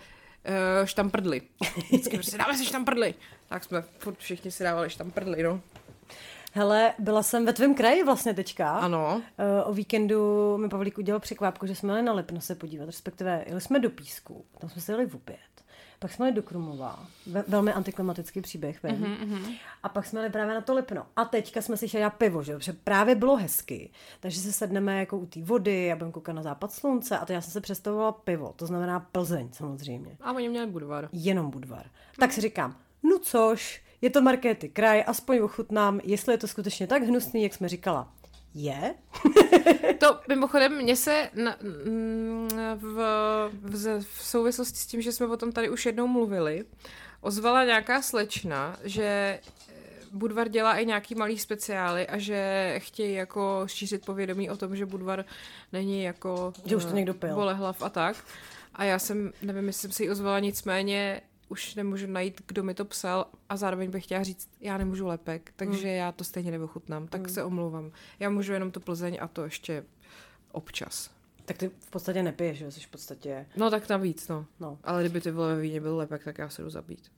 uh, 0.79 0.85
štamprdly. 0.85 1.41
Vždycky 1.91 2.17
prostě 2.17 2.37
dáme 2.37 2.57
si 2.57 2.65
štamprdly. 2.65 3.13
Tak 3.49 3.63
jsme 3.63 3.83
furt 3.99 4.17
všichni 4.17 4.51
si 4.51 4.63
dávali 4.63 4.89
štamprdly, 4.89 5.43
no. 5.43 5.61
Hele, 6.53 6.93
byla 6.99 7.23
jsem 7.23 7.45
ve 7.45 7.53
tvém 7.53 7.75
kraji 7.75 8.03
vlastně 8.03 8.33
teďka. 8.33 8.71
Ano. 8.71 9.21
Eh, 9.37 9.63
O 9.63 9.73
víkendu 9.73 10.57
mi 10.57 10.69
Pavlík 10.69 10.97
udělal 10.97 11.19
překvápku, 11.19 11.65
že 11.67 11.75
jsme 11.75 11.93
jeli 11.93 12.01
na 12.01 12.13
Lipno 12.13 12.41
se 12.41 12.55
podívat, 12.55 12.85
respektive 12.85 13.43
jeli 13.47 13.61
jsme 13.61 13.79
do 13.79 13.89
Písku, 13.89 14.45
tam 14.59 14.69
jsme 14.69 14.81
se 14.81 14.91
jeli 14.91 15.05
v 15.05 15.15
oběd. 15.15 15.39
Pak 15.99 16.11
jsme 16.11 16.25
jeli 16.25 16.35
do 16.35 16.43
Krumlova, 16.43 17.05
ve, 17.27 17.43
velmi 17.47 17.73
antiklimatický 17.73 18.41
příběh, 18.41 18.83
vím. 18.83 18.95
Mm-hmm. 18.95 19.55
A 19.83 19.89
pak 19.89 20.05
jsme 20.05 20.19
jeli 20.19 20.31
právě 20.31 20.53
na 20.53 20.61
to 20.61 20.73
Lipno. 20.73 21.05
A 21.15 21.25
teďka 21.25 21.61
jsme 21.61 21.77
si 21.77 21.89
šli 21.89 22.01
na 22.01 22.09
pivo, 22.09 22.43
že 22.43 22.57
protože 22.57 22.73
právě 22.73 23.15
bylo 23.15 23.35
hezky. 23.35 23.89
Takže 24.19 24.39
se 24.39 24.51
sedneme 24.51 24.99
jako 24.99 25.17
u 25.17 25.25
té 25.25 25.41
vody 25.43 25.91
a 25.91 25.95
budeme 25.95 26.11
koukat 26.11 26.35
na 26.35 26.43
západ 26.43 26.71
slunce 26.71 27.17
a 27.17 27.25
to 27.25 27.33
já 27.33 27.41
jsem 27.41 27.51
se 27.51 27.61
představovala 27.61 28.11
pivo, 28.11 28.53
to 28.55 28.65
znamená 28.65 28.99
Plzeň 28.99 29.49
samozřejmě. 29.51 30.17
A 30.21 30.33
oni 30.33 30.49
měli 30.49 30.67
Budvar. 30.67 31.09
Jenom 31.11 31.49
Budvar. 31.51 31.85
Tak 32.19 32.33
si 32.33 32.41
říkám, 32.41 32.75
no 33.03 33.19
což, 33.19 33.81
je 34.01 34.09
to 34.09 34.21
Markéty 34.21 34.69
kraj, 34.69 35.03
aspoň 35.07 35.39
ochutnám, 35.39 35.99
jestli 36.03 36.33
je 36.33 36.37
to 36.37 36.47
skutečně 36.47 36.87
tak 36.87 37.03
hnusný, 37.03 37.43
jak 37.43 37.53
jsme 37.53 37.69
říkala. 37.69 38.13
Je? 38.53 38.95
To 39.99 40.19
mimochodem 40.29 40.77
mně 40.77 40.95
se 40.95 41.29
na, 41.43 41.57
mm, 41.61 42.49
v, 42.75 42.83
v, 43.51 43.99
v 44.03 44.23
souvislosti 44.23 44.77
s 44.77 44.85
tím, 44.85 45.01
že 45.01 45.11
jsme 45.11 45.27
o 45.27 45.37
tom 45.37 45.51
tady 45.51 45.69
už 45.69 45.85
jednou 45.85 46.07
mluvili, 46.07 46.65
ozvala 47.21 47.63
nějaká 47.65 48.01
slečna, 48.01 48.77
že 48.83 49.03
eh, 49.03 49.39
Budvar 50.11 50.49
dělá 50.49 50.77
i 50.77 50.85
nějaký 50.85 51.15
malý 51.15 51.39
speciály 51.39 52.07
a 52.07 52.17
že 52.17 52.73
chtějí 52.77 53.13
jako 53.13 53.63
šířit 53.65 54.05
povědomí 54.05 54.49
o 54.49 54.57
tom, 54.57 54.75
že 54.75 54.85
Budvar 54.85 55.25
není 55.73 56.03
jako 56.03 56.53
Že 56.65 56.75
už 56.75 56.83
to 56.85 56.91
eh, 56.91 56.95
někdo 56.95 57.13
pil. 57.13 57.35
bolehlav 57.35 57.81
a 57.81 57.89
tak. 57.89 58.15
A 58.73 58.83
já 58.83 58.99
jsem, 58.99 59.31
nevím, 59.41 59.67
jestli 59.67 59.81
jsem 59.81 59.91
si 59.91 60.03
ji 60.03 60.09
ozvala, 60.09 60.39
nicméně 60.39 61.21
už 61.51 61.75
nemůžu 61.75 62.07
najít, 62.07 62.41
kdo 62.47 62.63
mi 62.63 62.73
to 62.73 62.85
psal 62.85 63.25
a 63.49 63.57
zároveň 63.57 63.91
bych 63.91 64.03
chtěla 64.03 64.23
říct, 64.23 64.49
já 64.61 64.77
nemůžu 64.77 65.07
lepek, 65.07 65.53
takže 65.55 65.87
Hmm. 65.87 65.95
já 65.97 66.11
to 66.11 66.23
stejně 66.23 66.51
neochutnám, 66.51 67.07
tak 67.07 67.29
se 67.29 67.43
omlouvám. 67.43 67.91
Já 68.19 68.29
můžu 68.29 68.53
jenom 68.53 68.71
to 68.71 68.79
Plzeň 68.79 69.17
a 69.21 69.27
to 69.27 69.43
ještě 69.43 69.83
občas. 70.51 71.09
Tak 71.45 71.57
ty 71.57 71.71
v 71.79 71.89
podstatě 71.89 72.23
nepiješ, 72.23 72.57
že 72.57 72.71
jsi 72.71 72.79
v 72.79 72.87
podstatě, 72.87 73.45
No 73.55 73.69
tak 73.69 73.89
navíc, 73.89 74.27
no. 74.27 74.45
no. 74.59 74.77
Ale 74.83 75.01
kdyby 75.03 75.21
ty 75.21 75.31
vole 75.31 75.55
ve 75.55 75.61
víně 75.61 75.81
byl 75.81 75.97
lepek, 75.97 76.23
tak 76.23 76.37
já 76.37 76.49
se 76.49 76.61
jdu 76.61 76.69
zabít. 76.69 77.11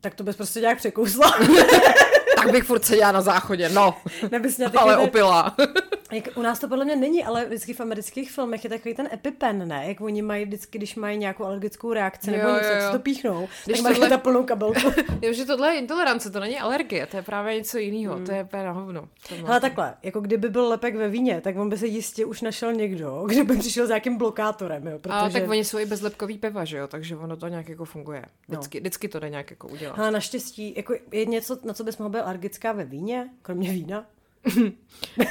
Tak 0.00 0.14
to 0.14 0.24
bys 0.24 0.36
prostě 0.36 0.60
nějak 0.60 0.78
překousla. 0.78 1.32
tak 2.36 2.52
bych 2.52 2.64
furt 2.64 2.84
seděla 2.84 3.12
na 3.12 3.20
záchodě, 3.22 3.68
no. 3.68 3.94
Nebys 4.30 4.56
měla 4.56 4.72
Ale 4.76 4.96
opila. 4.96 5.56
Jak 6.14 6.28
u 6.36 6.42
nás 6.42 6.58
to 6.58 6.68
podle 6.68 6.84
mě 6.84 6.96
není, 6.96 7.24
ale 7.24 7.44
vždycky 7.44 7.72
v 7.74 7.80
amerických 7.80 8.32
filmech 8.32 8.64
je 8.64 8.70
takový 8.70 8.94
ten 8.94 9.08
epipen, 9.12 9.68
ne? 9.68 9.84
Jak 9.88 10.00
oni 10.00 10.22
mají 10.22 10.44
vždycky, 10.44 10.78
když 10.78 10.94
mají 10.96 11.18
nějakou 11.18 11.44
alergickou 11.44 11.92
reakci 11.92 12.30
nebo 12.30 12.48
Jo, 12.48 12.54
něco, 12.54 12.66
jo, 12.68 12.74
jak 12.74 12.92
to 12.92 12.98
píchnou, 12.98 13.48
Když 13.64 13.76
tak 13.76 13.82
mají 13.82 13.94
tohle- 13.94 14.08
na 14.08 14.18
plnou 14.18 14.44
kabelku. 14.44 14.80
Jo, 15.22 15.32
že 15.32 15.44
tohle 15.44 15.74
je 15.74 15.78
intolerance, 15.78 16.30
to 16.30 16.40
není 16.40 16.58
alergie, 16.58 17.06
to 17.06 17.16
je 17.16 17.22
právě 17.22 17.54
něco 17.54 17.78
jiného, 17.78 18.20
to 18.20 18.32
je 18.32 18.44
úplně 18.44 18.62
na 18.64 18.72
hovno. 18.72 19.08
Ale 19.46 19.60
takhle, 19.60 19.94
jako 20.02 20.20
kdyby 20.20 20.48
byl 20.50 20.68
lepek 20.68 20.96
ve 20.96 21.08
víně, 21.08 21.40
tak 21.40 21.56
on 21.56 21.68
by 21.70 21.78
se 21.78 21.86
jistě 21.86 22.24
už 22.24 22.40
našel 22.42 22.72
někdo, 22.72 23.24
kdo 23.28 23.44
by 23.44 23.56
přišel 23.56 23.86
s 23.86 23.88
nějakým 23.88 24.16
blokátorem, 24.18 24.86
jo, 24.86 24.98
protože... 24.98 25.14
Ale 25.14 25.30
tak 25.30 25.48
oni 25.48 25.64
jsou 25.64 25.78
i 25.78 25.86
bezlepkový 25.86 26.38
piva, 26.38 26.64
že 26.64 26.76
jo, 26.76 26.86
takže 26.86 27.16
ono 27.16 27.36
to 27.36 27.48
nějak 27.48 27.68
jako 27.68 27.84
funguje. 27.84 28.24
Vždycky, 28.48 28.80
vždycky 28.80 29.08
to 29.08 29.20
jde 29.20 29.30
nějak 29.30 29.50
jako 29.50 29.68
udělat. 29.68 29.98
Ale 29.98 30.10
naštěstí, 30.10 30.74
jako 30.76 30.94
je 31.12 31.26
něco, 31.26 31.58
na 31.64 31.74
co 31.74 31.84
bys 31.84 31.98
mohla 31.98 32.08
být 32.10 32.24
alergická 32.24 32.72
ve 32.72 32.84
víně, 32.84 33.30
kromě 33.42 33.70
vína, 33.70 34.06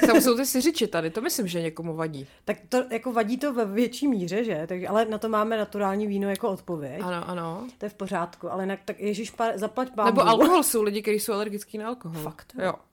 Tam 0.07 0.21
jsou 0.21 0.37
ty 0.37 0.45
siřiči 0.45 0.87
tady, 0.87 1.09
to 1.09 1.21
myslím, 1.21 1.47
že 1.47 1.61
někomu 1.61 1.95
vadí. 1.95 2.27
tak 2.45 2.57
to 2.69 2.83
jako 2.89 3.13
vadí 3.13 3.37
to 3.37 3.53
ve 3.53 3.65
větší 3.65 4.07
míře, 4.07 4.43
že? 4.43 4.63
Takže, 4.67 4.87
ale 4.87 5.05
na 5.05 5.17
to 5.17 5.29
máme 5.29 5.57
naturální 5.57 6.07
víno 6.07 6.29
jako 6.29 6.49
odpověď. 6.49 7.01
Ano, 7.03 7.29
ano. 7.29 7.67
To 7.77 7.85
je 7.85 7.89
v 7.89 7.93
pořádku, 7.93 8.51
ale 8.51 8.63
jinak 8.63 8.79
tak 8.85 8.99
Ježíš, 8.99 9.33
zaplať 9.55 9.89
pámu. 9.95 10.05
Nebo 10.05 10.21
alkohol 10.27 10.63
jsou 10.63 10.83
lidi, 10.83 11.01
kteří 11.01 11.19
jsou 11.19 11.33
alergický 11.33 11.77
na 11.77 11.87
alkohol. 11.87 12.21
Fakt? 12.23 12.53
Jo. 12.63 12.73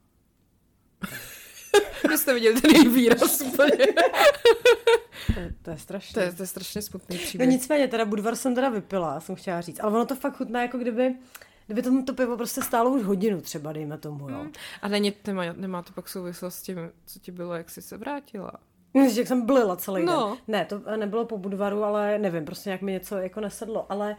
Vy 2.09 2.19
jste 2.19 2.35
viděli 2.35 2.61
ten 2.61 2.71
její 2.71 2.89
výraz 2.89 3.41
úplně. 3.41 3.71
To, 5.35 5.41
je- 5.41 5.55
to 5.63 5.71
je 5.71 5.79
strašné. 5.79 6.23
To 6.23 6.29
je, 6.29 6.33
to 6.33 6.43
je 6.43 6.47
strašně 6.47 6.83
smutný 6.83 7.17
No 7.17 7.23
příběh. 7.23 7.49
nicméně, 7.51 7.89
teda 7.89 8.05
Budvar 8.05 8.37
jsem 8.37 8.55
teda 8.55 8.69
vypila, 8.69 9.21
jsem 9.21 9.35
chtěla 9.35 9.61
říct. 9.61 9.81
Ale 9.81 9.93
ono 9.93 10.07
to 10.07 10.17
fakt 10.17 10.37
chutná, 10.37 10.63
jako 10.63 10.79
kdyby, 10.79 11.15
kdyby 11.71 11.83
tomu 11.83 12.03
to 12.05 12.15
pivo 12.15 12.37
prostě 12.37 12.63
stálo 12.63 12.91
už 12.91 13.03
hodinu 13.03 13.41
třeba, 13.41 13.73
dejme 13.73 13.99
tomu, 13.99 14.29
jo. 14.31 14.47
A 14.83 14.89
není, 14.89 15.13
nemá, 15.27 15.43
nemá 15.53 15.83
to 15.83 15.93
pak 15.93 16.09
souvislost 16.09 16.55
s 16.55 16.63
tím, 16.63 16.77
co 17.07 17.19
ti 17.19 17.33
bylo, 17.33 17.55
jak 17.55 17.71
jsi 17.71 17.83
se 17.83 17.97
vrátila. 17.97 18.53
Víš, 18.95 19.17
jak 19.17 19.27
jsem 19.27 19.47
blila 19.47 19.77
celý 19.77 20.05
No. 20.05 20.29
den. 20.29 20.39
Ne, 20.49 20.65
to 20.65 20.97
nebylo 20.97 21.25
po 21.25 21.39
Budvaru, 21.39 21.85
ale 21.85 22.19
nevím, 22.19 22.45
prostě 22.45 22.69
nějak 22.71 22.83
mi 22.83 22.93
něco 22.93 23.17
jako 23.19 23.41
nesedlo. 23.41 23.93
Ale 23.93 24.17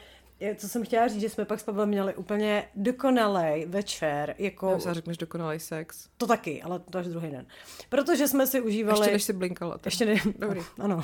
co 0.56 0.70
jsem 0.70 0.84
chtěla 0.84 1.08
říct, 1.08 1.22
že 1.22 1.30
jsme 1.30 1.46
pak 1.46 1.60
s 1.60 1.64
Pavlem 1.64 1.90
měli 1.90 2.16
úplně 2.16 2.64
dokonalej 2.76 3.66
večer, 3.66 4.36
jako 4.38 4.70
Já 4.72 4.80
se 4.80 4.94
řekneš 4.94 5.18
dokonalý 5.18 5.60
sex. 5.60 6.08
to 6.18 6.28
taky, 6.28 6.62
ale 6.62 6.80
to 6.80 6.98
až 6.98 7.08
druhý 7.08 7.30
den. 7.32 7.46
Protože 7.90 8.28
jsme 8.28 8.48
si 8.48 8.62
užívali... 8.62 9.00
Ještě 9.00 9.12
než 9.14 9.24
jsi 9.24 9.34
blinkala. 9.34 9.78
tak. 9.78 9.86
Ještě 9.86 10.06
ne... 10.06 10.16
Dobrý. 10.40 10.62
Ano. 10.80 11.04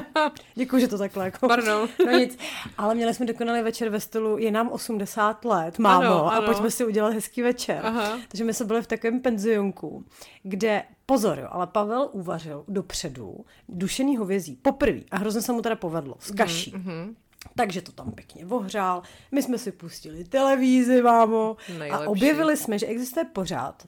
Děkuji, 0.54 0.80
že 0.80 0.88
to 0.88 0.98
takhle 0.98 1.24
jako... 1.24 1.48
Pardon. 1.48 1.88
No 2.06 2.12
nic. 2.12 2.38
Ale 2.78 2.94
měli 2.94 3.14
jsme 3.14 3.26
dokonalý 3.26 3.62
večer 3.62 3.88
ve 3.88 4.00
stylu, 4.00 4.38
je 4.38 4.50
nám 4.50 4.68
80 4.68 5.44
let, 5.44 5.78
mámo, 5.78 6.04
Ano, 6.06 6.26
a 6.26 6.30
ano. 6.36 6.46
pojďme 6.46 6.70
si 6.70 6.84
udělat 6.84 7.12
hezký 7.14 7.42
večer. 7.42 7.80
Aha. 7.82 8.18
Takže 8.28 8.44
my 8.44 8.54
jsme 8.54 8.66
byli 8.66 8.82
v 8.82 8.86
takovém 8.86 9.20
penzionku, 9.20 10.04
kde, 10.42 10.82
pozor 11.06 11.38
jo, 11.38 11.48
ale 11.50 11.66
Pavel 11.66 12.08
uvařil 12.12 12.64
dopředu 12.68 13.36
dušený 13.68 14.16
hovězí, 14.16 14.56
poprvé, 14.62 15.00
a 15.10 15.16
hrozně 15.18 15.42
se 15.42 15.52
mu 15.52 15.62
teda 15.62 15.76
povedlo, 15.76 16.14
s 16.20 16.30
kaší. 16.30 16.72
Mhm. 16.76 17.16
Takže 17.56 17.82
to 17.82 17.92
tam 17.92 18.12
pěkně 18.12 18.46
ohřál, 18.46 19.02
my 19.32 19.42
jsme 19.42 19.58
si 19.58 19.72
pustili 19.72 20.24
televízi, 20.24 21.02
mámo, 21.02 21.56
Nejlepší. 21.78 22.04
a 22.06 22.08
objevili 22.10 22.56
jsme, 22.56 22.78
že 22.78 22.86
existuje 22.86 23.24
pořád, 23.24 23.86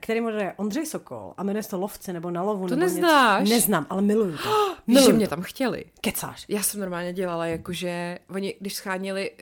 který 0.00 0.20
moderuje 0.20 0.54
Ondřej 0.56 0.86
Sokol 0.86 1.34
a 1.36 1.42
jmenuje 1.42 1.62
se 1.62 1.70
to 1.70 1.78
Lovci 1.80 2.12
nebo 2.12 2.30
na 2.30 2.42
lovu. 2.42 2.68
To 2.68 2.76
nebo 2.76 2.80
neznáš? 2.86 3.42
Něco. 3.44 3.54
Neznám, 3.54 3.86
ale 3.90 4.02
miluju 4.02 4.36
to. 4.38 4.48
Víš, 4.86 4.96
že 4.96 5.00
Miluju 5.00 5.16
mě 5.16 5.28
tam 5.28 5.42
chtěli. 5.42 5.84
Kecáš. 6.00 6.44
Já 6.48 6.62
jsem 6.62 6.80
normálně 6.80 7.12
dělala, 7.12 7.46
jakože 7.46 8.18
oni, 8.34 8.54
když 8.60 8.74
schánili 8.74 9.30
uh, 9.30 9.36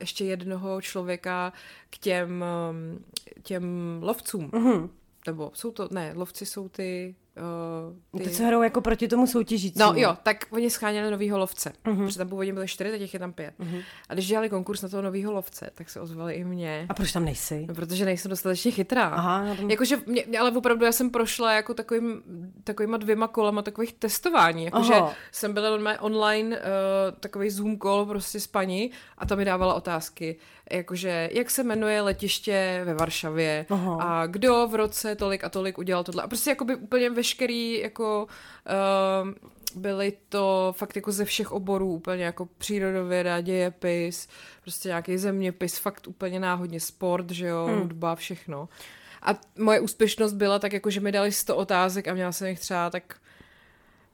ještě 0.00 0.24
jednoho 0.24 0.80
člověka 0.80 1.52
k 1.90 1.98
těm, 1.98 2.44
um, 2.70 3.04
těm 3.42 3.64
lovcům, 4.02 4.50
Mhm. 4.54 4.90
nebo 5.26 5.50
jsou 5.54 5.70
to, 5.70 5.88
ne, 5.90 6.12
lovci 6.16 6.46
jsou 6.46 6.68
ty... 6.68 7.14
Uh, 8.12 8.20
Ty 8.22 8.30
co 8.30 8.42
hrajou 8.44 8.62
jako 8.62 8.80
proti 8.80 9.08
tomu 9.08 9.26
soutěžícímu. 9.26 9.84
No 9.86 9.92
jo, 9.96 10.16
tak 10.22 10.44
oni 10.50 10.70
scháněli 10.70 11.10
novýho 11.10 11.38
lovce, 11.38 11.72
uh-huh. 11.84 11.96
protože 11.96 12.18
tam 12.18 12.28
původně 12.28 12.52
byly 12.52 12.68
čtyři, 12.68 12.90
teď 12.90 13.00
jich 13.00 13.14
je 13.14 13.20
tam 13.20 13.32
pět. 13.32 13.54
Uh-huh. 13.60 13.82
A 14.08 14.14
když 14.14 14.26
dělali 14.26 14.48
konkurs 14.48 14.82
na 14.82 14.88
toho 14.88 15.02
novýho 15.02 15.32
lovce, 15.32 15.70
tak 15.74 15.90
se 15.90 16.00
ozvali 16.00 16.34
i 16.34 16.44
mě. 16.44 16.86
A 16.88 16.94
proč 16.94 17.12
tam 17.12 17.24
nejsi? 17.24 17.64
No, 17.68 17.74
protože 17.74 18.04
nejsem 18.04 18.30
dostatečně 18.30 18.70
chytrá. 18.70 19.04
Aha, 19.04 19.44
na 19.44 19.54
tom- 19.54 19.70
Jakože, 19.70 19.96
mě, 20.06 20.24
mě- 20.28 20.38
ale 20.38 20.50
opravdu 20.50 20.84
já 20.84 20.92
jsem 20.92 21.10
prošla 21.10 21.52
jako 21.52 21.74
takovým, 21.74 22.22
takovýma 22.64 22.96
dvěma 22.96 23.28
kolama 23.28 23.62
takových 23.62 23.92
testování. 23.92 24.64
Jakože 24.64 24.94
jsem 25.32 25.52
byla 25.54 26.00
online 26.00 26.56
uh, 26.56 26.62
takový 27.20 27.50
Zoom 27.50 27.78
call 27.78 28.06
prostě 28.06 28.40
s 28.40 28.46
paní 28.46 28.90
a 29.18 29.26
ta 29.26 29.34
mi 29.34 29.44
dávala 29.44 29.74
otázky. 29.74 30.36
Jakože, 30.70 31.28
jak 31.32 31.50
se 31.50 31.64
jmenuje 31.64 32.00
letiště 32.00 32.82
ve 32.84 32.94
Varšavě 32.94 33.66
Aha. 33.70 33.96
a 34.00 34.26
kdo 34.26 34.68
v 34.68 34.74
roce 34.74 35.16
tolik 35.16 35.44
a 35.44 35.48
tolik 35.48 35.78
udělal 35.78 36.04
tohle. 36.04 36.22
A 36.22 36.28
prostě 36.28 36.50
jakoby 36.50 36.74
úplně 36.74 37.10
veškerý 37.10 37.80
jako... 37.80 38.26
Uh, 39.22 39.50
byly 39.74 40.12
to 40.28 40.74
fakt 40.76 40.96
jako 40.96 41.12
ze 41.12 41.24
všech 41.24 41.52
oborů, 41.52 41.92
úplně 41.92 42.24
jako 42.24 42.48
přírodověda, 42.58 43.40
dějepis, 43.40 44.28
prostě 44.62 44.88
nějaký 44.88 45.18
zeměpis, 45.18 45.78
fakt 45.78 46.06
úplně 46.06 46.40
náhodně 46.40 46.80
sport, 46.80 47.30
že 47.30 47.46
jo, 47.46 47.66
hmm. 47.66 47.80
hudba, 47.80 48.14
všechno. 48.14 48.68
A 49.22 49.40
moje 49.58 49.80
úspěšnost 49.80 50.32
byla 50.32 50.58
tak 50.58 50.72
jako, 50.72 50.90
že 50.90 51.00
mi 51.00 51.12
dali 51.12 51.32
100 51.32 51.56
otázek 51.56 52.08
a 52.08 52.14
měla 52.14 52.32
jsem 52.32 52.48
jich 52.48 52.60
třeba 52.60 52.90
tak 52.90 53.16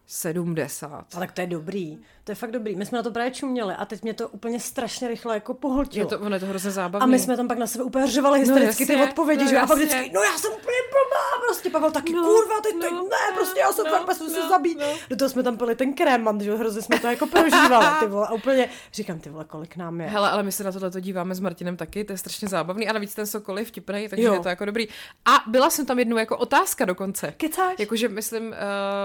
70. 0.07 0.91
A 1.17 1.21
tak 1.21 1.33
to 1.33 1.41
je 1.41 1.47
dobrý. 1.47 1.99
To 2.27 2.33
je 2.33 2.37
fakt 2.37 2.51
dobrý. 2.51 2.77
My 2.77 2.87
jsme 2.87 2.97
na 2.99 3.03
to 3.03 3.11
právě 3.11 3.31
čuměli 3.31 3.75
a 3.75 3.85
teď 3.85 4.03
mě 4.03 4.15
to 4.15 4.29
úplně 4.29 4.61
strašně 4.61 5.09
rychle 5.09 5.35
jako 5.35 5.53
Je 5.53 5.57
pohltilo. 5.57 6.09
to, 6.11 6.19
ono 6.19 6.37
je 6.37 6.41
to 6.41 6.47
hrozně 6.47 6.71
zábavné. 6.71 7.05
A 7.05 7.07
my 7.07 7.19
jsme 7.19 7.37
tam 7.37 7.49
pak 7.49 7.59
na 7.59 7.67
sebe 7.67 7.85
úplně 7.85 8.07
řvali 8.07 8.41
hystericky 8.41 8.87
ty 8.87 8.93
jasně, 8.93 9.09
odpovědi, 9.09 9.45
no 9.45 9.51
že? 9.51 9.59
A 9.59 9.67
pak 9.67 9.77
vždycky, 9.79 10.11
no 10.15 10.23
já 10.23 10.39
jsem 10.39 10.53
úplně 10.53 10.77
blbá, 10.91 11.47
prostě 11.47 11.71
Pavel 11.71 11.91
taky, 11.91 12.13
No, 12.13 12.23
kurva, 12.25 12.61
teď, 12.61 12.75
no, 12.75 12.81
ne, 12.91 12.99
no, 13.01 13.09
prostě 13.35 13.61
já 13.61 13.73
jsem 13.73 13.85
no, 13.85 13.91
fakt 13.91 14.07
bez 14.07 14.19
se 14.19 14.41
no, 14.41 14.49
zabít. 14.49 14.79
no. 14.81 14.87
Do 15.11 15.17
toho 15.17 15.29
jsme 15.29 15.43
tam 15.43 15.57
pili 15.57 15.75
ten 15.77 15.95
krémant, 15.95 16.41
že 16.43 16.55
hrozně 16.57 16.83
jsme 16.83 16.99
to 17.01 17.07
jako 17.07 17.27
prožívali, 17.27 17.87
ty 18.01 18.07
vole, 18.07 18.27
a 18.27 18.33
úplně 18.33 18.69
říkám, 18.93 19.19
ty 19.19 19.31
vole, 19.31 19.45
kolik 19.45 19.77
nám 19.77 20.01
je. 20.01 20.07
Hele, 20.07 20.31
ale 20.31 20.43
my 20.43 20.53
se 20.53 20.65
na 20.65 20.73
tohle 20.73 20.91
díváme 21.01 21.35
s 21.35 21.41
Martinem 21.41 21.77
taky, 21.77 22.05
to 22.05 22.13
je 22.13 22.19
strašně 22.19 22.49
zábavný 22.49 22.89
a 22.89 22.93
navíc 22.93 23.15
ten 23.15 23.27
Sokol 23.27 23.59
je 23.59 23.65
vtipný, 23.65 24.09
takže 24.09 24.27
Jo. 24.27 24.35
je 24.35 24.41
to 24.41 24.49
jako 24.49 24.65
dobrý. 24.65 24.89
A 25.25 25.31
byla 25.47 25.71
jsem 25.71 25.87
tam 25.87 25.99
jednou 25.99 26.17
jako 26.17 26.37
otázka 26.37 26.85
dokonce. 26.85 27.35
Kecáš? 27.37 27.75
Jakože 27.79 28.09
myslím, 28.09 28.47
uh, 28.49 28.55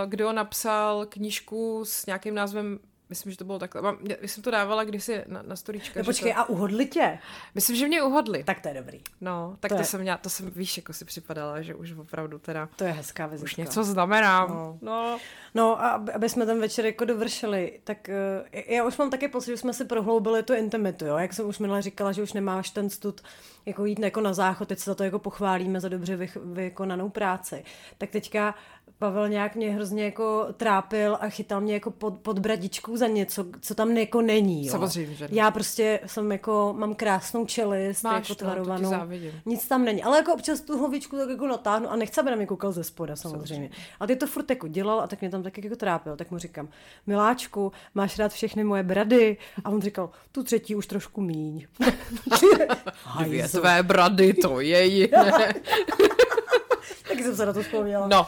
kdo 0.07 0.31
napsal 0.33 1.05
knížku 1.09 1.81
s 1.85 2.05
nějakým 2.05 2.35
názvem 2.35 2.79
Myslím, 3.11 3.31
že 3.31 3.37
to 3.37 3.43
bylo 3.45 3.59
takhle. 3.59 3.81
Mám, 3.81 3.97
já 4.01 4.15
jsem 4.27 4.43
to 4.43 4.51
dávala 4.51 4.83
kdysi 4.83 5.23
na, 5.27 5.41
na 5.41 5.55
storíčka. 5.55 5.99
No 5.99 6.03
počkej, 6.05 6.33
to, 6.33 6.39
a 6.39 6.49
uhodli 6.49 6.85
tě? 6.85 7.19
myslím, 7.55 7.75
že 7.75 7.87
mě 7.87 8.03
uhodli. 8.03 8.43
Tak 8.43 8.59
to 8.59 8.67
je 8.67 8.73
dobrý. 8.73 9.01
No, 9.21 9.57
tak 9.59 9.69
to 9.69 9.75
to, 9.75 9.81
je- 9.81 9.85
jsem 9.85 10.01
měla, 10.01 10.17
to 10.17 10.29
jsem, 10.29 10.51
víš, 10.51 10.77
jako 10.77 10.93
si 10.93 11.05
připadala, 11.05 11.61
že 11.61 11.75
už 11.75 11.91
opravdu 11.91 12.39
teda 12.39 12.69
To 12.75 12.83
je 12.83 12.91
hezká 12.91 13.27
vizitka. 13.27 13.45
už 13.45 13.55
něco 13.55 13.83
znamenám. 13.83 14.49
No. 14.49 14.77
No. 14.81 15.19
No 15.55 15.81
a 15.83 15.89
aby, 16.13 16.29
jsme 16.29 16.45
ten 16.45 16.59
večer 16.61 16.85
jako 16.85 17.05
dovršili, 17.05 17.79
tak 17.83 18.09
uh, 18.09 18.47
já 18.75 18.83
už 18.85 18.97
mám 18.97 19.09
taky 19.09 19.27
pocit, 19.27 19.51
že 19.51 19.57
jsme 19.57 19.73
si 19.73 19.85
prohloubili 19.85 20.43
tu 20.43 20.53
intimitu, 20.53 21.05
jo? 21.05 21.17
Jak 21.17 21.33
jsem 21.33 21.47
už 21.47 21.59
minule 21.59 21.81
říkala, 21.81 22.11
že 22.11 22.23
už 22.23 22.33
nemáš 22.33 22.69
ten 22.69 22.89
stud 22.89 23.21
jako 23.65 23.85
jít 23.85 23.99
jako 23.99 24.21
na 24.21 24.33
záchod, 24.33 24.67
teď 24.67 24.79
se 24.79 24.91
za 24.91 24.95
to 24.95 25.03
jako 25.03 25.19
pochválíme 25.19 25.79
za 25.79 25.89
dobře 25.89 26.15
vy, 26.15 26.29
vykonanou 26.43 27.09
práci. 27.09 27.63
Tak 27.97 28.09
teďka 28.09 28.55
Pavel 28.99 29.29
nějak 29.29 29.55
mě 29.55 29.71
hrozně 29.71 30.05
jako 30.05 30.47
trápil 30.57 31.17
a 31.21 31.29
chytal 31.29 31.61
mě 31.61 31.73
jako 31.73 31.91
pod, 31.91 32.17
pod 32.19 32.39
bradičkou 32.39 32.97
za 32.97 33.07
něco, 33.07 33.45
co 33.61 33.75
tam 33.75 33.91
jako 33.97 34.21
není, 34.21 34.65
jo? 34.65 34.71
Samozřejmě, 34.71 35.15
že 35.15 35.27
ne. 35.27 35.29
Já 35.35 35.51
prostě 35.51 35.99
jsem 36.05 36.31
jako, 36.31 36.75
mám 36.77 36.95
krásnou 36.95 37.45
čelist, 37.45 38.03
Máš, 38.03 38.13
jako 38.13 38.27
to 38.27 38.35
ti 38.35 38.39
tvarovanou. 38.39 38.89
závidím. 38.89 39.31
Nic 39.45 39.67
tam 39.67 39.85
není, 39.85 40.03
ale 40.03 40.17
jako 40.17 40.33
občas 40.33 40.61
tu 40.61 40.77
hlavičku 40.77 41.17
tak 41.17 41.29
jako 41.29 41.47
natáhnu 41.47 41.91
a 41.91 41.95
nechci, 41.95 42.19
aby 42.19 42.29
na 42.29 42.35
mě 42.35 42.45
koukal 42.45 42.71
ze 42.71 42.83
spoda 42.83 43.15
samozřejmě. 43.15 43.69
Ale 43.99 44.07
ty 44.07 44.15
to 44.15 44.27
furt 44.27 44.49
jako 44.49 44.67
dělal 44.67 45.01
a 45.01 45.07
tak 45.07 45.21
mě 45.21 45.29
tam 45.29 45.43
taky 45.43 45.61
jako 45.63 45.75
trápil, 45.75 46.15
tak 46.15 46.31
mu 46.31 46.37
říkám, 46.37 46.69
miláčku, 47.07 47.71
máš 47.95 48.19
rád 48.19 48.31
všechny 48.31 48.63
moje 48.63 48.83
brady? 48.83 49.37
A 49.63 49.69
on 49.69 49.81
říkal, 49.81 50.09
tu 50.31 50.43
třetí 50.43 50.75
už 50.75 50.87
trošku 50.87 51.21
míň. 51.21 51.67
Dvě. 53.25 53.47
Tvé 53.51 53.83
brady, 53.83 54.33
to 54.33 54.59
je 54.59 54.85
jiné. 54.85 55.31
Taky 57.07 57.23
jsem 57.23 57.35
se 57.35 57.45
na 57.45 57.53
to 57.53 57.61
vzpomněla. 57.61 58.07
No, 58.07 58.27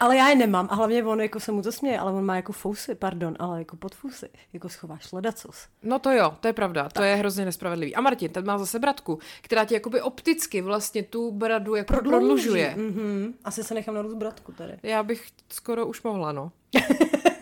Ale 0.00 0.16
já 0.16 0.28
je 0.28 0.34
nemám 0.34 0.68
a 0.70 0.74
hlavně 0.74 1.04
on 1.04 1.20
jako 1.20 1.40
se 1.40 1.52
mu 1.52 1.62
to 1.62 1.72
směje, 1.72 1.98
ale 1.98 2.12
on 2.12 2.24
má 2.24 2.36
jako 2.36 2.52
fousy, 2.52 2.94
pardon, 2.94 3.36
ale 3.38 3.58
jako 3.58 3.76
podfusy. 3.76 4.28
Jako 4.52 4.68
schováš 4.68 5.12
ledacos. 5.12 5.66
no 5.82 5.98
to 5.98 6.10
jo, 6.10 6.34
to 6.40 6.46
je 6.48 6.52
pravda, 6.52 6.88
to 6.88 7.02
je 7.02 7.14
hrozně 7.14 7.44
nespravedlivý. 7.44 7.94
A 7.94 8.00
Martin, 8.00 8.30
ten 8.30 8.46
má 8.46 8.58
zase 8.58 8.78
bratku, 8.78 9.18
která 9.42 9.64
ti 9.64 9.74
jakoby 9.74 10.00
opticky 10.00 10.60
vlastně 10.62 11.02
tu 11.02 11.30
bradu 11.32 11.74
jako 11.74 11.94
prodlužuje. 11.96 12.74
Mhm. 12.76 13.34
Asi 13.44 13.64
se 13.64 13.74
nechám 13.74 13.94
narůst 13.94 14.16
bratku 14.16 14.52
tady. 14.52 14.72
Já 14.82 15.02
bych 15.02 15.26
skoro 15.48 15.86
už 15.86 16.02
mohla, 16.02 16.32
no. 16.32 16.52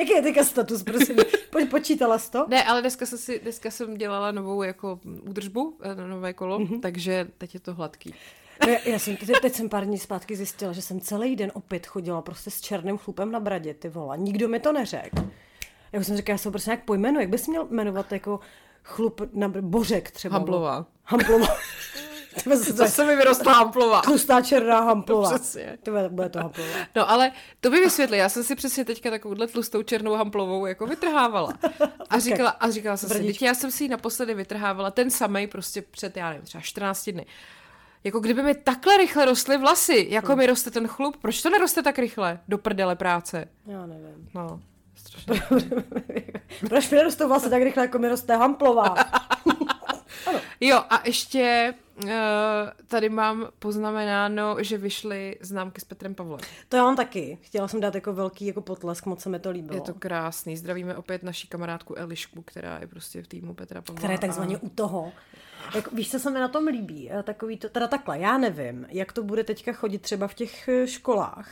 Jaký 0.00 0.12
je 0.12 0.22
teďka 0.22 0.44
status, 0.44 0.82
prosím? 0.82 1.16
Po, 1.50 1.58
počítala 1.70 2.18
jsi 2.18 2.30
to? 2.30 2.46
Ne, 2.48 2.64
ale 2.64 2.80
dneska 2.80 3.06
jsem, 3.06 3.18
si, 3.18 3.38
dneska 3.38 3.70
jsem 3.70 3.96
dělala 3.96 4.32
novou 4.32 4.62
jako 4.62 5.00
údržbu, 5.04 5.76
eh, 5.82 6.08
nové 6.08 6.32
kolo, 6.32 6.58
mm-hmm. 6.58 6.80
takže 6.80 7.26
teď 7.38 7.54
je 7.54 7.60
to 7.60 7.74
hladký. 7.74 8.14
No, 8.66 8.72
já, 8.72 8.78
já 8.84 8.98
jsem, 8.98 9.16
teď, 9.16 9.30
teď 9.42 9.54
jsem 9.54 9.68
pár 9.68 9.84
dní 9.84 9.98
zpátky 9.98 10.36
zjistila, 10.36 10.72
že 10.72 10.82
jsem 10.82 11.00
celý 11.00 11.36
den 11.36 11.52
opět 11.54 11.86
chodila 11.86 12.22
prostě 12.22 12.50
s 12.50 12.60
černým 12.60 12.98
chlupem 12.98 13.32
na 13.32 13.40
bradě, 13.40 13.74
ty 13.74 13.88
vole. 13.88 14.18
Nikdo 14.18 14.48
mi 14.48 14.60
to 14.60 14.72
neřekl. 14.72 15.30
Jak 15.92 16.04
jsem 16.04 16.16
říkala, 16.16 16.34
já 16.34 16.38
se 16.38 16.50
prostě 16.50 16.70
nějak 16.70 16.84
pojmenuji. 16.84 17.20
Jak 17.20 17.30
bys 17.30 17.46
měl 17.46 17.66
jmenovat 17.70 18.12
jako 18.12 18.40
chlup 18.82 19.20
na 19.32 19.48
Bořek 19.48 20.10
třeba? 20.10 20.36
Hamblová. 20.36 20.86
Hamblová. 21.04 21.46
to 22.76 22.86
se 22.86 23.04
mi 23.04 23.16
vyrostla 23.16 23.52
hamplová. 23.52 24.02
Tlustá 24.02 24.42
černá 24.42 24.80
hamplová. 24.80 25.30
No, 25.30 25.38
přesně. 25.38 25.78
Tyhle, 25.82 26.08
bude 26.08 26.28
to 26.28 26.38
hamplová. 26.38 26.68
No 26.96 27.10
ale 27.10 27.32
to 27.60 27.70
by 27.70 27.80
vysvětli, 27.80 28.18
já 28.18 28.28
jsem 28.28 28.44
si 28.44 28.56
přesně 28.56 28.84
teďka 28.84 29.10
takovouhle 29.10 29.46
tlustou 29.46 29.82
černou 29.82 30.14
hamplovou 30.14 30.66
jako 30.66 30.86
vytrhávala. 30.86 31.52
A 32.10 32.18
říkala, 32.18 32.50
a 32.50 32.70
říkala 32.70 32.96
jsem 32.96 33.08
si, 33.08 33.24
teď 33.24 33.42
já 33.42 33.54
jsem 33.54 33.70
si 33.70 33.84
ji 33.84 33.88
naposledy 33.88 34.34
vytrhávala 34.34 34.90
ten 34.90 35.10
samej 35.10 35.46
prostě 35.46 35.82
před, 35.82 36.16
já 36.16 36.28
nevím, 36.28 36.44
třeba 36.44 36.62
14 36.62 37.10
dny. 37.10 37.26
Jako 38.04 38.20
kdyby 38.20 38.42
mi 38.42 38.54
takhle 38.54 38.96
rychle 38.96 39.24
rostly 39.24 39.58
vlasy, 39.58 40.06
jako 40.10 40.36
mi 40.36 40.46
roste 40.46 40.70
ten 40.70 40.88
chlup, 40.88 41.16
proč 41.16 41.42
to 41.42 41.50
neroste 41.50 41.82
tak 41.82 41.98
rychle 41.98 42.40
do 42.48 42.58
prdele 42.58 42.96
práce? 42.96 43.48
Já 43.66 43.86
nevím. 43.86 44.28
No, 44.34 44.60
strašně. 44.94 45.42
Proč 46.68 46.90
mi 46.90 46.96
nerostou 46.96 47.28
vlasy 47.28 47.50
tak 47.50 47.62
rychle, 47.62 47.82
jako 47.82 47.98
mi 47.98 48.08
roste 48.08 48.36
hamplová? 48.36 48.94
Jo, 50.60 50.84
a 50.90 51.02
ještě 51.04 51.74
tady 52.86 53.08
mám 53.08 53.48
poznamenáno, 53.58 54.56
že 54.60 54.78
vyšly 54.78 55.36
známky 55.40 55.80
s 55.80 55.84
Petrem 55.84 56.14
Pavlem. 56.14 56.40
To 56.68 56.76
já 56.76 56.82
mám 56.82 56.96
taky. 56.96 57.38
Chtěla 57.42 57.68
jsem 57.68 57.80
dát 57.80 57.94
jako 57.94 58.12
velký 58.12 58.46
jako 58.46 58.60
potlesk, 58.60 59.06
moc 59.06 59.20
se 59.22 59.28
mi 59.28 59.38
to 59.38 59.50
líbilo. 59.50 59.74
Je 59.76 59.80
to 59.80 59.94
krásný. 59.94 60.56
Zdravíme 60.56 60.96
opět 60.96 61.22
naší 61.22 61.48
kamarádku 61.48 61.94
Elišku, 61.94 62.42
která 62.42 62.78
je 62.80 62.86
prostě 62.86 63.22
v 63.22 63.26
týmu 63.28 63.54
Petra 63.54 63.82
Pavla. 63.82 63.98
která 63.98 64.12
je 64.12 64.18
takzvaně 64.18 64.58
u 64.58 64.68
toho. 64.68 65.12
Jako, 65.74 65.90
víš, 65.94 66.10
co 66.10 66.18
se 66.18 66.30
mi 66.30 66.40
na 66.40 66.48
tom 66.48 66.66
líbí? 66.66 67.10
Eh, 67.10 67.22
Takový 67.22 67.56
to, 67.56 67.68
teda 67.68 67.86
takhle, 67.86 68.18
já 68.18 68.38
nevím, 68.38 68.86
jak 68.88 69.12
to 69.12 69.22
bude 69.22 69.44
teďka 69.44 69.72
chodit 69.72 69.98
třeba 69.98 70.28
v 70.28 70.34
těch 70.34 70.68
eh, 70.68 70.86
školách, 70.86 71.48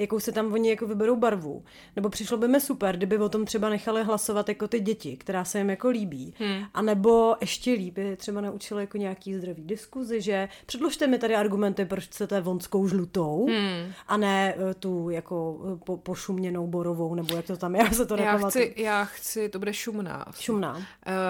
jakou 0.00 0.20
se 0.20 0.32
tam 0.32 0.52
oni 0.52 0.70
jako 0.70 0.86
vyberou 0.86 1.16
barvu. 1.16 1.64
Nebo 1.96 2.08
přišlo 2.08 2.36
by 2.36 2.48
mi 2.48 2.60
super, 2.60 2.96
kdyby 2.96 3.18
o 3.18 3.28
tom 3.28 3.44
třeba 3.44 3.68
nechali 3.68 4.04
hlasovat 4.04 4.48
jako 4.48 4.68
ty 4.68 4.80
děti, 4.80 5.16
která 5.16 5.44
se 5.44 5.58
jim 5.58 5.70
jako 5.70 5.88
líbí. 5.88 6.34
Hmm. 6.38 6.64
A 6.74 6.82
nebo 6.82 7.36
ještě 7.40 7.72
líp, 7.72 7.94
by 7.94 8.16
třeba 8.16 8.40
naučili 8.40 8.82
jako 8.82 8.98
nějaký 8.98 9.34
zdravý 9.34 9.62
diskuzi, 9.64 10.20
že 10.20 10.48
předložte 10.66 11.06
mi 11.06 11.18
tady 11.18 11.34
argumenty, 11.34 11.84
proč 11.84 12.04
chcete 12.04 12.40
vonskou 12.40 12.88
žlutou 12.88 13.46
hmm. 13.46 13.92
a 14.08 14.16
ne 14.16 14.54
eh, 14.54 14.74
tu 14.74 15.10
jako 15.10 15.60
eh, 15.72 15.76
po, 15.84 15.96
pošuměnou 15.96 16.66
borovou, 16.66 17.14
nebo 17.14 17.36
jak 17.36 17.46
to 17.46 17.56
tam 17.56 17.74
je, 17.74 17.84
já 17.84 17.90
se 17.90 18.06
to 18.06 18.16
Já 18.16 18.38
chci, 18.38 18.74
já 18.76 19.04
chci, 19.04 19.48
to 19.48 19.58
bude 19.58 19.72
šumná. 19.72 20.26
Šumná. 20.38 20.76
Uh, 20.76 20.82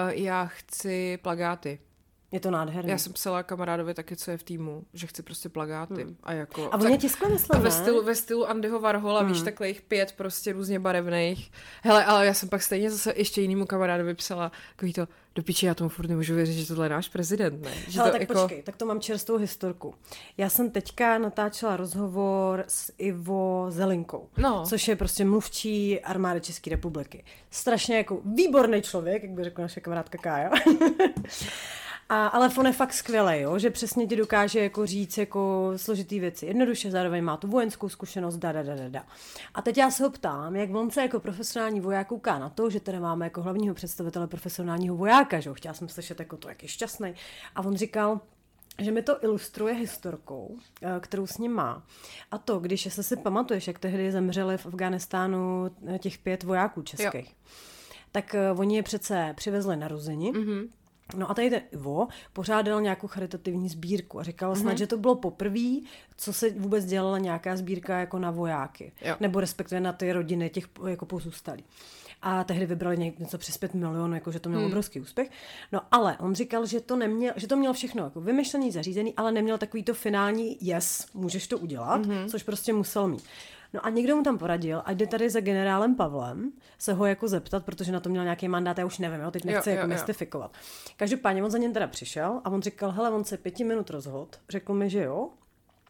já 0.09 0.45
chci 0.45 1.19
plagáty. 1.21 1.79
Je 2.31 2.39
to 2.39 2.51
nádherné. 2.51 2.91
Já 2.91 2.97
jsem 2.97 3.13
psala 3.13 3.43
kamarádovi 3.43 3.93
taky, 3.93 4.15
co 4.15 4.31
je 4.31 4.37
v 4.37 4.43
týmu, 4.43 4.83
že 4.93 5.07
chci 5.07 5.23
prostě 5.23 5.49
plagáty. 5.49 6.03
Hmm. 6.03 6.15
A 6.23 6.33
jako... 6.33 6.69
A 6.71 6.77
oni 6.77 6.97
tiskli, 6.97 7.29
myslím, 7.29 7.59
a 7.59 7.63
ve 7.63 7.71
stylu, 7.71 8.03
ve 8.03 8.15
stylu 8.15 8.49
Andyho 8.49 8.79
Varhola, 8.79 9.19
hmm. 9.21 9.31
víš, 9.31 9.41
takhle 9.41 9.67
jich 9.67 9.81
pět 9.81 10.13
prostě 10.17 10.53
různě 10.53 10.79
barevných. 10.79 11.51
Hele, 11.83 12.05
ale 12.05 12.25
já 12.25 12.33
jsem 12.33 12.49
pak 12.49 12.63
stejně 12.63 12.91
zase 12.91 13.13
ještě 13.15 13.41
jinému 13.41 13.65
kamarádovi 13.65 14.13
psala, 14.13 14.51
takový 14.75 14.93
to, 14.93 15.07
do 15.35 15.43
piči, 15.43 15.65
já 15.65 15.73
tomu 15.73 15.89
furt 15.89 16.07
nemůžu 16.07 16.35
věřit, 16.35 16.53
že 16.53 16.67
tohle 16.67 16.85
je 16.85 16.89
náš 16.89 17.09
prezident, 17.09 17.61
ne? 17.61 17.71
Že 17.87 17.99
Hele, 17.99 18.09
to 18.09 18.17
tak 18.17 18.21
jako... 18.21 18.33
počkej, 18.33 18.63
tak 18.63 18.75
to 18.75 18.85
mám 18.85 18.99
čerstvou 19.01 19.37
historku. 19.37 19.93
Já 20.37 20.49
jsem 20.49 20.71
teďka 20.71 21.17
natáčela 21.17 21.77
rozhovor 21.77 22.63
s 22.67 22.93
Ivo 22.97 23.65
Zelinkou, 23.69 24.29
No. 24.37 24.65
což 24.65 24.87
je 24.87 24.95
prostě 24.95 25.25
mluvčí 25.25 25.99
armády 25.99 26.41
České 26.41 26.69
republiky. 26.69 27.23
Strašně 27.49 27.97
jako 27.97 28.21
výborný 28.25 28.81
člověk, 28.81 29.23
jak 29.23 29.31
by 29.31 29.43
řekla 29.43 29.61
naše 29.61 29.79
kamarádka 29.81 30.17
Kája. 30.17 30.49
A, 32.11 32.27
ale 32.27 32.49
on 32.57 32.67
je 32.67 32.73
fakt 32.73 32.93
skvělý, 32.93 33.39
jo? 33.39 33.59
že 33.59 33.69
přesně 33.69 34.07
ti 34.07 34.15
dokáže 34.15 34.59
jako 34.59 34.85
říct 34.85 35.17
jako 35.17 35.71
složitý 35.75 36.19
věci. 36.19 36.45
Jednoduše 36.45 36.91
zároveň 36.91 37.23
má 37.23 37.37
tu 37.37 37.47
vojenskou 37.47 37.89
zkušenost, 37.89 38.37
da, 38.37 38.51
da, 38.51 38.63
da, 38.63 38.75
da, 38.75 38.89
da. 38.89 39.03
A 39.53 39.61
teď 39.61 39.77
já 39.77 39.91
se 39.91 40.03
ho 40.03 40.09
ptám, 40.09 40.55
jak 40.55 40.75
on 40.75 40.91
se 40.91 41.01
jako 41.01 41.19
profesionální 41.19 41.79
voják 41.79 42.07
kouká 42.07 42.39
na 42.39 42.49
to, 42.49 42.69
že 42.69 42.79
teda 42.79 42.99
máme 42.99 43.25
jako 43.25 43.41
hlavního 43.41 43.75
představitele 43.75 44.27
profesionálního 44.27 44.95
vojáka, 44.95 45.39
že 45.39 45.49
jo? 45.49 45.53
Chtěla 45.53 45.73
jsem 45.73 45.89
slyšet 45.89 46.19
jako 46.19 46.37
to, 46.37 46.49
jak 46.49 46.63
je 46.63 46.69
šťastný. 46.69 47.13
A 47.55 47.61
on 47.61 47.75
říkal, 47.75 48.19
že 48.79 48.91
mi 48.91 49.01
to 49.01 49.23
ilustruje 49.23 49.73
historkou, 49.73 50.57
eh, 50.81 50.99
kterou 50.99 51.27
s 51.27 51.37
ním 51.37 51.51
má. 51.51 51.83
A 52.31 52.37
to, 52.37 52.59
když 52.59 52.93
se 52.93 53.03
si 53.03 53.17
pamatuješ, 53.17 53.67
jak 53.67 53.79
tehdy 53.79 54.11
zemřeli 54.11 54.57
v 54.57 54.65
Afganistánu 54.65 55.71
eh, 55.87 55.99
těch 55.99 56.17
pět 56.17 56.43
vojáků 56.43 56.81
českých, 56.81 57.29
jo. 57.29 57.53
tak 58.11 58.35
eh, 58.35 58.51
oni 58.51 58.75
je 58.75 58.83
přece 58.83 59.33
přivezli 59.37 59.77
narození. 59.77 60.33
Mm-hmm. 60.33 60.67
No 61.15 61.31
a 61.31 61.33
tady 61.33 61.49
ten 61.49 61.61
Ivo 61.71 62.07
pořádal 62.33 62.81
nějakou 62.81 63.07
charitativní 63.07 63.69
sbírku 63.69 64.19
a 64.19 64.23
říkal 64.23 64.53
mm-hmm. 64.53 64.61
snad, 64.61 64.77
že 64.77 64.87
to 64.87 64.97
bylo 64.97 65.15
poprvé, 65.15 65.79
co 66.17 66.33
se 66.33 66.49
vůbec 66.49 66.85
dělala 66.85 67.17
nějaká 67.17 67.55
sbírka 67.55 67.99
jako 67.99 68.19
na 68.19 68.31
vojáky. 68.31 68.91
Jo. 69.01 69.15
Nebo 69.19 69.39
respektive 69.39 69.81
na 69.81 69.93
ty 69.93 70.13
rodiny 70.13 70.49
těch 70.49 70.65
jako 70.87 71.05
pozůstalých. 71.05 71.65
A 72.21 72.43
tehdy 72.43 72.65
vybrali 72.65 72.97
ně- 72.97 73.13
něco 73.19 73.37
přes 73.37 73.57
5 73.57 73.73
milionů, 73.73 74.13
jako 74.13 74.31
že 74.31 74.39
to 74.39 74.49
mělo 74.49 74.61
hmm. 74.63 74.71
obrovský 74.71 74.99
úspěch. 74.99 75.29
No 75.71 75.81
ale 75.91 76.17
on 76.17 76.35
říkal, 76.35 76.65
že 76.65 76.81
to, 76.81 76.95
neměl, 76.95 77.33
že 77.35 77.47
to 77.47 77.55
měl 77.55 77.73
všechno 77.73 78.03
jako 78.03 78.21
vymyšlený, 78.21 78.71
zařízený, 78.71 79.13
ale 79.17 79.31
neměl 79.31 79.57
takový 79.57 79.83
to 79.83 79.93
finální 79.93 80.57
yes, 80.61 81.05
můžeš 81.13 81.47
to 81.47 81.57
udělat, 81.57 82.01
mm-hmm. 82.01 82.29
což 82.29 82.43
prostě 82.43 82.73
musel 82.73 83.07
mít. 83.07 83.23
No 83.73 83.85
a 83.85 83.89
někdo 83.89 84.15
mu 84.15 84.23
tam 84.23 84.37
poradil, 84.37 84.81
ať 84.85 84.97
jde 84.97 85.07
tady 85.07 85.29
za 85.29 85.39
generálem 85.39 85.95
Pavlem 85.95 86.51
se 86.77 86.93
ho 86.93 87.05
jako 87.05 87.27
zeptat, 87.27 87.65
protože 87.65 87.91
na 87.91 87.99
to 87.99 88.09
měl 88.09 88.23
nějaký 88.23 88.47
mandát, 88.47 88.77
já 88.77 88.85
už 88.85 88.97
nevím, 88.99 89.21
jo, 89.21 89.31
teď 89.31 89.45
nechci 89.45 89.69
Jo, 89.69 89.75
jako 89.75 89.87
jo, 89.87 89.89
jo. 89.91 89.93
mystifikovat. 89.95 90.51
Každopádně 90.97 91.43
on 91.43 91.51
za 91.51 91.57
něm 91.57 91.73
teda 91.73 91.87
přišel 91.87 92.41
a 92.43 92.49
on 92.49 92.61
říkal, 92.61 92.91
hele, 92.91 93.09
on 93.09 93.23
se 93.23 93.37
pěti 93.37 93.63
minut 93.63 93.89
rozhod, 93.89 94.39
řekl 94.49 94.73
mi, 94.73 94.89
že 94.89 95.03
jo, 95.03 95.29
a 95.40 95.40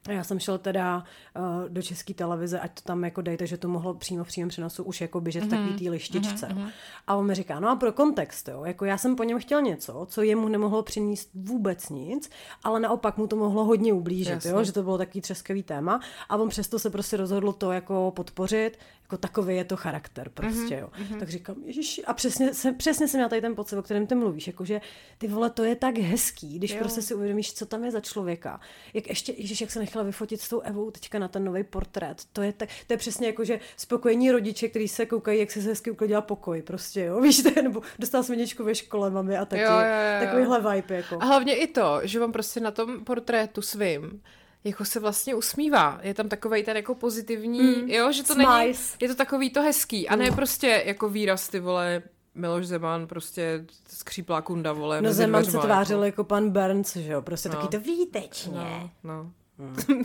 já 0.09 0.23
jsem 0.23 0.39
šel 0.39 0.57
teda 0.57 1.03
uh, 1.37 1.69
do 1.69 1.81
české 1.81 2.13
televize, 2.13 2.59
ať 2.59 2.73
to 2.73 2.81
tam 2.81 3.03
jako 3.03 3.21
dejte, 3.21 3.47
že 3.47 3.57
to 3.57 3.67
mohlo 3.67 3.93
přímo 3.93 4.23
v 4.23 4.27
přímém 4.27 4.49
přenosu 4.49 4.83
už 4.83 5.01
jako 5.01 5.21
běžet 5.21 5.43
v 5.43 5.49
takový 5.49 5.73
té 5.73 5.89
lištičce. 5.89 6.47
Mm-hmm. 6.47 6.69
A 7.07 7.15
on 7.15 7.25
mi 7.25 7.35
říká, 7.35 7.59
no 7.59 7.69
a 7.69 7.75
pro 7.75 7.91
kontext, 7.91 8.47
jo, 8.47 8.63
jako 8.65 8.85
já 8.85 8.97
jsem 8.97 9.15
po 9.15 9.23
něm 9.23 9.39
chtěl 9.39 9.61
něco, 9.61 10.07
co 10.09 10.21
jemu 10.21 10.47
nemohlo 10.47 10.83
přinést 10.83 11.29
vůbec 11.33 11.89
nic, 11.89 12.29
ale 12.63 12.79
naopak 12.79 13.17
mu 13.17 13.27
to 13.27 13.35
mohlo 13.35 13.65
hodně 13.65 13.93
ublížit, 13.93 14.33
Jasně. 14.33 14.51
jo, 14.51 14.63
že 14.63 14.71
to 14.71 14.83
bylo 14.83 14.97
takový 14.97 15.21
třeskavý 15.21 15.63
téma 15.63 15.99
a 16.29 16.37
on 16.37 16.49
přesto 16.49 16.79
se 16.79 16.89
prostě 16.89 17.17
rozhodl 17.17 17.51
to 17.51 17.71
jako 17.71 18.11
podpořit, 18.15 18.77
jako 19.12 19.22
takový 19.22 19.55
je 19.55 19.64
to 19.64 19.78
charakter 19.78 20.30
prostě, 20.30 20.76
jo. 20.76 20.89
Mm-hmm. 20.93 21.20
Tak 21.20 21.30
říkám, 21.30 21.55
ježiši, 21.66 22.05
a 22.05 22.14
přesně, 22.14 22.53
jsem, 22.53 22.76
přesně 22.76 23.07
jsem 23.07 23.18
měla 23.18 23.30
tady 23.30 23.41
ten 23.41 23.55
pocit, 23.55 23.78
o 23.78 23.84
kterém 23.84 24.07
ty 24.07 24.16
mluvíš, 24.16 24.47
jakože 24.47 24.82
ty 25.18 25.28
vole, 25.28 25.49
to 25.49 25.64
je 25.64 25.76
tak 25.76 25.97
hezký, 25.97 26.59
když 26.59 26.72
Jo. 26.72 26.78
prostě 26.80 27.01
si 27.01 27.16
uvědomíš, 27.16 27.53
co 27.53 27.66
tam 27.66 27.84
je 27.84 27.91
za 27.91 27.99
člověka. 27.99 28.59
Jak 28.93 29.09
ještě, 29.09 29.34
ježiš, 29.38 29.62
jak 29.62 29.72
se 29.72 29.80
nechala 29.80 30.05
vyfotit 30.05 30.41
s 30.41 30.49
tou 30.49 30.59
Evou 30.59 30.91
teďka 30.91 31.20
na 31.20 31.28
ten 31.28 31.43
nový 31.43 31.64
portrét. 31.64 32.26
To 32.34 32.41
je, 32.41 32.53
tak, 32.53 32.70
to 32.88 32.93
je 32.93 32.97
přesně 32.97 33.28
jako, 33.28 33.43
že 33.43 33.59
spokojení 33.78 34.32
rodiče, 34.32 34.68
kteří 34.68 34.88
se 34.88 35.05
koukají, 35.05 35.39
jak 35.39 35.51
se 35.51 35.59
hezky 35.59 35.91
uklidila 35.91 36.22
pokoj, 36.22 36.62
prostě, 36.62 37.01
jo. 37.01 37.22
Víš, 37.22 37.43
to 37.43 37.49
je, 37.55 37.64
nebo 37.64 37.82
dostala 37.99 38.24
jsem 38.24 38.38
děčku 38.38 38.64
ve 38.64 38.76
škole, 38.76 39.09
mami 39.09 39.38
a 39.38 39.45
taky. 39.45 39.62
Jo, 39.62 39.72
jo, 39.72 39.78
jo, 39.78 40.20
jo. 40.20 40.26
Takovýhle 40.26 40.76
vibe, 40.76 40.95
jako. 40.95 41.18
A 41.22 41.26
hlavně 41.26 41.55
i 41.55 41.68
to, 41.68 41.99
že 42.03 42.22
on 42.22 42.32
prostě 42.32 42.59
na 42.59 42.72
tom 42.72 43.03
portrétu 43.05 43.62
svým 43.62 44.22
jako 44.64 44.86
se 44.86 44.99
vlastně 44.99 45.36
usmívá. 45.36 45.99
Je 46.03 46.14
tam 46.14 46.30
takovej 46.30 46.64
ten 46.64 46.78
jako 46.78 46.95
pozitivní, 46.95 47.59
mm, 47.62 47.89
jo, 47.89 48.12
že 48.12 48.24
to 48.24 48.36
není, 48.36 48.74
je 49.01 49.07
to 49.07 49.16
takový 49.16 49.49
to 49.49 49.62
hezký 49.62 50.09
a 50.09 50.16
ne 50.16 50.32
prostě 50.32 50.84
jako 50.86 51.09
výraz 51.09 51.49
ty 51.49 51.59
vole 51.59 52.03
Miloš 52.36 52.68
Zeman, 52.68 53.07
prostě 53.07 53.66
skříplá 53.88 54.41
kunda, 54.41 54.74
vole, 54.74 55.01
No 55.01 55.14
Zeman 55.14 55.43
se 55.43 55.51
dveřma, 55.51 55.66
tvářil 55.66 56.03
jako 56.03 56.24
pan 56.24 56.49
Burns, 56.49 56.95
že 56.95 57.12
jo, 57.12 57.22
prostě 57.22 57.49
No. 57.49 57.55
taky 57.55 57.68
to 57.68 57.80
výtečně. 57.84 58.51
No, 58.53 58.91
no. 59.03 59.32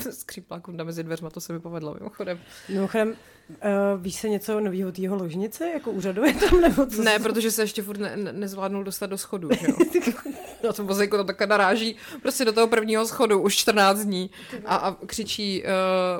skříplá 0.11 0.61
kunda 0.61 0.85
mezi 0.85 1.03
dveřma, 1.05 1.31
to 1.31 1.41
se 1.41 1.53
mi 1.53 1.61
povedlo 1.61 1.95
mimochodem. 1.99 2.39
Mimochodem, 2.69 3.09
uh, 3.09 4.03
víš 4.03 4.15
se 4.15 4.29
něco 4.29 4.61
nového 4.61 4.93
týho 4.93 5.17
ložnice, 5.17 5.69
jako 5.69 5.91
úřaduje 5.91 6.35
tam, 6.35 6.61
nebo 6.61 6.87
co? 6.87 7.03
Ne, 7.03 7.19
protože 7.19 7.51
se 7.51 7.63
ještě 7.63 7.83
furt 7.83 7.99
ne, 7.99 8.17
ne, 8.17 8.33
nezvládnul 8.33 8.85
dostat 8.85 9.07
do 9.07 9.19
schodu, 9.19 9.49
že 9.61 9.67
jo. 9.69 9.77
Na 10.67 10.73
tom 10.73 10.87
vozejku 10.87 11.17
tam 11.17 11.27
takhle 11.27 11.47
naráží 11.47 11.97
prostě 12.23 12.45
do 12.45 12.53
toho 12.53 12.67
prvního 12.67 13.07
schodu 13.07 13.43
už 13.43 13.57
14 13.57 13.99
dní 13.99 14.31
a, 14.65 14.77
a 14.77 14.95
křičí 15.07 15.63
uh, 15.63 15.69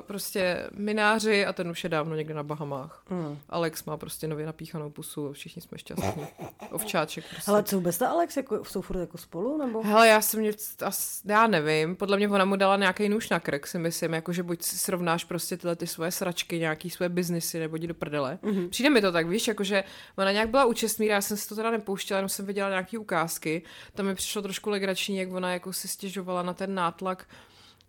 prostě 0.07 0.69
mináři 0.75 1.47
a 1.47 1.53
ten 1.53 1.71
už 1.71 1.85
je 1.85 1.91
dávno 1.91 2.17
někde 2.17 2.35
na 2.35 2.43
Bahamách. 2.43 3.03
Mm. 3.11 3.39
Alex 3.49 3.85
má 3.85 3.97
prostě 3.97 4.29
nově 4.29 4.47
napíchanou 4.47 4.91
pusu, 4.91 5.33
všichni 5.33 5.63
jsme 5.63 5.79
šťastní. 5.79 6.27
Ovčáček 6.71 7.25
prostě. 7.31 7.51
Ale 7.51 7.63
co 7.63 7.77
vůbec 7.77 7.99
ta 7.99 8.09
Alex, 8.09 8.37
jako, 8.37 8.65
jsou 8.65 8.81
furt 8.81 9.01
jako 9.01 9.19
spolu, 9.19 9.59
nebo? 9.59 9.83
Hele, 9.83 10.09
já 10.09 10.21
jsem 10.21 10.51
as, 10.85 11.21
já 11.25 11.47
nevím, 11.47 11.97
podle 11.97 12.17
mě 12.17 12.29
ona 12.29 12.45
mu 12.45 12.57
dala 12.57 12.77
nějaký 12.77 13.09
nůž 13.09 13.29
na 13.31 13.41
krk, 13.41 13.67
si 13.67 13.79
myslím, 13.79 14.13
jako 14.13 14.33
že 14.33 14.43
buď 14.43 14.63
si 14.63 14.79
srovnáš 14.79 15.25
prostě 15.25 15.57
tyhle 15.57 15.77
ty 15.77 15.87
svoje 15.87 16.11
sračky, 16.11 16.59
nějaký 16.59 16.91
svoje 16.91 17.09
biznisy, 17.09 17.59
nebo 17.59 17.77
jdi 17.77 17.87
do 17.87 17.95
prdele. 17.95 18.39
Mm-hmm. 18.43 18.69
Přijde 18.69 18.91
mi 18.91 19.01
to 19.01 19.13
tak, 19.13 19.29
víš, 19.29 19.49
jakože 19.49 19.85
ona 20.17 20.33
nějak 20.33 20.49
byla 20.49 20.65
účastní, 20.65 21.07
já 21.07 21.21
jsem 21.21 21.37
si 21.37 21.49
to 21.49 21.57
teda 21.57 21.71
nepouštěla, 21.71 22.19
jenom 22.19 22.29
jsem 22.29 22.47
viděla 22.47 22.69
nějaký 22.69 22.99
ukázky, 22.99 23.63
tam 23.95 24.07
mi 24.07 24.15
přišlo 24.15 24.36
trošku 24.43 24.71
legrační, 24.71 25.17
jak 25.17 25.33
ona 25.33 25.53
jako 25.53 25.73
si 25.73 25.89
stěžovala 25.89 26.43
na 26.43 26.55
ten 26.55 26.75
nátlak, 26.75 27.29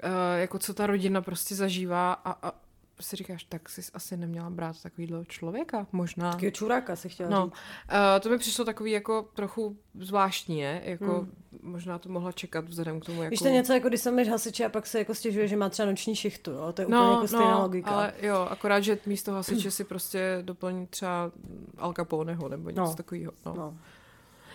uh, 0.03 0.09
jako 0.39 0.59
co 0.59 0.73
ta 0.73 0.87
rodina 0.87 1.21
prostě 1.21 1.55
zažívá 1.55 2.13
a, 2.13 2.47
a 2.49 2.53
si 3.01 3.15
říkáš, 3.15 3.43
tak 3.43 3.69
jsi 3.69 3.81
asi 3.93 4.17
neměla 4.17 4.49
brát 4.49 4.81
takovýhle 4.83 5.25
člověka, 5.25 5.87
možná. 5.91 6.31
Takového 6.31 6.51
čuráka 6.51 6.95
si 6.95 7.09
chtěla 7.09 7.29
No, 7.29 7.45
říct. 7.45 7.53
uh, 7.53 8.19
to 8.21 8.29
mi 8.29 8.37
přišlo 8.37 8.65
takový 8.65 8.91
jako 8.91 9.27
trochu 9.33 9.77
zvláštní, 9.99 10.59
jako 10.83 11.05
hmm. 11.19 11.31
možná 11.61 11.99
to 11.99 12.09
mohla 12.09 12.31
čekat 12.31 12.65
vzhledem 12.69 12.99
k 12.99 13.05
tomu, 13.05 13.23
jako... 13.23 13.31
Víš, 13.31 13.39
to 13.39 13.47
je 13.47 13.53
něco 13.53 13.73
jako 13.73 13.87
když 13.87 14.01
jsem 14.01 14.29
hasiče 14.29 14.65
a 14.65 14.69
pak 14.69 14.85
se 14.87 14.99
jako 14.99 15.15
stěžuje, 15.15 15.47
že 15.47 15.55
má 15.57 15.69
třeba 15.69 15.89
noční 15.89 16.15
šichtu, 16.15 16.51
jo? 16.51 16.73
To 16.73 16.81
je 16.81 16.85
úplně 16.85 17.01
jako 17.11 17.27
stejná 17.27 17.57
logika. 17.57 17.91
No, 17.91 17.97
ale 17.97 18.13
jo, 18.21 18.47
akorát, 18.49 18.79
že 18.79 18.99
místo 19.05 19.31
hasiče 19.31 19.71
si 19.77 19.83
prostě 19.83 20.39
doplní 20.41 20.87
třeba 20.87 21.31
Al 21.77 21.93
Caponeho 21.93 22.49
nebo 22.49 22.69
něco 22.69 22.81
No. 22.81 22.95
takového. 22.95 23.31
No. 23.45 23.53
No. 23.55 23.77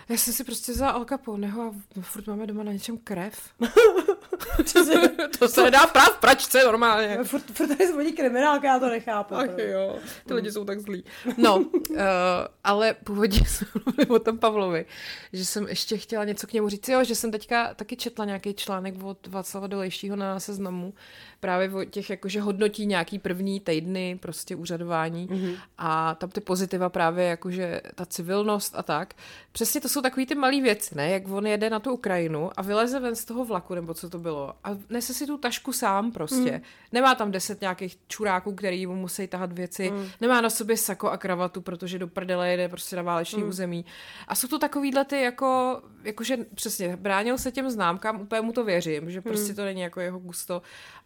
Já 0.09 0.16
jsem 0.16 0.34
si 0.34 0.44
prostě 0.44 0.74
za 0.74 0.90
Al 0.90 1.05
Caponeho 1.05 1.62
a 1.62 2.00
furt 2.00 2.26
máme 2.26 2.46
doma 2.46 2.62
na 2.62 2.72
něčem 2.72 2.98
krev. 2.98 3.40
to 5.38 5.48
se 5.48 5.62
nedá 5.62 5.86
prát 5.86 6.16
v 6.16 6.20
pračce 6.20 6.64
normálně. 6.64 7.18
Furt, 7.24 7.42
furt 7.53 7.68
tady 7.68 7.88
zvodí 7.88 8.12
kriminálka, 8.12 8.66
já 8.66 8.78
to 8.78 8.88
nechápu. 8.88 9.34
Ach 9.34 9.59
jo, 9.59 9.98
ty 10.26 10.34
lidi 10.34 10.53
jsou 10.53 10.64
tak 10.64 10.80
zlí. 10.80 11.05
No, 11.36 11.57
uh, 11.57 11.96
ale 12.64 12.94
původně 12.94 13.40
jsme 13.46 13.66
mluvili 13.84 14.07
o 14.07 14.18
tom 14.18 14.38
Pavlovi, 14.38 14.86
že 15.32 15.44
jsem 15.44 15.68
ještě 15.68 15.98
chtěla 15.98 16.24
něco 16.24 16.46
k 16.46 16.53
němu 16.53 16.68
říct. 16.68 16.88
Jo, 16.88 17.05
že 17.05 17.14
jsem 17.14 17.30
teďka 17.30 17.74
taky 17.74 17.96
četla 17.96 18.24
nějaký 18.24 18.55
článek 18.55 18.94
od 19.03 19.26
Václava 19.26 19.66
Dolejšího 19.66 20.16
na 20.16 20.40
seznamu, 20.40 20.94
právě 21.43 21.74
o 21.74 21.84
těch, 21.84 22.11
jakože 22.11 22.40
hodnotí 22.40 22.86
nějaký 22.86 23.18
první 23.18 23.61
týdny 23.61 24.18
prostě 24.20 24.57
úřadování 24.57 25.28
mm-hmm. 25.28 25.57
a 25.78 26.14
tam 26.14 26.30
ty 26.30 26.40
pozitiva 26.40 26.88
právě 26.88 27.24
jakože 27.24 27.80
ta 27.95 28.07
civilnost 28.07 28.74
a 28.76 28.82
tak. 28.82 29.14
Přesně 29.53 29.80
to 29.80 29.88
jsou 29.88 30.01
takový 30.01 30.26
ty 30.26 30.34
malé 30.34 30.61
věci, 30.61 30.95
ne? 30.95 31.11
Jak 31.11 31.28
on 31.28 31.47
jede 31.47 31.70
na 31.70 31.80
tu 31.80 31.93
Ukrajinu 31.93 32.51
a 32.57 32.62
vyleze 32.62 33.01
ven 33.01 33.16
z 33.16 33.24
toho 33.24 33.45
vlaku, 33.45 33.74
nebo 33.74 33.95
co 33.95 34.11
to 34.11 34.18
bylo, 34.18 34.55
a 34.64 34.70
nese 34.88 35.14
si 35.14 35.26
tu 35.26 35.38
tašku 35.38 35.72
sám 35.72 36.12
prostě. 36.12 36.53
Mm. 36.53 36.61
Nemá 36.93 37.14
tam 37.14 37.30
deset 37.30 37.61
nějakých 37.61 37.99
čuráků, 38.09 38.53
který 38.55 38.86
mu 38.86 38.97
musí 38.97 39.26
tahat 39.26 39.53
věci, 39.53 39.90
mm. 39.90 40.07
nemá 40.20 40.40
na 40.40 40.51
sobě 40.51 40.76
sako 40.76 41.11
a 41.11 41.16
kravatu, 41.16 41.61
protože 41.61 41.99
do 41.99 42.09
prdele 42.09 42.51
jede 42.51 42.68
prostě 42.68 42.97
na 42.97 43.03
váleční 43.03 43.43
mm. 43.43 43.49
území. 43.49 43.84
A 44.28 44.34
jsou 44.34 44.49
to 44.49 44.59
takovýhle 44.59 45.05
ty 45.05 45.22
jako, 45.22 45.82
jakože 46.05 46.36
přesně, 46.55 46.97
bránil 46.97 47.38
se 47.38 47.53
těm 47.53 47.70
známkám, 47.70 48.20
úplně 48.20 48.40
mu 48.40 48.53
to 48.53 48.64
věřím, 48.64 49.11
že 49.11 49.20
prostě 49.20 49.53
mm. 49.53 49.57
to 49.57 49.64
není 49.64 49.80
jako 49.80 50.01
jeho 50.01 50.18
gusto 50.18 50.62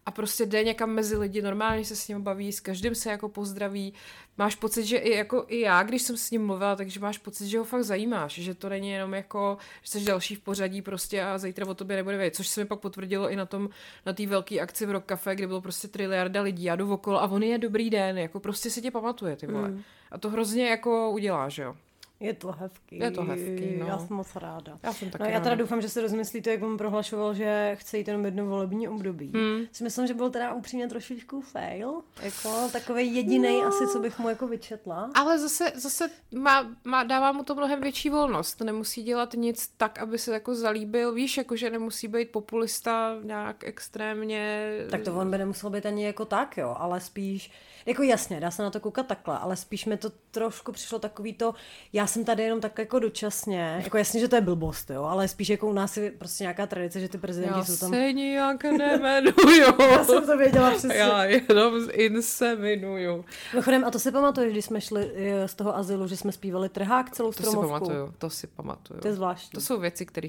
a 0.06 0.10
prostě 0.10 0.46
jde 0.46 0.64
někam 0.64 0.90
mezi 0.90 1.16
lidi, 1.16 1.42
normálně 1.42 1.84
se 1.84 1.96
s 1.96 2.08
ním 2.08 2.22
baví, 2.22 2.52
s 2.52 2.60
každým 2.60 2.94
se 2.94 3.10
jako 3.10 3.28
pozdraví. 3.28 3.94
Máš 4.38 4.54
pocit, 4.54 4.84
že 4.84 4.96
i, 4.96 5.16
jako, 5.16 5.44
i 5.48 5.60
já, 5.60 5.82
když 5.82 6.02
jsem 6.02 6.16
s 6.16 6.30
ním 6.30 6.46
mluvila, 6.46 6.76
takže 6.76 7.00
máš 7.00 7.18
pocit, 7.18 7.48
že 7.48 7.58
ho 7.58 7.64
fakt 7.64 7.84
zajímáš, 7.84 8.32
že 8.32 8.54
to 8.54 8.68
není 8.68 8.90
jenom 8.90 9.14
jako, 9.14 9.58
že 9.82 9.90
jsi 9.90 10.04
další 10.04 10.34
v 10.34 10.40
pořadí 10.40 10.82
prostě 10.82 11.22
a 11.22 11.38
zítra 11.38 11.66
o 11.66 11.74
tobě 11.74 11.96
nebude 11.96 12.16
vědět, 12.16 12.36
což 12.36 12.48
se 12.48 12.60
mi 12.60 12.66
pak 12.66 12.80
potvrdilo 12.80 13.30
i 13.30 13.36
na 13.36 13.46
tom, 13.46 13.68
na 14.06 14.12
té 14.12 14.26
velké 14.26 14.60
akci 14.60 14.86
v 14.86 14.90
Rock 14.90 15.06
Cafe, 15.06 15.34
kde 15.34 15.46
bylo 15.46 15.60
prostě 15.60 15.88
triliarda 15.88 16.42
lidí, 16.42 16.64
já 16.64 16.76
jdu 16.76 16.92
okolo 16.92 17.22
a 17.22 17.26
on 17.26 17.42
je 17.42 17.58
dobrý 17.58 17.90
den, 17.90 18.18
jako 18.18 18.40
prostě 18.40 18.70
si 18.70 18.82
tě 18.82 18.90
pamatuje, 18.90 19.36
ty 19.36 19.46
vole. 19.46 19.68
Mm. 19.68 19.82
A 20.10 20.18
to 20.18 20.30
hrozně 20.30 20.68
jako 20.68 21.10
udělá, 21.10 21.48
že 21.48 21.62
jo. 21.62 21.76
Je 22.20 22.34
to 22.34 22.52
hezký. 22.52 22.98
Je 22.98 23.10
to 23.10 23.22
hezký, 23.22 23.76
no. 23.78 23.86
Já 23.86 23.98
jsem 23.98 24.16
moc 24.16 24.36
ráda. 24.36 24.78
Já 24.82 24.92
jsem 24.92 25.10
taky 25.10 25.24
no, 25.24 25.30
já 25.30 25.38
teda 25.38 25.50
ráda. 25.50 25.62
doufám, 25.62 25.82
že 25.82 25.88
se 25.88 26.00
rozmyslíte, 26.00 26.50
jak 26.50 26.62
on 26.62 26.76
prohlašoval, 26.76 27.34
že 27.34 27.76
chce 27.80 27.98
jít 27.98 28.08
jenom 28.08 28.24
jedno 28.24 28.46
volební 28.46 28.88
období. 28.88 29.32
Hmm. 29.34 29.66
Si 29.72 29.84
myslím, 29.84 30.06
že 30.06 30.14
byl 30.14 30.30
teda 30.30 30.54
upřímně 30.54 30.88
trošičku 30.88 31.40
fail. 31.40 32.00
Jako 32.22 32.68
takový 32.72 33.14
jediný 33.14 33.60
no. 33.60 33.66
asi, 33.66 33.84
co 33.92 33.98
bych 33.98 34.18
mu 34.18 34.28
jako 34.28 34.46
vyčetla. 34.46 35.10
Ale 35.14 35.38
zase, 35.38 35.72
zase 35.74 36.10
má, 36.34 36.70
má, 36.84 37.04
dává 37.04 37.32
mu 37.32 37.44
to 37.44 37.54
mnohem 37.54 37.80
větší 37.80 38.10
volnost. 38.10 38.60
Nemusí 38.60 39.02
dělat 39.02 39.34
nic 39.34 39.68
tak, 39.76 39.98
aby 39.98 40.18
se 40.18 40.32
jako 40.32 40.54
zalíbil. 40.54 41.12
Víš, 41.12 41.36
jako 41.36 41.56
že 41.56 41.70
nemusí 41.70 42.08
být 42.08 42.30
populista 42.30 43.16
nějak 43.22 43.64
extrémně. 43.64 44.70
Tak 44.90 45.02
to 45.02 45.14
on 45.14 45.30
by 45.30 45.38
nemusel 45.38 45.70
být 45.70 45.86
ani 45.86 46.04
jako 46.04 46.24
tak, 46.24 46.56
jo, 46.56 46.76
ale 46.78 47.00
spíš, 47.00 47.50
jako 47.86 48.02
jasně, 48.02 48.40
dá 48.40 48.50
se 48.50 48.62
na 48.62 48.70
to 48.70 48.80
koukat 48.80 49.06
takhle, 49.06 49.38
ale 49.38 49.56
spíš 49.56 49.86
mi 49.86 49.96
to 49.96 50.10
trošku 50.30 50.72
přišlo 50.72 50.98
takový 50.98 51.32
to, 51.32 51.54
já 51.92 52.05
jsem 52.06 52.24
tady 52.24 52.42
jenom 52.42 52.60
tak 52.60 52.78
jako 52.78 52.98
dočasně, 52.98 53.80
jako 53.84 53.98
jasně, 53.98 54.20
že 54.20 54.28
to 54.28 54.36
je 54.36 54.40
blbost, 54.40 54.90
jo, 54.90 55.02
ale 55.04 55.28
spíš 55.28 55.48
jako 55.48 55.66
u 55.66 55.72
nás 55.72 55.96
je 55.96 56.10
prostě 56.10 56.44
nějaká 56.44 56.66
tradice, 56.66 57.00
že 57.00 57.08
ty 57.08 57.18
prezidenti 57.18 57.58
Já 57.58 57.64
jsou 57.64 57.76
tam... 57.76 57.90
se 57.90 58.12
nijak 58.12 58.64
nemenuju. 58.64 59.80
Já 59.90 60.04
jsem 60.04 60.26
to 60.26 60.36
věděla 60.36 60.70
přesně. 60.70 60.94
Já 60.94 61.24
jenom 61.24 61.74
inseminuju. 61.92 63.24
Mimochodem, 63.52 63.84
a 63.84 63.90
to 63.90 63.98
si 63.98 64.12
pamatuješ, 64.12 64.52
když 64.52 64.64
jsme 64.64 64.80
šli 64.80 65.10
eh, 65.14 65.48
z 65.48 65.54
toho 65.54 65.76
azylu, 65.76 66.08
že 66.08 66.16
jsme 66.16 66.32
zpívali 66.32 66.68
trhák 66.68 67.10
celou 67.10 67.28
To 67.32 67.36
si 67.36 67.42
stromovku. 67.42 67.70
pamatuju, 67.72 68.14
to 68.18 68.30
si 68.30 68.46
pamatuju. 68.46 69.00
To 69.00 69.08
je 69.08 69.14
zvláštní. 69.14 69.50
To 69.56 69.60
jsou 69.60 69.80
věci, 69.80 70.06
které... 70.06 70.28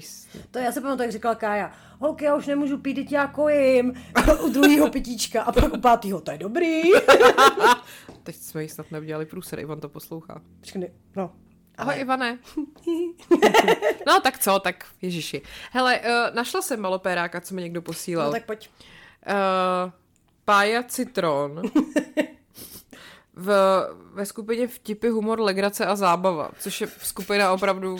To 0.50 0.58
já 0.58 0.72
si 0.72 0.80
pamatuju, 0.80 1.02
jak 1.04 1.12
říkala 1.12 1.34
Kája, 1.34 1.72
holky, 1.98 2.24
já 2.24 2.34
už 2.36 2.46
nemůžu 2.46 2.78
pít, 2.78 2.94
teď 2.94 3.12
já 3.12 3.26
kojím. 3.26 3.94
u 4.44 4.48
druhého 4.48 4.90
pitíčka 4.90 5.42
a 5.42 5.52
pak 5.52 5.72
u 5.74 5.80
pátého, 5.80 6.20
to 6.20 6.30
je 6.30 6.38
dobrý. 6.38 6.82
Teď 8.22 8.36
jsme 8.36 8.62
jí 8.62 8.68
snad 8.68 8.90
neudělali 8.90 9.26
průser, 9.26 9.60
Ivan 9.60 9.80
to 9.80 9.88
poslouchá. 9.88 10.40
Počkej, 10.60 10.90
no. 11.16 11.30
Ahoj, 11.78 11.94
Ivane. 12.00 12.38
no 14.06 14.20
tak 14.20 14.38
co, 14.38 14.58
tak 14.58 14.84
ježiši. 15.02 15.42
Hele, 15.72 16.00
uh, 16.00 16.34
našla 16.34 16.62
jsem 16.62 16.80
malopéráka, 16.80 17.40
co 17.40 17.54
mi 17.54 17.62
někdo 17.62 17.82
posílal. 17.82 18.26
No 18.26 18.32
tak 18.32 18.44
pojď. 18.44 18.70
Uh, 19.26 19.92
Pája 20.44 20.82
Citron. 20.82 21.62
v, 23.38 23.50
ve 24.14 24.26
skupině 24.26 24.68
vtipy, 24.68 25.08
humor, 25.08 25.40
legrace 25.40 25.86
a 25.86 25.96
zábava, 25.96 26.50
což 26.58 26.80
je 26.80 26.86
skupina 26.86 27.52
opravdu, 27.52 27.96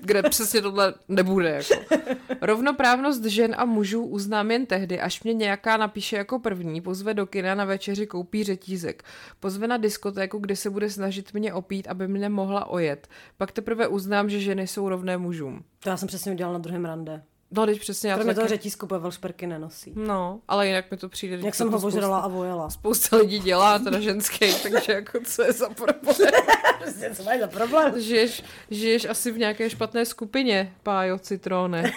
kde 0.00 0.22
přesně 0.22 0.62
tohle 0.62 0.94
nebude. 1.08 1.62
Jako. 1.70 1.96
Rovnoprávnost 2.40 3.24
žen 3.24 3.54
a 3.58 3.64
mužů 3.64 4.04
uznám 4.04 4.50
jen 4.50 4.66
tehdy, 4.66 5.00
až 5.00 5.22
mě 5.22 5.34
nějaká 5.34 5.76
napíše 5.76 6.16
jako 6.16 6.38
první, 6.38 6.80
pozve 6.80 7.14
do 7.14 7.26
kina 7.26 7.54
na 7.54 7.64
večeři, 7.64 8.06
koupí 8.06 8.44
řetízek, 8.44 9.02
pozve 9.40 9.66
na 9.66 9.76
diskotéku, 9.76 10.38
kde 10.38 10.56
se 10.56 10.70
bude 10.70 10.90
snažit 10.90 11.34
mě 11.34 11.52
opít, 11.52 11.88
aby 11.88 12.08
mě 12.08 12.28
mohla 12.28 12.70
ojet. 12.70 13.08
Pak 13.36 13.52
teprve 13.52 13.88
uznám, 13.88 14.30
že 14.30 14.40
ženy 14.40 14.66
jsou 14.66 14.88
rovné 14.88 15.18
mužům. 15.18 15.64
To 15.78 15.88
já 15.88 15.96
jsem 15.96 16.08
přesně 16.08 16.32
udělala 16.32 16.52
na 16.52 16.62
druhém 16.62 16.84
rande. 16.84 17.22
No, 17.50 17.66
teď 17.66 17.80
přesně 17.80 18.10
já 18.10 18.16
to 18.16 18.18
Kromě 18.20 18.34
toho 18.34 18.44
taky... 18.46 18.54
řetízku 18.56 18.86
Pavel 18.86 19.10
šperky 19.10 19.46
nenosí. 19.46 19.92
No, 19.96 20.40
ale 20.48 20.66
jinak 20.66 20.90
mi 20.90 20.96
to 20.96 21.08
přijde... 21.08 21.38
Jak 21.46 21.54
jsem 21.54 21.70
ho 21.70 21.78
spousta- 21.78 21.86
ožrala 21.86 22.18
a 22.20 22.28
vojela. 22.28 22.70
Spousta 22.70 23.16
lidí 23.16 23.38
dělá, 23.38 23.78
teda 23.78 24.00
ženský, 24.00 24.54
takže 24.62 24.92
jako 24.92 25.18
co 25.24 25.42
je 25.42 25.52
za 25.52 25.68
problém? 25.68 26.16
Prostě, 26.82 27.10
co 27.14 27.22
mají 27.22 27.40
za 27.40 27.46
problém? 27.46 28.00
žiješ, 28.00 28.42
žiješ 28.70 29.04
asi 29.04 29.32
v 29.32 29.38
nějaké 29.38 29.70
špatné 29.70 30.04
skupině, 30.06 30.72
pájo, 30.82 31.18
citrone. 31.18 31.92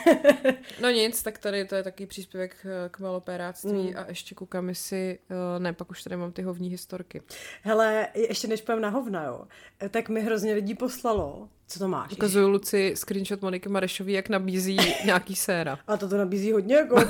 No 0.82 0.90
nic, 0.90 1.24
tak 1.24 1.38
tady 1.38 1.66
to 1.66 1.76
je 1.76 1.84
taky 1.84 2.06
příspěvek 2.06 2.56
eh, 2.66 2.90
k 2.90 3.00
malopéráctví 3.00 3.72
Mm. 3.72 3.94
a 3.98 4.06
ještě 4.08 4.36
koukám 4.36 4.76
si, 4.76 5.20
eh, 5.30 5.60
ne, 5.60 5.74
pak 5.74 5.90
už 5.92 6.04
tady 6.04 6.16
mám 6.18 6.32
ty 6.32 6.42
hovní 6.42 6.70
historky. 6.70 7.22
Hele, 7.62 8.08
ještě 8.14 8.48
než 8.48 8.62
půjdem 8.62 8.82
na 8.82 8.90
hovna, 8.90 9.24
jo, 9.24 9.42
tak 9.90 10.10
mi 10.10 10.22
hrozně 10.22 10.54
lidí 10.54 10.74
poslalo. 10.76 11.50
Co 11.72 11.80
to 11.80 11.88
máš? 11.88 12.12
Ukazuju 12.12 12.50
Luci 12.50 12.94
screenshot 12.96 13.42
Moniky 13.42 13.70
Marešový, 13.70 14.14
jak 14.14 14.30
nabízí 14.30 14.78
nějaký 15.06 15.36
séra. 15.36 15.80
A 15.88 15.98
to 15.98 16.10
to 16.10 16.18
nabízí 16.18 16.52
hodně, 16.52 16.76
jako... 16.76 16.96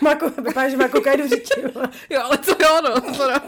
má, 0.00 0.10
jako- 0.10 0.30
vypadá, 0.30 0.68
že 0.68 0.76
má 0.76 0.88
kokaidu 0.88 1.24
v 1.26 1.28
řeči. 1.28 1.60
jo. 2.10 2.20
Ale 2.24 2.38
to 2.38 2.50
jo, 2.62 2.80
no. 2.84 3.00
To 3.00 3.30
no. 3.30 3.40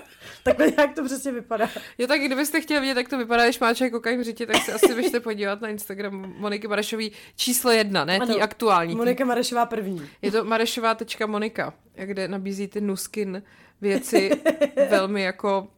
Takhle 0.42 0.66
nějak 0.76 0.94
to 0.94 1.04
přesně 1.04 1.32
vypadá. 1.32 1.68
Jo, 1.98 2.06
tak 2.06 2.20
kdybyste 2.20 2.60
chtěli 2.60 2.80
vidět, 2.80 2.96
jak 2.96 3.08
to 3.08 3.18
vypadá, 3.18 3.44
když 3.44 3.58
má 3.58 3.74
člověk 3.74 3.92
kokain 3.92 4.20
v 4.20 4.24
řitě, 4.24 4.46
tak 4.46 4.56
se 4.56 4.72
asi 4.72 4.94
běžte 4.94 5.20
podívat 5.20 5.60
na 5.60 5.68
Instagram 5.68 6.34
Moniky 6.38 6.68
Marešový 6.68 7.12
číslo 7.36 7.70
jedna, 7.70 8.04
ne 8.04 8.16
tý 8.20 8.22
Ano, 8.32 8.42
aktuální. 8.42 8.92
tý- 8.94 8.96
Monika 8.96 9.24
Marešová 9.24 9.66
první. 9.66 10.02
Je 10.22 10.30
to 10.32 10.44
marešová.monika, 10.44 11.74
kde 11.94 12.28
nabízí 12.28 12.68
ty 12.68 12.80
nuskin 12.80 13.42
věci 13.80 14.30
velmi 14.90 15.22
jako 15.22 15.68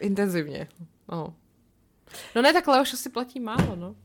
intenzivně. 0.00 0.68
No. 1.12 1.34
No 2.34 2.42
ne, 2.42 2.52
tak 2.52 2.66
Leoš 2.68 2.92
asi 2.92 3.10
platí 3.10 3.40
málo, 3.40 3.76
no. 3.76 3.96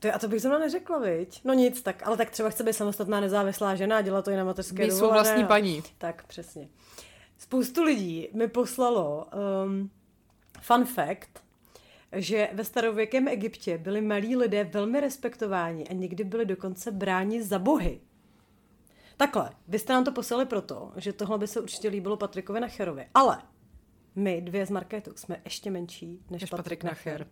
To, 0.00 0.06
je- 0.06 0.12
a 0.12 0.18
to 0.18 0.28
bych 0.28 0.40
zrovna 0.40 0.58
neřekla, 0.58 0.98
viď? 0.98 1.40
No 1.44 1.54
nic, 1.54 1.82
tak, 1.82 2.06
ale 2.06 2.16
tak 2.16 2.30
třeba 2.30 2.50
chce 2.50 2.64
být 2.64 2.72
samostatná 2.72 3.20
nezávislá 3.20 3.74
žena 3.74 3.96
a 3.96 4.00
dělat 4.00 4.24
to 4.24 4.30
i 4.30 4.36
na 4.36 4.44
mateřské 4.44 4.84
Být 4.84 4.90
svou 4.90 5.00
dovolené 5.00 5.22
vlastní 5.22 5.44
a- 5.44 5.46
paní. 5.46 5.82
Tak, 5.98 6.26
přesně. 6.26 6.68
Spoustu 7.38 7.82
lidí 7.82 8.28
mi 8.34 8.48
poslalo 8.48 9.26
um, 9.66 9.90
fun 10.60 10.84
fact, 10.84 11.28
že 12.12 12.48
ve 12.52 12.64
starověkém 12.64 13.28
Egyptě 13.28 13.78
byli 13.78 14.00
malí 14.00 14.36
lidé 14.36 14.64
velmi 14.64 15.00
respektováni 15.00 15.88
a 15.88 15.92
někdy 15.92 16.24
byli 16.24 16.46
dokonce 16.46 16.90
bráni 16.90 17.42
za 17.42 17.58
bohy. 17.58 18.00
Takhle, 19.16 19.50
vy 19.68 19.78
jste 19.78 19.92
nám 19.92 20.04
to 20.04 20.12
poslali 20.12 20.46
proto, 20.46 20.92
že 20.96 21.12
tohle 21.12 21.38
by 21.38 21.46
se 21.46 21.60
určitě 21.60 21.88
líbilo 21.88 22.16
Patrikovi 22.16 22.60
Nacherovi, 22.60 23.06
ale 23.14 23.42
my 24.16 24.40
dvě 24.40 24.66
z 24.66 24.70
Marketu 24.70 25.12
jsme 25.16 25.40
ještě 25.44 25.70
menší 25.70 26.20
než, 26.30 26.40
Než 26.42 26.50
Patrik, 26.50 26.64
Patrik 26.64 26.84
Nacher. 26.84 27.12
Nacher. 27.20 27.26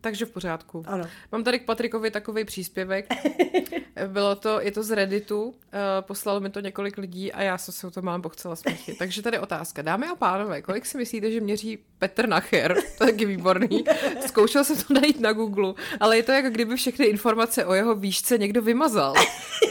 Takže 0.00 0.24
v 0.24 0.30
pořádku. 0.30 0.84
Ano. 0.86 1.08
Mám 1.32 1.44
tady 1.44 1.58
k 1.58 1.64
Patrikovi 1.64 2.10
takový 2.10 2.44
příspěvek. 2.44 3.06
Bylo 4.06 4.34
to, 4.34 4.60
je 4.60 4.72
to 4.72 4.82
z 4.82 4.90
Redditu, 4.90 5.42
uh, 5.44 5.54
poslalo 6.00 6.40
mi 6.40 6.50
to 6.50 6.60
několik 6.60 6.98
lidí 6.98 7.32
a 7.32 7.42
já 7.42 7.58
jsem 7.58 7.74
se 7.74 7.86
o 7.86 7.90
to 7.90 8.02
mám 8.02 8.22
pochcela 8.22 8.56
smíchy. 8.56 8.94
Takže 8.98 9.22
tady 9.22 9.38
otázka. 9.38 9.82
Dámy 9.82 10.06
a 10.06 10.14
pánové, 10.14 10.62
kolik 10.62 10.86
si 10.86 10.98
myslíte, 10.98 11.30
že 11.30 11.40
měří 11.40 11.78
Petr 11.98 12.28
Nacher? 12.28 12.74
To 12.74 13.04
je 13.04 13.12
taky 13.12 13.24
výborný. 13.24 13.84
Zkoušel 14.26 14.64
jsem 14.64 14.76
to 14.76 14.94
najít 14.94 15.20
na 15.20 15.32
Google, 15.32 15.74
ale 16.00 16.16
je 16.16 16.22
to 16.22 16.32
jako 16.32 16.50
kdyby 16.50 16.76
všechny 16.76 17.06
informace 17.06 17.64
o 17.64 17.74
jeho 17.74 17.94
výšce 17.94 18.38
někdo 18.38 18.62
vymazal. 18.62 19.14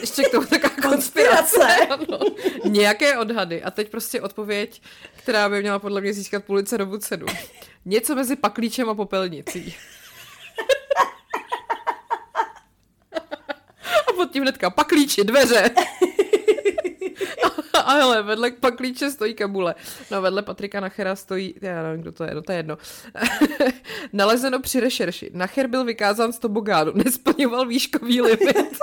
Ještě 0.02 0.24
k 0.24 0.32
tomu 0.32 0.48
taková 0.48 0.90
konspirace. 0.90 1.76
Ano. 1.90 2.20
Nějaké 2.66 3.18
odhady. 3.18 3.64
A 3.64 3.72
teď 3.72 3.90
prostě 3.90 4.22
odpověď, 4.22 4.82
která 5.16 5.50
by 5.50 5.62
měla 5.62 5.80
podle 5.80 6.02
mě 6.02 6.14
získat 6.14 6.44
Pulitzerovu 6.44 6.98
cenu. 6.98 7.26
Něco 7.86 8.16
mezi 8.16 8.36
paklíčem 8.36 8.90
a 8.90 8.96
popelnicí. 8.96 9.76
Pod 14.16 14.32
tím 14.32 14.44
hnedka 14.44 14.70
paklíči, 14.70 15.24
dveře. 15.24 15.72
A 17.86 17.94
hele, 17.94 18.24
vedle 18.24 18.52
paklíče 18.52 19.12
stojí 19.12 19.34
kabule. 19.34 19.76
No 20.12 20.22
vedle 20.22 20.42
Patrika 20.42 20.80
Nachera 20.80 21.16
stojí, 21.16 21.56
já 21.62 21.84
nevím, 21.84 22.02
kdo 22.02 22.12
to 22.12 22.24
je, 22.24 22.36
no 22.36 22.42
to 22.42 22.52
je 22.52 22.58
jedno. 22.58 22.78
Nalezeno 24.14 24.60
při 24.60 24.80
rešerši. 24.80 25.32
Nacher 25.34 25.68
byl 25.68 25.84
vykázán 25.84 26.34
z 26.34 26.40
tobogánu, 26.40 26.92
nesplňoval 27.06 27.66
výškový 27.66 28.22
limit. 28.22 28.78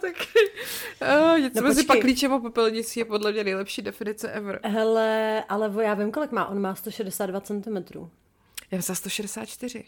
tak 0.00 0.14
uh, 1.02 1.40
něco 1.40 1.60
No 1.60 1.62
no, 1.62 1.68
mezi 1.68 1.84
paklíčem 1.84 2.32
a 2.32 2.38
popelnicí 2.38 3.00
je 3.00 3.04
podle 3.04 3.32
mě 3.32 3.44
nejlepší 3.44 3.82
definice 3.82 4.32
ever. 4.32 4.60
Hele, 4.64 5.44
ale 5.48 5.84
já 5.84 5.94
vím, 5.94 6.12
kolik 6.12 6.32
má. 6.32 6.46
On 6.46 6.60
má 6.60 6.74
162 6.74 7.40
cm. 7.40 8.08
Já 8.70 8.80
za 8.80 8.94
164. 8.94 9.84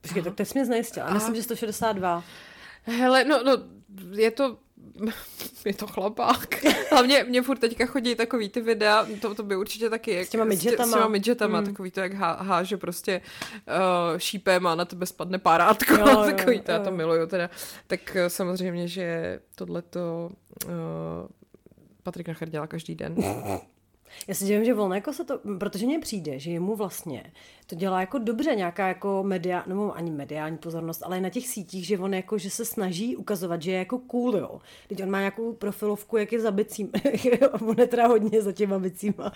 Počkej, 0.00 0.22
tak 0.22 0.34
to 0.34 0.44
jsi 0.44 0.52
mě 0.54 0.66
znejistil. 0.66 1.02
A 1.06 1.14
myslím, 1.14 1.34
že 1.34 1.42
162. 1.42 2.24
Hele, 2.82 3.24
no, 3.24 3.42
no, 3.44 3.52
je 4.10 4.30
to, 4.30 4.56
je 5.64 5.74
to 5.74 5.86
chlapák. 5.86 6.64
Hlavně 6.90 7.24
mě 7.28 7.42
furt 7.42 7.58
teďka 7.58 7.86
chodí 7.86 8.14
takový 8.14 8.48
ty 8.48 8.60
videa, 8.60 9.06
to, 9.20 9.34
to 9.34 9.42
by 9.42 9.56
určitě 9.56 9.90
taky. 9.90 10.10
Jak, 10.14 10.28
těma 10.28 10.44
midgetama. 10.44 10.92
S 10.92 10.94
těma 10.94 11.08
midgetama, 11.08 11.60
Mm. 11.60 11.66
takový 11.66 11.90
to, 11.90 12.00
jak 12.00 12.12
há, 12.12 12.32
háže 12.32 12.76
prostě 12.76 13.20
uh, 13.68 14.18
šípem 14.18 14.66
a 14.66 14.74
na 14.74 14.84
tebe 14.84 15.06
spadne 15.06 15.38
párátko. 15.38 15.94
Jo, 15.94 16.06
jo, 16.10 16.22
takový 16.24 16.60
to, 16.60 16.70
já 16.70 16.78
jo. 16.78 16.84
to 16.84 16.90
miluju 16.90 17.26
teda. 17.26 17.50
Tak 17.86 18.16
uh, 18.22 18.28
samozřejmě, 18.28 18.88
že 18.88 19.38
tohleto 19.54 20.30
uh, 20.66 20.70
Patrik 22.02 22.28
Nacher 22.28 22.48
dělá 22.48 22.66
každý 22.66 22.94
den. 22.94 23.14
Já 24.28 24.34
si 24.34 24.44
divím, 24.44 24.64
že 24.64 24.74
volné 24.74 24.96
jako 24.96 25.12
se 25.12 25.24
to, 25.24 25.40
protože 25.58 25.86
mně 25.86 25.98
přijde, 25.98 26.38
že 26.38 26.50
jemu 26.50 26.76
vlastně 26.76 27.32
to 27.66 27.76
dělá 27.76 28.00
jako 28.00 28.18
dobře 28.18 28.54
nějaká 28.54 28.88
jako 28.88 29.22
media, 29.22 29.64
nebo 29.66 29.96
ani 29.96 30.10
mediální 30.10 30.58
pozornost, 30.58 31.02
ale 31.02 31.18
i 31.18 31.20
na 31.20 31.30
těch 31.30 31.48
sítích, 31.48 31.86
že 31.86 31.98
on 31.98 32.14
jako, 32.14 32.38
že 32.38 32.50
se 32.50 32.64
snaží 32.64 33.16
ukazovat, 33.16 33.62
že 33.62 33.70
je 33.70 33.78
jako 33.78 33.98
cool, 33.98 34.36
jo. 34.36 34.60
Teď 34.88 35.02
on 35.02 35.10
má 35.10 35.18
nějakou 35.18 35.52
profilovku, 35.52 36.16
jak 36.16 36.32
je 36.32 36.40
za 36.40 36.50
bicím. 36.50 36.90
on 37.60 37.80
je 37.80 37.86
teda 37.86 38.06
hodně 38.06 38.42
za 38.42 38.52
těma 38.52 38.78
bicíma. 38.78 39.32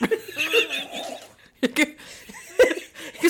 jak 1.62 1.78
je, 1.78 1.86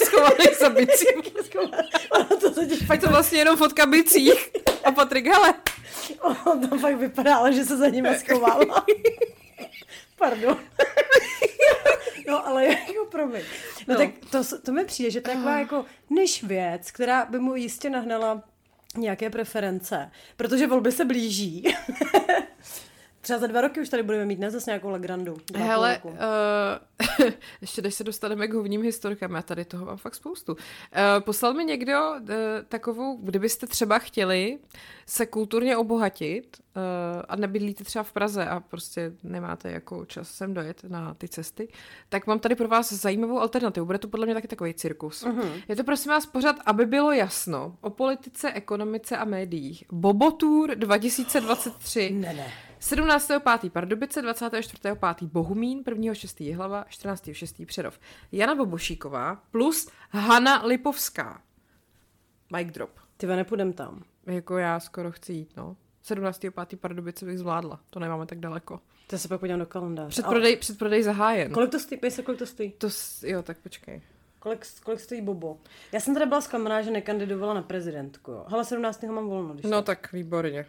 schovaný 0.04 0.44
za 0.60 0.68
bicím. 0.68 1.22
To 2.40 2.54
totiž 2.54 2.86
Fakt 2.86 3.00
to 3.00 3.08
vlastně 3.08 3.38
jenom 3.38 3.56
fotka 3.56 3.86
bicích. 3.86 4.50
A 4.84 4.92
Patrik, 4.92 5.26
hele, 5.26 5.54
On 6.46 6.68
to 6.68 6.78
fakt 6.78 6.96
vypadá, 6.96 7.36
ale 7.36 7.52
že 7.52 7.64
se 7.64 7.76
za 7.76 7.88
nimi 7.88 8.08
schovává. 8.18 8.84
Pardon. 10.16 10.58
No, 12.28 12.46
ale 12.46 12.64
jako 12.66 13.06
promiň. 13.10 13.42
No, 13.88 13.94
No. 13.94 14.00
tak 14.00 14.10
to, 14.30 14.58
to 14.58 14.72
mi 14.72 14.84
přijde, 14.84 15.10
že 15.10 15.20
to 15.20 15.30
je 15.30 15.36
taková 15.36 15.58
jako 15.58 15.84
než 16.10 16.42
věc, 16.42 16.90
která 16.90 17.24
by 17.24 17.38
mu 17.38 17.54
jistě 17.56 17.90
nahnala 17.90 18.42
nějaké 18.96 19.30
preference, 19.30 20.10
protože 20.36 20.66
volby 20.66 20.92
se 20.92 21.04
blíží. 21.04 21.64
Třeba 23.24 23.38
za 23.38 23.46
dva 23.46 23.60
roky 23.60 23.80
už 23.80 23.88
tady 23.88 24.02
budeme 24.02 24.24
mít 24.24 24.38
ne 24.38 24.50
zase 24.50 24.70
nějakou 24.70 24.90
Legrandu. 24.90 25.36
Hele, 25.56 26.00
uh, 26.04 26.12
ještě 27.60 27.82
než 27.82 27.94
se 27.94 28.04
dostaneme 28.04 28.48
k 28.48 28.54
hovním 28.54 28.82
historkám, 28.82 29.34
já 29.34 29.42
tady 29.42 29.64
toho 29.64 29.86
mám 29.86 29.96
fakt 29.96 30.14
spoustu. 30.14 30.52
Uh, 30.52 30.58
poslal 31.20 31.54
mi 31.54 31.64
někdo 31.64 32.12
uh, 32.20 32.28
takovou, 32.68 33.16
kdybyste 33.16 33.66
třeba 33.66 33.98
chtěli 33.98 34.58
se 35.06 35.26
kulturně 35.26 35.76
obohatit 35.76 36.56
uh, 36.76 36.82
a 37.28 37.36
nebydlíte 37.36 37.84
třeba 37.84 38.02
v 38.02 38.12
Praze 38.12 38.46
a 38.46 38.60
prostě 38.60 39.12
nemáte 39.22 39.70
jako 39.70 40.04
čas 40.04 40.30
sem 40.30 40.54
dojet 40.54 40.84
na 40.88 41.14
ty 41.14 41.28
cesty, 41.28 41.68
tak 42.08 42.26
mám 42.26 42.38
tady 42.38 42.54
pro 42.54 42.68
vás 42.68 42.92
zajímavou 42.92 43.40
alternativu. 43.40 43.86
Bude 43.86 43.98
to 43.98 44.08
podle 44.08 44.26
mě 44.26 44.34
taky 44.34 44.48
takový 44.48 44.74
cirkus. 44.74 45.26
Uh-huh. 45.26 45.62
Je 45.68 45.76
to 45.76 45.84
prosím 45.84 46.10
vás 46.10 46.26
pořád, 46.26 46.56
aby 46.66 46.86
bylo 46.86 47.12
jasno 47.12 47.76
o 47.80 47.90
politice, 47.90 48.52
ekonomice 48.52 49.16
a 49.16 49.24
médiích. 49.24 49.84
Bobotour 49.92 50.74
2023. 50.74 52.10
Ne, 52.10 52.34
ne. 52.34 52.52
17.5. 52.84 53.70
Pardubice, 53.70 54.22
24.5. 54.22 55.28
Bohumín, 55.28 55.82
1.6. 55.82 56.44
Jihlava, 56.44 56.84
14.6. 56.90 57.66
Přerov. 57.66 57.98
Jana 58.32 58.54
Bobošíková 58.54 59.42
plus 59.50 59.88
Hana 60.10 60.66
Lipovská. 60.66 61.42
Mic 62.56 62.72
drop. 62.72 62.90
Ty 63.16 63.26
nepůjdem 63.26 63.72
tam. 63.72 64.02
Jako 64.26 64.58
já 64.58 64.80
skoro 64.80 65.12
chci 65.12 65.32
jít, 65.32 65.56
no. 65.56 65.76
17.5. 66.04 66.76
Pardubice 66.76 67.26
bych 67.26 67.38
zvládla, 67.38 67.80
to 67.90 68.00
nemáme 68.00 68.26
tak 68.26 68.38
daleko. 68.40 68.80
To 69.06 69.18
se 69.18 69.28
pak 69.28 69.40
podívám 69.40 69.60
do 69.60 69.66
kalendáře. 69.66 70.08
Předprodej, 70.08 70.56
předprodej 70.56 71.02
zahájen. 71.02 71.46
Ale 71.46 71.54
Kolik 71.54 71.70
to 71.70 71.78
stojí? 71.78 72.10
Se, 72.10 72.22
kolik 72.22 72.38
to 72.38 72.46
stojí? 72.46 72.72
To, 72.72 72.88
jo, 73.22 73.42
tak 73.42 73.58
počkej. 73.58 74.02
Kolik, 74.44 74.66
kolik 74.82 75.00
stojí 75.00 75.20
Bobo? 75.20 75.56
Já 75.92 76.00
jsem 76.00 76.14
teda 76.14 76.26
byla 76.26 76.40
zklamaná, 76.40 76.82
že 76.82 76.90
nekandidovala 76.90 77.54
na 77.54 77.62
prezidentku. 77.62 78.30
Jo. 78.30 78.44
Hele, 78.48 78.64
17. 78.64 79.02
mám 79.02 79.28
volno. 79.28 79.54
Když 79.54 79.64
No 79.64 79.82
tak 79.82 80.12
výborně. 80.12 80.66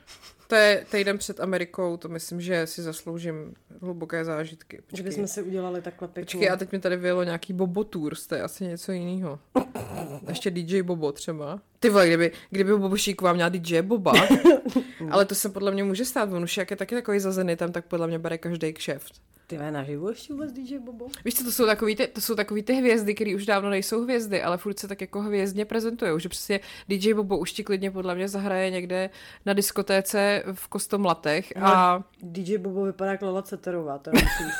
To 0.47 0.55
je 0.55 0.85
týden 0.91 1.17
před 1.17 1.39
Amerikou, 1.39 1.97
to 1.97 2.09
myslím, 2.09 2.41
že 2.41 2.67
si 2.67 2.81
zasloužím 2.81 3.53
hluboké 3.81 4.25
zážitky. 4.25 4.81
Počkej. 4.89 5.03
bychom 5.03 5.27
si 5.27 5.41
udělali 5.41 5.81
takhle 5.81 6.07
pěkně. 6.07 6.25
Počkej, 6.25 6.49
a 6.49 6.55
teď 6.57 6.71
mi 6.71 6.79
tady 6.79 6.97
vyjelo 6.97 7.23
nějaký 7.23 7.53
Bobo 7.53 7.83
Tours, 7.83 8.27
to 8.27 8.35
je 8.35 8.41
asi 8.41 8.65
něco 8.65 8.91
jiného. 8.91 9.39
Ještě 10.27 10.51
DJ 10.51 10.81
Bobo 10.81 11.11
třeba. 11.11 11.59
Ty 11.79 11.89
vole, 11.89 12.07
kdyby, 12.07 12.31
kdyby 12.49 12.77
Bobo 12.77 12.97
Šíková 12.97 13.33
měla 13.33 13.49
DJ 13.49 13.81
Boba, 13.81 14.13
ale 15.11 15.25
to 15.25 15.35
se 15.35 15.49
podle 15.49 15.71
mě 15.71 15.83
může 15.83 16.05
stát, 16.05 16.31
on 16.31 16.43
už 16.43 16.57
jak 16.57 16.71
je 16.71 16.77
taky 16.77 16.95
takový 16.95 17.19
zazený 17.19 17.55
tam, 17.55 17.71
tak 17.71 17.85
podle 17.85 18.07
mě 18.07 18.19
bere 18.19 18.37
každý 18.37 18.73
kšeft. 18.73 19.21
Ty 19.47 19.57
ve 19.57 19.71
naživu 19.71 20.09
ještě 20.09 20.33
vůbec 20.33 20.51
DJ 20.51 20.79
Bobo? 20.79 21.07
Víš 21.25 21.35
co, 21.35 21.43
to 21.43 21.51
jsou 21.51 21.65
takový 21.65 21.95
ty, 21.95 22.07
to 22.07 22.21
jsou 22.21 22.35
takový 22.35 22.63
ty 22.63 22.73
hvězdy, 22.73 23.15
které 23.15 23.35
už 23.35 23.45
dávno 23.45 23.69
nejsou 23.69 24.03
hvězdy, 24.03 24.41
ale 24.41 24.57
furt 24.57 24.79
se 24.79 24.87
tak 24.87 25.01
jako 25.01 25.21
hvězdně 25.21 25.65
prezentují, 25.65 26.11
že 26.19 26.29
přesně 26.29 26.59
DJ 26.89 27.13
Bobo 27.13 27.37
už 27.37 27.51
ti 27.51 27.63
klidně 27.63 27.91
podle 27.91 28.15
mě 28.15 28.27
zahraje 28.27 28.71
někde 28.71 29.09
na 29.45 29.53
diskotéce 29.53 30.43
v 30.53 30.67
Kostomlatech 30.67 31.53
a 31.61 32.03
DJ 32.21 32.57
Bobo 32.57 32.83
vypadá 32.83 33.11
jak 33.11 33.21
Lola 33.21 33.41
Ceterová, 33.41 33.97
to 33.97 34.11
musím 34.13 34.51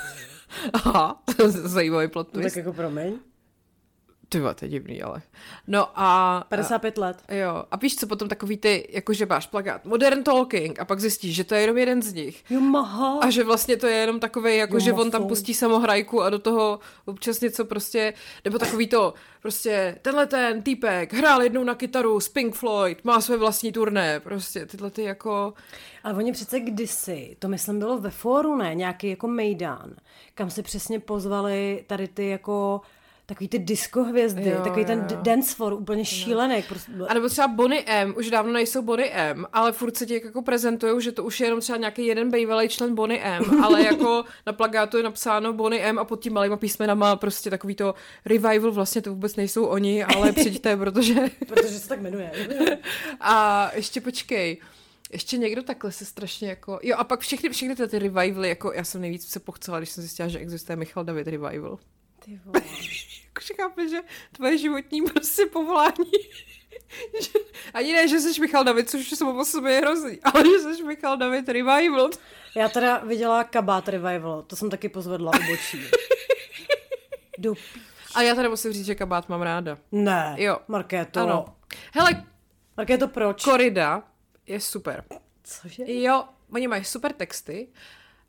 aha, 0.74 1.24
zajímavý 1.48 2.08
plot 2.08 2.28
no, 2.34 2.42
twist. 2.42 2.54
tak 2.54 2.66
jako 2.66 2.74
promiň. 2.74 3.14
Ty 4.30 4.40
to 4.56 4.66
je 4.66 4.70
divný, 4.70 5.02
ale. 5.02 5.22
No 5.68 5.88
a... 5.96 6.46
55 6.50 6.98
let. 6.98 7.24
Jo, 7.32 7.64
a 7.72 7.78
víš 7.78 7.96
co, 7.96 8.08
potom 8.08 8.30
takový 8.30 8.58
ty, 8.58 8.88
jakože 8.90 9.26
máš 9.26 9.48
plagát 9.48 9.86
Modern 9.86 10.24
Talking 10.24 10.80
a 10.80 10.86
pak 10.86 11.00
zjistíš, 11.00 11.36
že 11.36 11.44
to 11.44 11.56
je 11.56 11.62
jenom 11.62 11.78
jeden 11.78 12.02
z 12.02 12.14
nich. 12.14 12.44
Jo, 12.50 12.60
maha. 12.60 13.20
A 13.20 13.30
že 13.30 13.44
vlastně 13.44 13.78
to 13.78 13.88
je 13.88 13.96
jenom 13.96 14.20
takový, 14.20 14.58
jako 14.58 14.76
Jo, 14.76 14.80
že 14.80 14.94
on 14.94 15.12
tam 15.12 15.28
pustí 15.28 15.54
samohrajku 15.54 16.22
a 16.22 16.30
do 16.30 16.40
toho 16.40 16.80
občas 17.06 17.42
něco 17.42 17.66
prostě, 17.66 18.14
nebo 18.46 18.60
takový 18.60 18.88
to, 18.88 19.14
prostě 19.42 19.98
tenhle 20.02 20.28
ten 20.28 20.62
týpek 20.62 21.14
hrál 21.14 21.42
jednou 21.42 21.64
na 21.64 21.76
kytaru 21.76 22.20
z 22.20 22.30
Pink 22.30 22.56
Floyd, 22.56 23.06
má 23.06 23.22
své 23.22 23.38
vlastní 23.38 23.72
turné, 23.72 24.20
prostě 24.20 24.66
tyhle 24.66 24.92
ty 24.92 25.04
jako, 25.04 25.54
Ale 26.04 26.14
oni 26.14 26.32
přece 26.32 26.60
kdysi, 26.60 27.36
to 27.40 27.48
myslím 27.48 27.80
bylo 27.80 27.98
ve 27.98 28.10
fóru, 28.10 28.56
ne, 28.56 28.76
nějaký 28.76 29.10
jako 29.10 29.28
mejdán, 29.28 29.96
kam 30.36 30.50
se 30.50 30.64
přesně 30.64 31.00
pozvali 31.00 31.84
tady 31.88 32.08
ty 32.08 32.30
jako 32.30 32.82
takový 33.26 33.48
ty 33.48 33.60
disco 33.60 34.04
hvězdy, 34.04 34.50
Jo, 34.50 34.62
takový 34.64 34.86
ten 34.86 35.00
jo, 35.00 35.06
d- 35.08 35.16
jo. 35.16 35.22
dance 35.24 35.56
floor, 35.56 35.74
úplně 35.74 36.06
šílený. 36.06 36.64
Prostě, 36.70 36.92
a 37.08 37.14
nebo 37.14 37.30
třeba 37.30 37.48
Bonnie 37.48 37.84
M, 37.86 38.14
už 38.18 38.30
dávno 38.30 38.54
nejsou 38.54 38.82
Bonnie 38.82 39.10
M, 39.12 39.46
ale 39.54 39.72
furt 39.72 39.98
se 39.98 40.06
ti 40.06 40.22
jako 40.26 40.42
prezentují, 40.42 41.02
že 41.02 41.12
to 41.12 41.24
už 41.24 41.40
je 41.40 41.48
jenom 41.48 41.60
třeba 41.60 41.78
nějaký 41.78 42.06
jeden 42.06 42.32
bývalý 42.32 42.70
člen 42.70 42.96
Bonnie 42.96 43.22
M, 43.24 43.64
ale 43.64 43.84
jako 43.84 44.24
na 44.46 44.54
plagátu 44.54 44.98
je 44.98 45.04
napsáno 45.04 45.54
Bonnie 45.54 45.84
M 45.84 46.00
a 46.00 46.04
pod 46.06 46.20
tím 46.24 46.34
malýma 46.34 46.58
písmenama 46.58 47.16
prostě 47.16 47.50
takový 47.50 47.76
to 47.76 47.96
revival, 48.26 48.72
vlastně 48.72 49.02
to 49.02 49.10
vůbec 49.10 49.36
nejsou 49.36 49.66
oni, 49.66 50.04
ale 50.04 50.32
přijďte, 50.34 50.78
protože 50.78 51.16
protože 51.48 51.80
se 51.80 51.90
tak 51.90 52.02
jmenuje. 52.02 52.32
A 53.20 53.72
ještě 53.76 54.02
počkej, 54.02 54.58
ještě 55.14 55.38
někdo 55.38 55.64
takhle 55.64 55.92
se 55.92 56.06
strašně 56.06 56.50
jako... 56.50 56.80
Jo, 56.84 56.96
a 56.98 57.04
pak 57.04 57.20
všechny, 57.20 57.50
všechny 57.50 57.76
ty, 57.76 57.88
ty 57.88 58.00
revivaly, 58.00 58.50
jako 58.50 58.74
já 58.74 58.84
jsem 58.84 59.02
nejvíc 59.02 59.28
se 59.28 59.40
pochcela, 59.40 59.78
když 59.78 59.90
jsem 59.90 60.02
zjistila, 60.02 60.28
že 60.30 60.40
existuje 60.40 60.76
Michal 60.76 61.04
David 61.04 61.28
revival. 61.28 61.78
Ty 62.26 62.40
vole. 62.46 62.62
Chápeš, 63.56 63.90
že 63.90 64.00
tvoje 64.32 64.58
životní 64.58 65.02
prostě 65.02 65.46
povolání 65.46 66.12
že, 67.22 67.40
ani 67.74 67.94
ne, 67.94 68.08
že 68.08 68.20
jsi 68.20 68.42
Michal 68.42 68.64
David, 68.64 68.90
což 68.90 69.10
samo 69.10 69.40
o 69.42 69.46
sobě 69.46 69.74
je 69.74 69.80
hrozný, 69.82 70.20
ale 70.24 70.44
že 70.44 70.60
jsi 70.76 70.84
Michal 70.84 71.18
David 71.18 71.50
revival. 71.50 72.10
Já 72.56 72.70
teda 72.70 72.98
viděla 72.98 73.44
kabát 73.44 73.90
revival, 73.90 74.42
to 74.42 74.56
jsem 74.56 74.70
taky 74.70 74.90
pozvedla 74.90 75.32
obočí. 75.46 75.82
Jdu. 77.38 77.54
A 78.16 78.22
já 78.22 78.36
tady 78.36 78.50
musím 78.50 78.74
říct, 78.74 78.86
že 78.86 78.96
kabát 78.96 79.30
mám 79.30 79.42
ráda. 79.42 79.78
Ne, 79.92 80.36
Jo. 80.38 80.58
Markéto. 80.68 81.20
Ano. 81.20 81.46
Hele, 81.94 82.26
Markéto, 82.78 83.08
proč? 83.08 83.44
korida 83.44 84.04
je 84.48 84.60
super. 84.60 85.04
Cože? 85.44 85.84
Jo, 85.88 86.24
oni 86.52 86.68
mají 86.68 86.84
super 86.84 87.14
texty 87.14 87.68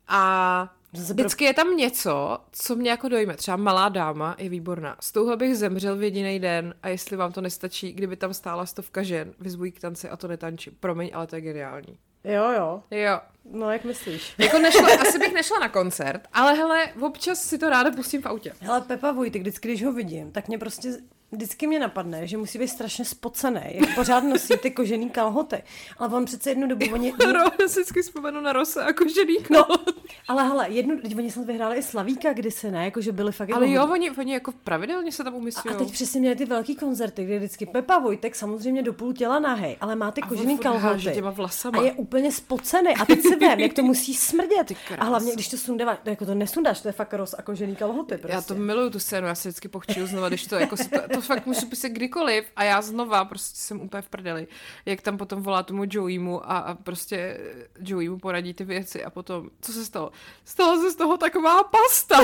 a 0.07 0.75
vždycky 0.93 1.45
je 1.45 1.53
tam 1.53 1.77
něco, 1.77 2.39
co 2.51 2.75
mě 2.75 2.89
jako 2.89 3.09
dojme. 3.09 3.35
Třeba 3.35 3.57
Malá 3.57 3.89
dáma 3.89 4.35
je 4.39 4.49
výborná. 4.49 4.95
Z 4.99 5.11
touhle 5.11 5.37
bych 5.37 5.57
zemřel 5.57 5.95
v 5.95 6.03
jediný 6.03 6.39
den 6.39 6.73
a 6.83 6.89
jestli 6.89 7.17
vám 7.17 7.31
to 7.31 7.41
nestačí, 7.41 7.93
kdyby 7.93 8.15
tam 8.15 8.33
stála 8.33 8.65
stovka 8.65 9.03
žen, 9.03 9.33
vyzvují 9.39 9.71
k 9.71 9.79
tanci 9.79 10.09
a 10.09 10.17
to 10.17 10.27
netančí. 10.27 10.71
Promiň, 10.71 11.09
ale 11.13 11.27
to 11.27 11.35
je 11.35 11.41
geniální. 11.41 11.97
Jo, 12.23 12.51
jo. 12.51 12.83
Jo. 12.91 13.19
No, 13.51 13.71
jak 13.71 13.83
myslíš? 13.83 14.33
Jako 14.37 14.59
nešla, 14.59 14.87
asi 15.01 15.19
bych 15.19 15.33
nešla 15.33 15.59
na 15.59 15.69
koncert, 15.69 16.27
ale 16.33 16.53
hele, 16.53 16.93
občas 17.01 17.41
si 17.41 17.57
to 17.57 17.69
ráda 17.69 17.91
pustím 17.91 18.21
v 18.21 18.25
autě. 18.25 18.53
Hele, 18.59 18.81
Pepa 18.81 19.11
Vojtek, 19.11 19.41
vždycky, 19.41 19.67
když 19.67 19.83
ho 19.83 19.93
vidím, 19.93 20.31
tak 20.31 20.47
mě 20.47 20.57
prostě 20.57 20.97
vždycky 21.31 21.67
mě 21.67 21.79
napadne, 21.79 22.27
že 22.27 22.37
musí 22.37 22.59
být 22.59 22.67
strašně 22.67 23.05
spocený, 23.05 23.61
jak 23.71 23.95
pořád 23.95 24.23
nosí 24.23 24.53
ty 24.61 24.71
kožený 24.71 25.09
kalhoty. 25.09 25.63
Ale 25.97 26.09
on 26.09 26.25
přece 26.25 26.49
jednu 26.49 26.67
dobu, 26.67 26.85
oni, 26.93 27.13
vždycky 27.69 28.01
vzpomenu 28.01 28.41
na 28.41 28.53
Rose 28.53 28.83
a 28.83 28.93
kožený 28.93 29.37
no, 29.49 29.63
kalhoty. 29.63 29.91
Ale 30.27 30.43
hele, 30.43 30.69
jednu, 30.69 30.99
teď 31.01 31.17
oni 31.17 31.31
snad 31.31 31.45
vyhráli 31.45 31.77
i 31.77 31.83
Slavíka 31.83 32.33
kdysi, 32.33 32.71
ne? 32.71 32.85
Jako, 32.85 33.01
že 33.01 33.11
byli 33.11 33.31
fakt 33.31 33.51
Ale 33.51 33.67
jako 33.67 33.87
jo, 33.87 33.93
oni, 33.93 34.11
oni 34.11 34.33
jako 34.33 34.51
pravidelně 34.63 35.11
se 35.11 35.23
tam 35.23 35.35
umyslujou. 35.35 35.75
a 35.75 35.79
teď 35.79 35.91
přesně 35.91 36.19
měli 36.19 36.35
ty 36.35 36.45
velký 36.45 36.75
koncerty, 36.75 37.25
kde 37.25 37.37
vždycky 37.37 37.65
Pepa 37.65 37.99
Vojtek 37.99 38.35
samozřejmě 38.35 38.83
do 38.83 38.93
půl 38.93 39.13
těla 39.13 39.39
nahej, 39.39 39.77
ale 39.81 39.95
má 39.95 40.11
ty 40.11 40.21
A 40.21 40.27
kožený 40.27 40.57
kalhoty. 40.57 41.11
těma 41.13 41.31
vlasama. 41.31 41.79
A 41.79 41.83
je 41.83 41.93
úplně 41.93 42.31
spocený. 42.31 42.95
A 42.95 43.05
teď 43.05 43.21
si 43.21 43.35
vem, 43.39 43.59
jak 43.59 43.73
to 43.73 43.83
musí 43.83 44.13
smrdět. 44.13 44.71
A 44.99 45.05
hlavně, 45.05 45.33
když 45.33 45.47
to 45.47 45.57
sundáváš, 45.57 45.97
to 46.03 46.09
jako 46.09 46.25
to 46.25 46.35
nesundáš, 46.35 46.81
to 46.81 46.87
je 46.87 46.91
fakt 46.91 47.13
roz 47.13 47.35
a 47.37 47.41
kožený 47.41 47.75
kalhoty. 47.75 48.17
Prostě. 48.17 48.35
Já 48.35 48.41
to 48.41 48.55
miluju 48.55 48.89
tu 48.89 48.99
scénu, 48.99 49.27
já 49.27 49.35
se 49.35 49.49
vždycky 49.49 49.67
pochčiju 49.67 50.07
znova, 50.07 50.27
když 50.29 50.47
to 50.47 50.55
jako 50.55 50.77
si 50.77 50.89
to, 50.89 51.16
to 51.17 51.21
fakt 51.21 51.45
můžu 51.45 51.65
písat 51.65 51.87
kdykoliv 51.87 52.45
a 52.55 52.63
já 52.63 52.81
znova 52.81 53.25
prostě 53.25 53.57
jsem 53.57 53.81
úplně 53.81 54.01
v 54.01 54.09
prdeli, 54.09 54.47
jak 54.85 55.01
tam 55.01 55.17
potom 55.17 55.41
volá 55.41 55.63
tomu 55.63 55.83
Joeymu 55.89 56.51
a, 56.51 56.57
a 56.57 56.73
prostě 56.73 57.39
Joeymu 57.79 58.19
poradí 58.19 58.53
ty 58.53 58.63
věci 58.63 59.03
a 59.03 59.09
potom, 59.09 59.49
co 59.61 59.73
se 59.73 59.85
stalo? 59.85 60.11
Stala 60.45 60.81
se 60.81 60.91
z 60.91 60.95
toho 60.95 61.17
taková 61.17 61.63
pasta. 61.63 62.17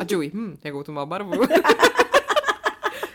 A 0.00 0.04
Joey, 0.08 0.30
hm, 0.34 0.58
jakou 0.64 0.82
to 0.82 0.92
má 0.92 1.06
barvu. 1.06 1.32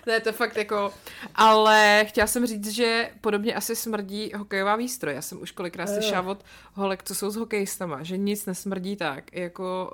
Ne, 0.05 0.19
to 0.19 0.29
je 0.29 0.33
fakt 0.33 0.57
jako... 0.57 0.93
Ale 1.35 2.05
chtěla 2.07 2.27
jsem 2.27 2.45
říct, 2.45 2.67
že 2.67 3.09
podobně 3.21 3.55
asi 3.55 3.75
smrdí 3.75 4.31
hokejová 4.35 4.75
výstroj. 4.75 5.15
Já 5.15 5.21
jsem 5.21 5.41
už 5.41 5.51
kolikrát 5.51 5.87
slyšela 5.87 6.21
od 6.21 6.45
holek, 6.73 7.03
co 7.03 7.15
jsou 7.15 7.29
s 7.29 7.35
hokejistama, 7.35 8.03
že 8.03 8.17
nic 8.17 8.45
nesmrdí 8.45 8.95
tak, 8.95 9.35
jako 9.35 9.93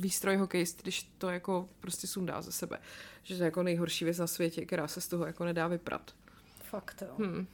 výstroj 0.00 0.36
hokejist, 0.36 0.82
když 0.82 1.02
to 1.18 1.28
jako 1.30 1.68
prostě 1.80 2.06
sundá 2.06 2.42
ze 2.42 2.52
sebe. 2.52 2.78
Že 3.22 3.36
to 3.36 3.42
je 3.42 3.44
jako 3.44 3.62
nejhorší 3.62 4.04
věc 4.04 4.18
na 4.18 4.26
světě, 4.26 4.66
která 4.66 4.88
se 4.88 5.00
z 5.00 5.08
toho 5.08 5.26
jako 5.26 5.44
nedá 5.44 5.66
vyprat. 5.68 6.10
Fakt, 6.62 7.02
jo. 7.02 7.14
Hm. 7.18 7.46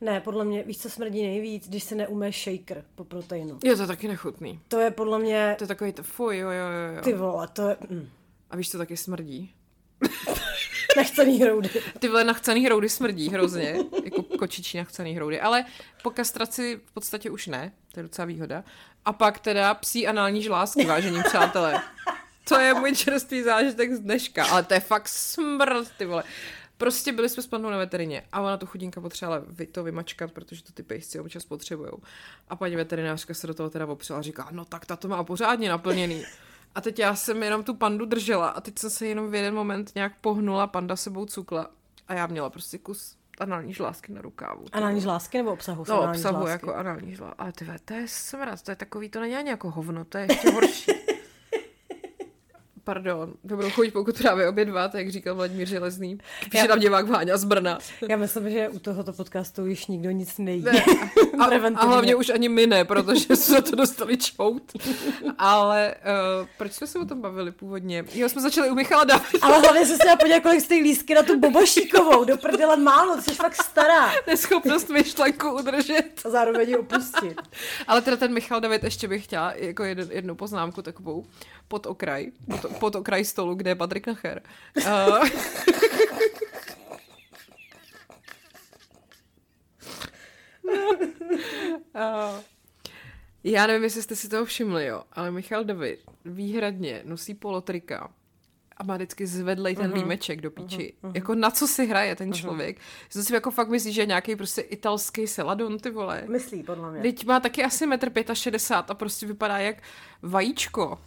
Ne, 0.00 0.20
podle 0.20 0.44
mě, 0.44 0.62
víš, 0.62 0.78
co 0.78 0.90
smrdí 0.90 1.22
nejvíc, 1.22 1.68
když 1.68 1.82
se 1.84 1.94
neumé 1.94 2.32
shaker 2.32 2.84
po 2.94 3.04
proteinu. 3.04 3.58
Je 3.64 3.76
to 3.76 3.86
taky 3.86 4.08
nechutný. 4.08 4.60
To 4.68 4.80
je 4.80 4.90
podle 4.90 5.18
mě, 5.18 5.54
To 5.58 5.64
je 5.64 5.68
takový 5.68 5.92
to 5.92 6.02
fuj, 6.02 6.38
jo, 6.38 6.50
jo, 6.50 6.68
jo, 6.68 6.96
jo. 6.96 7.02
ty 7.02 7.12
vole, 7.12 7.48
to 7.48 7.68
je 7.68 7.76
mm, 7.90 8.08
A 8.50 8.56
víš, 8.56 8.70
co 8.70 8.78
taky 8.78 8.96
smrdí? 8.96 9.54
nechcený 10.96 11.40
hroudy. 11.40 11.70
Ty 11.98 12.08
vole 12.08 12.24
nachcený 12.24 12.64
hroudy 12.64 12.88
smrdí 12.88 13.28
hrozně, 13.28 13.76
jako 14.04 14.22
kočičí 14.22 14.78
nachcený 14.78 15.14
hroudy, 15.14 15.40
ale 15.40 15.64
po 16.02 16.10
kastraci 16.10 16.80
v 16.86 16.92
podstatě 16.92 17.30
už 17.30 17.46
ne, 17.46 17.72
to 17.92 18.00
je 18.00 18.02
docela 18.02 18.26
výhoda. 18.26 18.64
A 19.04 19.12
pak 19.12 19.38
teda 19.38 19.74
psí 19.74 20.06
anální 20.06 20.42
žlázky, 20.42 20.86
vážení 20.86 21.22
přátelé. 21.22 21.82
To 22.48 22.58
je 22.58 22.74
můj 22.74 22.96
čerstvý 22.96 23.42
zážitek 23.42 23.92
z 23.92 24.00
dneška, 24.00 24.46
ale 24.46 24.62
to 24.62 24.74
je 24.74 24.80
fakt 24.80 25.08
smrt, 25.08 25.88
ty 25.98 26.06
vole. 26.06 26.24
Prostě 26.78 27.12
byli 27.12 27.28
jsme 27.28 27.42
s 27.42 27.46
panou 27.46 27.70
na 27.70 27.78
veterině 27.78 28.22
a 28.32 28.40
ona 28.40 28.56
tu 28.56 28.66
chudinka 28.66 29.00
potřebovala 29.00 29.44
vy 29.48 29.66
to 29.66 29.84
vymačkat, 29.84 30.32
protože 30.32 30.62
to 30.62 30.72
ty 30.72 30.82
pejsci 30.82 31.20
občas 31.20 31.44
potřebují. 31.44 31.90
A 32.48 32.56
paní 32.56 32.76
veterinářka 32.76 33.34
se 33.34 33.46
do 33.46 33.54
toho 33.54 33.70
teda 33.70 33.86
opřela 33.86 34.18
a 34.18 34.22
říká, 34.22 34.48
no 34.50 34.64
tak 34.64 34.86
ta 34.86 34.96
to 34.96 35.08
má 35.08 35.24
pořádně 35.24 35.68
naplněný. 35.68 36.24
A 36.74 36.80
teď 36.80 36.98
já 36.98 37.14
jsem 37.14 37.42
jenom 37.42 37.64
tu 37.64 37.74
pandu 37.74 38.06
držela 38.06 38.48
a 38.48 38.60
teď 38.60 38.78
jsem 38.78 38.90
se 38.90 39.06
jenom 39.06 39.30
v 39.30 39.34
jeden 39.34 39.54
moment 39.54 39.92
nějak 39.94 40.12
pohnula, 40.20 40.66
panda 40.66 40.96
sebou 40.96 41.26
cukla 41.26 41.70
a 42.08 42.14
já 42.14 42.26
měla 42.26 42.50
prostě 42.50 42.78
kus 42.78 43.17
anální 43.40 43.74
žlázky 43.74 44.12
na 44.12 44.22
rukávu. 44.22 44.64
Anální 44.72 44.94
vole. 44.94 45.02
žlázky 45.02 45.38
nebo 45.38 45.52
obsahu? 45.52 45.84
No, 45.88 46.10
obsahu 46.10 46.36
žlázky? 46.36 46.50
jako 46.50 46.74
anální 46.74 47.14
žlázky. 47.14 47.34
Ale 47.38 47.52
ty 47.52 47.66
to 47.84 47.94
je 47.94 48.08
smrad, 48.08 48.62
to 48.62 48.70
je 48.70 48.76
takový, 48.76 49.08
to 49.08 49.20
není 49.20 49.36
ani 49.36 49.50
jako 49.50 49.70
hovno, 49.70 50.04
to 50.04 50.18
je 50.18 50.26
ještě 50.28 50.50
horší. 50.50 50.92
Pardon, 52.88 53.34
dobrou 53.44 53.70
chuť, 53.70 53.92
pokud 53.92 54.18
právě 54.18 54.48
obědváte, 54.48 54.98
jak 54.98 55.10
říkal 55.10 55.34
Vladimír 55.34 55.68
Železný. 55.68 56.18
Píše 56.44 56.58
Já- 56.58 56.66
nám 56.66 56.78
divák 56.78 57.08
Váňa 57.08 57.36
z 57.36 57.44
Brna. 57.44 57.78
Já 58.08 58.16
myslím, 58.16 58.50
že 58.50 58.68
u 58.68 58.78
tohoto 58.78 59.12
podcastu 59.12 59.66
již 59.66 59.86
nikdo 59.86 60.10
nic 60.10 60.38
nejí. 60.38 60.62
Ne, 60.62 60.84
a, 61.40 61.44
a 61.76 61.86
hlavně 61.86 62.14
už 62.14 62.28
ani 62.28 62.48
my 62.48 62.66
ne, 62.66 62.84
protože 62.84 63.20
jsme 63.20 63.36
za 63.36 63.60
to 63.60 63.76
dostali 63.76 64.16
čout. 64.16 64.62
Ale 65.38 65.94
uh, 66.40 66.46
proč 66.58 66.72
jsme 66.72 66.86
se 66.86 66.98
o 66.98 67.04
tom 67.04 67.20
bavili 67.20 67.52
původně? 67.52 68.04
Jo, 68.14 68.28
jsme 68.28 68.42
začali 68.42 68.70
u 68.70 68.74
Michala 68.74 69.04
Davida. 69.04 69.38
Ale 69.42 69.60
hlavně 69.60 69.86
se 69.86 69.94
chtěla 69.94 70.16
podívat, 70.16 70.42
kolik 70.42 70.60
stojí 70.60 70.82
lístky 70.82 71.14
na 71.14 71.22
tu 71.22 71.40
Bobošíkovou. 71.40 72.24
Do 72.24 72.36
prdele 72.36 72.76
málo, 72.76 73.22
jsi 73.22 73.34
fakt 73.34 73.62
stará. 73.62 74.12
Neschopnost 74.26 74.88
myšlenku 74.88 75.50
udržet. 75.50 76.12
A 76.24 76.30
zároveň 76.30 76.68
ji 76.68 76.76
opustit. 76.76 77.40
Ale 77.86 78.02
teda 78.02 78.16
ten 78.16 78.34
Michal 78.34 78.60
David 78.60 78.84
ještě 78.84 79.08
bych 79.08 79.24
chtěla 79.24 79.52
jako 79.56 79.84
jeden, 79.84 80.08
jednu 80.12 80.34
poznámku 80.34 80.82
takovou 80.82 81.24
pod 81.68 81.86
okraj, 81.86 82.26
pod, 82.50 82.78
pod 82.80 82.94
okraj 82.94 83.24
stolu, 83.24 83.54
kde 83.54 83.70
je 83.70 83.74
Patrik 83.74 84.06
Nacher. 84.06 84.42
Uh, 84.76 85.28
uh, 91.94 92.40
já 93.44 93.66
nevím, 93.66 93.84
jestli 93.84 94.02
jste 94.02 94.16
si 94.16 94.28
toho 94.28 94.44
všimli, 94.44 94.86
jo, 94.86 95.02
ale 95.12 95.30
Michal 95.30 95.64
David 95.64 96.00
výhradně 96.24 97.02
nosí 97.04 97.34
polotrika 97.34 98.12
a 98.78 98.84
má 98.84 98.96
vždycky 98.96 99.26
zvedlej 99.26 99.76
ten 99.76 99.90
uh-huh. 99.90 99.94
límeček 99.94 100.40
do 100.40 100.50
píči. 100.50 100.94
Uh-huh. 101.02 101.12
Jako 101.14 101.34
na 101.34 101.50
co 101.50 101.68
si 101.68 101.86
hraje 101.86 102.16
ten 102.16 102.32
člověk? 102.32 102.78
Uh-huh. 103.10 103.22
si 103.22 103.34
jako 103.34 103.50
fakt 103.50 103.68
myslí, 103.68 103.92
že 103.92 104.02
je 104.02 104.06
nějaký 104.06 104.36
prostě 104.36 104.60
italský 104.60 105.26
seladon, 105.26 105.78
ty 105.78 105.90
vole. 105.90 106.24
Myslí, 106.28 106.62
podle 106.62 106.90
mě. 106.90 107.02
Teď 107.02 107.26
má 107.26 107.40
taky 107.40 107.64
asi 107.64 107.86
1,65 107.86 108.78
m 108.78 108.84
a 108.88 108.94
prostě 108.94 109.26
vypadá 109.26 109.58
jak 109.58 109.76
vajíčko. 110.22 110.98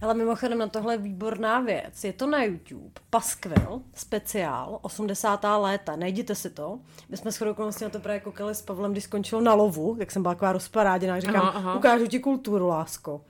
Ale 0.00 0.14
mimochodem 0.14 0.58
na 0.58 0.66
tohle 0.66 0.94
je 0.94 0.98
výborná 0.98 1.60
věc. 1.60 2.04
Je 2.04 2.12
to 2.12 2.26
na 2.26 2.44
YouTube. 2.44 2.90
Paskvil, 3.10 3.82
speciál, 3.94 4.78
80. 4.82 5.44
léta. 5.58 5.96
Najděte 5.96 6.34
si 6.34 6.50
to. 6.50 6.78
My 7.08 7.16
jsme 7.16 7.30
shodou 7.30 7.50
okolností 7.50 7.84
na 7.84 7.90
to 7.90 8.00
právě 8.00 8.20
koukali 8.20 8.54
s 8.54 8.62
Pavlem, 8.62 8.92
když 8.92 9.04
skončil 9.04 9.40
na 9.40 9.54
lovu, 9.54 9.96
tak 9.98 10.10
jsem 10.10 10.22
byla 10.22 10.34
taková 10.34 10.52
rozparáděná. 10.52 11.20
Říkám, 11.20 11.36
aha. 11.36 11.50
aha. 11.50 11.74
ukážu 11.74 12.06
ti 12.06 12.18
kulturu, 12.18 12.66
lásko. 12.66 13.20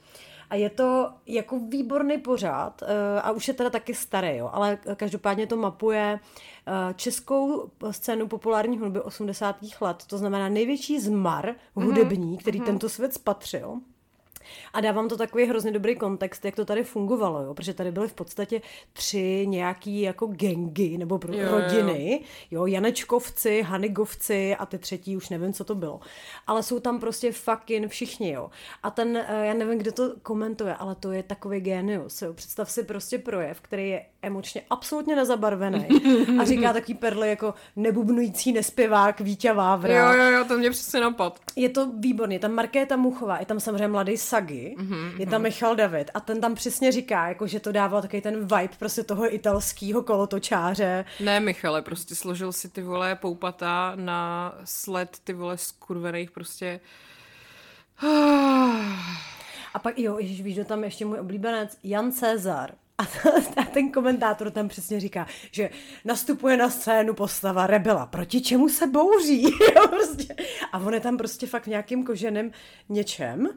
A 0.50 0.54
je 0.54 0.70
to 0.70 1.10
jako 1.26 1.58
výborný 1.58 2.18
pořád 2.18 2.82
eh, 2.82 3.20
a 3.20 3.30
už 3.30 3.48
je 3.48 3.54
teda 3.54 3.70
taky 3.70 3.94
starý, 3.94 4.36
jo, 4.36 4.50
ale 4.52 4.78
každopádně 4.96 5.46
to 5.46 5.56
mapuje 5.56 6.20
eh, 6.66 6.94
českou 6.94 7.70
scénu 7.90 8.28
populární 8.28 8.78
hudby 8.78 9.00
80. 9.00 9.56
let, 9.80 10.04
to 10.06 10.18
znamená 10.18 10.48
největší 10.48 11.00
zmar 11.00 11.54
hudební, 11.74 12.38
který 12.38 12.60
tento 12.60 12.88
svět 12.88 13.14
spatřil. 13.14 13.80
A 14.72 14.80
dávám 14.80 15.08
to 15.08 15.16
takový 15.16 15.44
hrozně 15.44 15.72
dobrý 15.72 15.96
kontext, 15.96 16.44
jak 16.44 16.56
to 16.56 16.64
tady 16.64 16.84
fungovalo, 16.84 17.42
jo? 17.42 17.54
protože 17.54 17.74
tady 17.74 17.92
byly 17.92 18.08
v 18.08 18.14
podstatě 18.14 18.60
tři 18.92 19.46
nějaký 19.46 20.00
jako 20.00 20.26
gengy 20.26 20.98
nebo 20.98 21.18
pro 21.18 21.32
Jo, 21.32 21.40
jo, 21.40 21.50
rodiny, 21.50 22.20
jo, 22.50 22.66
Janečkovci, 22.66 23.62
Hanigovci 23.62 24.56
a 24.56 24.66
ty 24.66 24.78
třetí 24.78 25.16
už 25.16 25.28
nevím, 25.28 25.52
co 25.52 25.64
to 25.64 25.74
bylo. 25.74 26.00
Ale 26.46 26.62
jsou 26.62 26.80
tam 26.80 27.00
prostě 27.00 27.32
fucking 27.32 27.90
všichni, 27.90 28.32
jo. 28.32 28.50
A 28.82 28.90
ten, 28.90 29.16
eh, 29.16 29.46
já 29.46 29.54
nevím, 29.54 29.78
kdo 29.78 29.92
to 29.92 30.14
komentuje, 30.22 30.74
ale 30.74 30.94
to 30.94 31.12
je 31.12 31.22
takový 31.22 31.60
genius, 31.60 32.22
jo. 32.22 32.34
Představ 32.34 32.70
si 32.70 32.82
prostě 32.82 33.18
projev, 33.18 33.60
který 33.60 33.90
je 33.90 34.04
emočně 34.22 34.62
absolutně 34.70 35.16
nezabarvený 35.16 35.88
a 36.40 36.44
říká 36.44 36.72
takový 36.72 36.94
perly 36.94 37.28
jako 37.28 37.54
nebubnující 37.76 38.52
nespěvák 38.52 39.20
Vítě 39.20 39.52
Vávra. 39.52 39.94
Jo, 39.94 40.12
jo, 40.12 40.30
jo, 40.30 40.44
to 40.44 40.58
mě 40.58 40.70
přesně 40.70 41.00
napad. 41.00 41.38
Je 41.56 41.68
to 41.68 41.90
výborný, 41.98 42.34
je 42.34 42.38
tam 42.38 42.52
Markéta 42.52 42.96
Muchová, 42.96 43.38
je 43.38 43.46
tam 43.46 43.60
samozřejmě 43.60 43.88
mladý 43.88 44.16
Sagi, 44.38 44.74
mm-hmm, 44.78 45.20
je 45.20 45.26
tam 45.26 45.42
Michal 45.42 45.76
David 45.76 46.10
a 46.14 46.20
ten 46.20 46.40
tam 46.40 46.54
přesně 46.54 46.92
říká, 46.92 47.28
jako, 47.28 47.46
že 47.46 47.60
to 47.60 47.72
dává 47.72 48.02
takový 48.02 48.22
ten 48.22 48.40
vibe 48.40 48.76
prostě 48.78 49.02
toho 49.02 49.34
italského 49.34 50.02
kolotočáře. 50.02 51.04
Ne, 51.20 51.40
Michale, 51.40 51.82
prostě 51.82 52.14
složil 52.14 52.52
si 52.52 52.68
ty 52.68 52.82
vole 52.82 53.16
poupata 53.16 53.92
na 53.94 54.54
sled 54.64 55.18
ty 55.24 55.32
vole 55.32 55.58
skurvených 55.58 56.30
prostě... 56.30 56.80
A 59.74 59.78
pak, 59.78 59.98
jo, 59.98 60.18
ježiš, 60.18 60.42
víš, 60.42 60.54
kdo 60.54 60.64
tam 60.64 60.82
je 60.82 60.86
ještě 60.86 61.04
můj 61.04 61.18
oblíbenec? 61.18 61.78
Jan 61.84 62.12
Cezar. 62.12 62.70
A, 62.98 63.02
a 63.56 63.64
ten 63.64 63.92
komentátor 63.92 64.50
tam 64.50 64.68
přesně 64.68 65.00
říká, 65.00 65.26
že 65.50 65.70
nastupuje 66.04 66.56
na 66.56 66.70
scénu 66.70 67.14
postava 67.14 67.66
rebela, 67.66 68.06
proti 68.06 68.40
čemu 68.40 68.68
se 68.68 68.86
bouří. 68.86 69.46
prostě. 69.90 70.34
A 70.72 70.78
on 70.78 70.94
je 70.94 71.00
tam 71.00 71.16
prostě 71.16 71.46
fakt 71.46 71.64
v 71.64 71.70
nějakým 71.70 72.04
koženém 72.04 72.50
něčem 72.88 73.48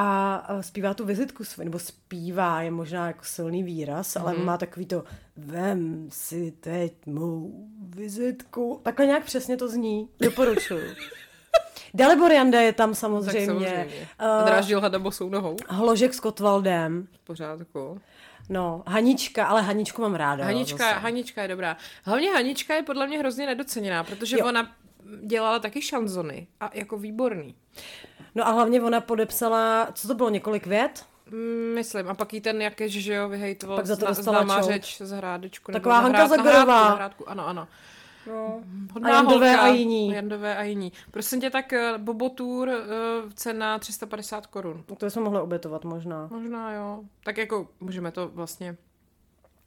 a 0.00 0.46
zpívá 0.60 0.94
tu 0.94 1.04
vizitku 1.04 1.44
svou, 1.44 1.64
nebo 1.64 1.78
zpívá, 1.78 2.62
je 2.62 2.70
možná 2.70 3.06
jako 3.06 3.24
silný 3.24 3.62
výraz, 3.62 4.16
ale 4.16 4.34
Mhm. 4.34 4.44
má 4.44 4.58
takový 4.58 4.86
to 4.86 5.04
vem 5.36 6.08
si 6.12 6.50
teď 6.60 6.92
mou 7.06 7.52
vizitku. 7.88 8.80
Takhle 8.82 9.06
nějak 9.06 9.24
přesně 9.24 9.56
to 9.56 9.68
zní. 9.68 10.08
Doporučuju. 10.20 10.80
Dalibor 11.94 12.32
Janda 12.32 12.60
je 12.60 12.72
tam 12.72 12.90
Tak 12.90 12.98
samozřejmě. 12.98 13.46
samozřejmě. 13.46 14.08
A 14.18 14.42
dráždil 14.42 14.80
hada 14.80 14.98
bosou 14.98 15.28
nohou. 15.28 15.56
Hložek 15.68 16.14
s 16.14 16.20
Kotvaldem. 16.20 17.08
V 17.12 17.18
pořádku. 17.18 18.00
No, 18.48 18.82
Hanička, 18.86 19.46
ale 19.46 19.62
Haničku 19.62 20.02
mám 20.02 20.14
ráda. 20.14 20.42
jo, 20.44 20.46
Hanička, 20.46 20.78
zase. 20.78 20.98
Hanička 21.00 21.42
je 21.42 21.48
dobrá. 21.48 21.76
Hlavně 22.04 22.30
Hanička 22.32 22.74
je 22.74 22.82
podle 22.82 23.06
mě 23.06 23.18
hrozně 23.18 23.46
nedoceněná, 23.46 24.04
protože 24.04 24.38
Jo. 24.38 24.46
ona 24.46 24.72
dělala 25.22 25.58
taky 25.58 25.82
šanzony 25.82 26.46
a 26.60 26.70
jako 26.74 26.98
výborný. 26.98 27.54
No 28.34 28.46
a 28.46 28.50
hlavně 28.50 28.82
ona 28.82 29.00
podepsala, 29.00 29.88
co 29.92 30.08
to 30.08 30.14
bylo, 30.14 30.30
několik 30.30 30.66
vět? 30.66 31.06
Mm, 31.30 31.74
myslím. 31.74 32.08
A 32.08 32.14
pak 32.14 32.34
jí 32.34 32.40
ten 32.40 32.62
jaké, 32.62 32.88
že 32.88 33.14
jo, 33.14 33.28
vyhejtoval 33.28 33.76
Pak 33.76 33.86
za 33.86 33.96
to 33.96 34.06
dostala 34.06 34.44
známá 34.44 34.62
řeč 34.62 35.02
z 35.02 35.10
hrádečku. 35.10 35.72
Taková 35.72 35.98
Hanka 35.98 36.28
Zagorová. 36.28 36.94
hrádku. 36.94 37.28
Ano, 37.28 37.46
ano. 37.46 37.68
No. 38.26 38.62
Hodná 38.92 39.10
A 39.10 39.14
Jandové 39.14 39.50
holka. 39.50 39.62
a 39.62 39.66
jiní. 39.66 40.10
Jandové 40.10 40.56
a 40.56 40.62
jiní. 40.62 40.92
Prosím 41.10 41.40
tě, 41.40 41.50
tak 41.50 41.72
eh, 41.72 41.98
Bobotour, 41.98 42.68
uh, 42.68 43.32
cena 43.34 43.78
350 43.78 44.46
korun. 44.46 44.84
To 44.98 45.10
jsme 45.10 45.22
mohli 45.22 45.40
obětovat 45.40 45.84
možná. 45.84 46.28
Možná 46.30 46.72
jo. 46.72 47.00
Tak 47.24 47.38
jako 47.38 47.68
můžeme 47.80 48.12
to 48.12 48.28
vlastně 48.28 48.76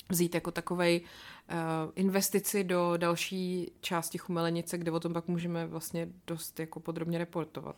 vzít 0.10 0.36
jako 0.36 0.52
takovej 0.52 1.02
uh, 1.02 1.58
investici 1.96 2.64
do 2.64 2.94
další 2.98 3.72
části 3.82 4.18
Chumelenice, 4.18 4.78
kde 4.78 4.92
o 4.92 5.00
tom 5.00 5.14
pak 5.14 5.28
můžeme 5.28 5.68
vlastně 5.68 6.08
dost 6.28 6.60
jako 6.60 6.80
podrobně 6.80 7.18
reportovat. 7.18 7.76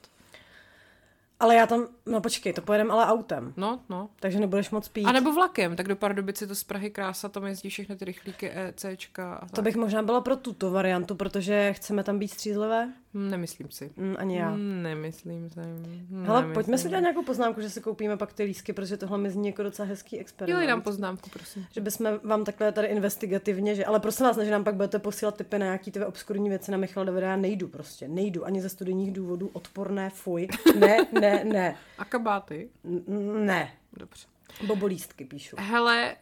Ale 1.44 1.56
já 1.56 1.68
tam, 1.68 1.88
no 2.06 2.22
počkej, 2.22 2.54
to 2.54 2.62
pojedeme 2.62 2.94
ale 2.94 3.06
autem. 3.06 3.54
No, 3.58 3.80
no. 3.90 4.10
Takže 4.20 4.40
nebudeš 4.40 4.70
moc 4.70 4.88
pít. 4.88 5.06
A 5.06 5.12
nebo 5.12 5.34
vlakem, 5.34 5.76
tak 5.76 5.88
do 5.88 5.96
Pardubici 5.96 6.48
to 6.48 6.56
z 6.56 6.64
Prahy 6.64 6.90
krása, 6.90 7.30
tam 7.30 7.46
jezdí 7.46 7.70
všechny 7.70 7.96
ty 7.96 8.06
rychlíky 8.06 8.52
ECčka 8.54 9.34
a 9.34 9.40
tak. 9.40 9.52
To 9.52 9.62
bych 9.62 9.76
možná 9.76 10.04
byla 10.04 10.22
pro 10.22 10.36
tuto 10.36 10.72
variantu, 10.72 11.16
protože 11.16 11.74
chceme 11.74 12.04
tam 12.04 12.20
být 12.20 12.28
střízlivé. 12.28 12.94
Hm, 13.14 13.30
Nemyslím 13.30 13.72
si. 13.72 13.92
Mm, 13.98 14.16
ani 14.20 14.38
já. 14.38 14.52
Hm, 14.52 14.84
Nemyslím 14.84 15.50
si. 15.50 15.60
Hm, 15.60 16.24
Hele, 16.26 16.42
nemyslím. 16.42 16.54
pojďme 16.54 16.78
si 16.78 16.88
udělat 16.88 17.02
nějakou 17.02 17.24
poznámku, 17.24 17.62
že 17.62 17.70
si 17.70 17.82
koupíme 17.82 18.18
pak 18.18 18.34
ty 18.34 18.44
lísky, 18.44 18.74
protože 18.74 18.98
tohle 18.98 19.18
mi 19.18 19.30
zní 19.32 19.48
jako 19.48 19.64
docela 19.64 19.88
hezký 19.88 20.20
experiment. 20.20 20.56
Dělej 20.56 20.68
nám 20.68 20.82
poznámku, 20.82 21.30
prosím. 21.30 21.66
Že 21.72 21.82
bychom 21.82 22.20
vám 22.24 22.44
takhle 22.46 22.72
tady 22.72 22.88
investigativně, 22.88 23.76
že, 23.76 23.86
ale 23.86 24.00
prosím 24.00 24.26
vás, 24.26 24.38
ne, 24.38 24.46
že 24.46 24.52
nám 24.52 24.64
pak 24.64 24.76
budete 24.76 25.00
posílat 25.00 25.38
typy 25.38 25.60
na 25.60 25.66
nějaký 25.66 25.92
ty 25.92 26.06
obskurní 26.06 26.50
věci 26.50 26.72
na 26.72 26.78
Michala 26.78 27.04
Davida, 27.06 27.28
já 27.28 27.36
nejdu 27.36 27.68
prostě, 27.68 28.08
nejdu, 28.08 28.46
ani 28.46 28.62
ze 28.62 28.70
studijních 28.70 29.12
důvodů, 29.14 29.50
odporné, 29.54 30.10
fuj, 30.10 30.48
ne, 30.80 30.98
ne, 31.22 31.44
ne, 31.44 31.76
A 31.98 32.06
kabáty? 32.06 32.70
N- 32.86 33.46
ne, 33.46 33.72
Dobře. 33.98 34.28
bobolístky 34.68 35.26
píšu. 35.26 35.56
Hele, 35.60 36.16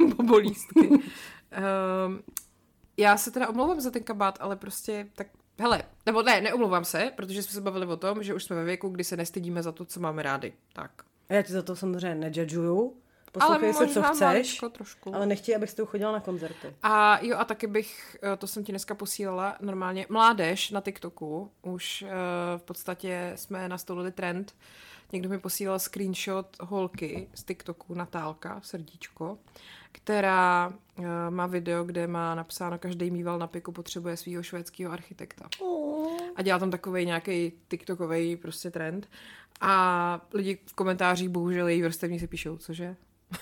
uh, 0.00 0.08
bobolístky. 0.16 0.88
um, 0.88 1.00
já 2.96 3.16
se 3.16 3.30
teda 3.30 3.48
omlouvám 3.48 3.80
za 3.80 3.90
ten 3.90 4.02
kabát, 4.02 4.38
ale 4.40 4.56
prostě 4.56 5.06
tak 5.16 5.26
Hele, 5.58 5.82
nebo 6.06 6.22
ne, 6.22 6.40
neomlouvám 6.40 6.84
se, 6.84 7.12
protože 7.16 7.42
jsme 7.42 7.52
se 7.52 7.60
bavili 7.60 7.86
o 7.86 7.96
tom, 7.96 8.22
že 8.22 8.34
už 8.34 8.44
jsme 8.44 8.56
ve 8.56 8.64
věku, 8.64 8.88
kdy 8.88 9.04
se 9.04 9.16
nestydíme 9.16 9.62
za 9.62 9.72
to, 9.72 9.84
co 9.84 10.00
máme 10.00 10.22
rádi. 10.22 10.52
Tak. 10.72 10.90
A 11.28 11.34
já 11.34 11.42
ti 11.42 11.52
za 11.52 11.62
to 11.62 11.76
samozřejmě 11.76 12.14
nejudžuju, 12.14 12.96
poslouchej 13.34 13.74
ale 13.76 13.86
se, 13.86 13.94
co 13.94 14.02
chceš, 14.02 14.20
maličko 14.20 14.68
trošku. 14.68 15.14
ale 15.14 15.26
nechtěji, 15.26 15.56
abych 15.56 15.70
s 15.70 15.74
tou 15.74 15.86
chodila 15.86 16.12
na 16.12 16.20
koncerty. 16.20 16.74
A 16.82 17.18
jo, 17.22 17.36
a 17.38 17.44
taky 17.44 17.66
bych, 17.66 18.16
eh, 18.22 18.36
to 18.36 18.46
jsem 18.46 18.64
ti 18.64 18.72
dneska 18.72 18.94
posílala, 18.94 19.56
normálně 19.60 20.06
mládež 20.08 20.70
na 20.70 20.80
TikToku, 20.80 21.50
už 21.62 22.02
uh, 22.02 22.08
v 22.58 22.62
podstatě 22.62 23.32
jsme 23.34 23.68
nastolili 23.68 24.12
trend. 24.12 24.54
Někdo 25.12 25.28
mi 25.28 25.38
posílal 25.38 25.78
screenshot 25.78 26.56
holky 26.60 27.28
z 27.34 27.44
TikToku, 27.44 27.94
Natálka, 27.94 28.60
srdíčko, 28.64 29.38
která 29.96 30.72
uh, 30.98 31.04
má 31.30 31.46
video, 31.46 31.84
kde 31.84 32.06
má 32.06 32.34
napsáno, 32.34 32.78
každý 32.78 33.10
mýval 33.10 33.38
na 33.38 33.46
piku 33.46 33.72
potřebuje 33.72 34.16
svého 34.16 34.42
švédského 34.42 34.92
architekta. 34.92 35.48
A 36.36 36.42
dělá 36.42 36.58
tam 36.58 36.70
takový 36.70 37.06
nějaký 37.06 37.52
TikTokový 37.68 38.36
prostě 38.36 38.70
trend. 38.70 39.08
A 39.60 40.20
lidi 40.34 40.58
v 40.66 40.72
komentářích 40.74 41.28
bohužel 41.28 41.68
její 41.68 41.82
vrstevníci 41.82 42.26
píšou, 42.26 42.56
cože? 42.56 42.96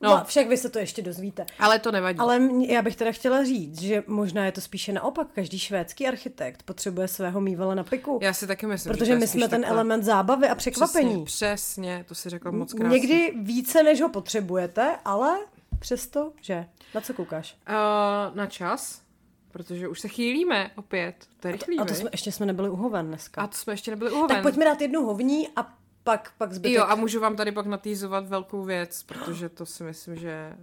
No. 0.00 0.10
no, 0.16 0.24
však 0.24 0.48
vy 0.48 0.56
se 0.56 0.68
to 0.68 0.78
ještě 0.78 1.02
dozvíte. 1.02 1.46
Ale 1.58 1.78
to 1.78 1.92
nevadí. 1.92 2.18
Ale 2.18 2.38
mě- 2.38 2.74
já 2.74 2.82
bych 2.82 2.96
teda 2.96 3.12
chtěla 3.12 3.44
říct, 3.44 3.80
že 3.80 4.02
možná 4.06 4.44
je 4.46 4.52
to 4.52 4.60
spíše 4.60 4.92
naopak. 4.92 5.26
Každý 5.34 5.58
švédský 5.58 6.06
architekt 6.08 6.62
potřebuje 6.62 7.08
svého 7.08 7.40
mývala 7.40 7.74
na 7.74 7.84
piku. 7.84 8.18
Já 8.22 8.32
si 8.32 8.46
taky 8.46 8.66
myslím, 8.66 8.92
že 8.92 8.94
to 8.94 8.98
protože 8.98 9.12
je 9.12 9.18
my 9.18 9.26
jsme 9.26 9.40
ten 9.40 9.50
takhle. 9.50 9.68
element 9.70 10.04
zábavy 10.04 10.48
a 10.48 10.54
překvapení. 10.54 11.24
Přesně, 11.24 11.46
přesně, 11.54 12.04
to 12.08 12.14
si 12.14 12.30
řekla 12.30 12.50
moc 12.50 12.72
krásně. 12.74 12.98
Někdy 12.98 13.32
více, 13.42 13.82
než 13.82 14.00
ho 14.00 14.08
potřebujete, 14.08 14.96
ale 15.04 15.38
přesto, 15.78 16.32
že. 16.40 16.66
Na 16.94 17.00
co 17.00 17.14
koukáš? 17.14 17.58
Uh, 17.68 18.36
na 18.36 18.46
čas, 18.46 19.02
protože 19.50 19.88
už 19.88 20.00
se 20.00 20.08
chýlíme 20.08 20.70
opět. 20.76 21.28
To 21.40 21.48
je 21.48 21.52
rychlý, 21.52 21.78
A 21.78 21.84
to 21.84 21.92
viď? 21.92 22.00
jsme, 22.00 22.10
ještě 22.12 22.32
jsme 22.32 22.46
nebyli 22.46 22.70
uhoven 22.70 23.06
dneska. 23.06 23.42
a 23.42 23.46
to 23.46 23.56
jsme 23.56 23.72
ještě 23.72 23.90
nebyli 23.90 24.10
uhoven. 24.10 24.28
tak 24.28 24.42
pojďme 24.42 24.64
dát 24.64 24.80
jednu 24.80 25.04
hovní 25.04 25.48
a 25.56 25.76
pak, 26.04 26.32
pak 26.38 26.52
zbytek. 26.52 26.76
Jo, 26.76 26.84
a 26.88 26.94
můžu 26.94 27.20
vám 27.20 27.36
tady 27.36 27.52
pak 27.52 27.66
natýzovat 27.66 28.28
velkou 28.28 28.62
věc, 28.64 29.02
protože 29.02 29.48
to 29.48 29.66
si 29.66 29.82
myslím, 29.84 30.16
že 30.16 30.30
eh, 30.30 30.56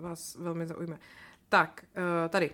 vás 0.00 0.34
velmi 0.34 0.66
zaujme. 0.66 0.98
Tak, 1.48 1.84
eh, 2.24 2.28
tady. 2.28 2.50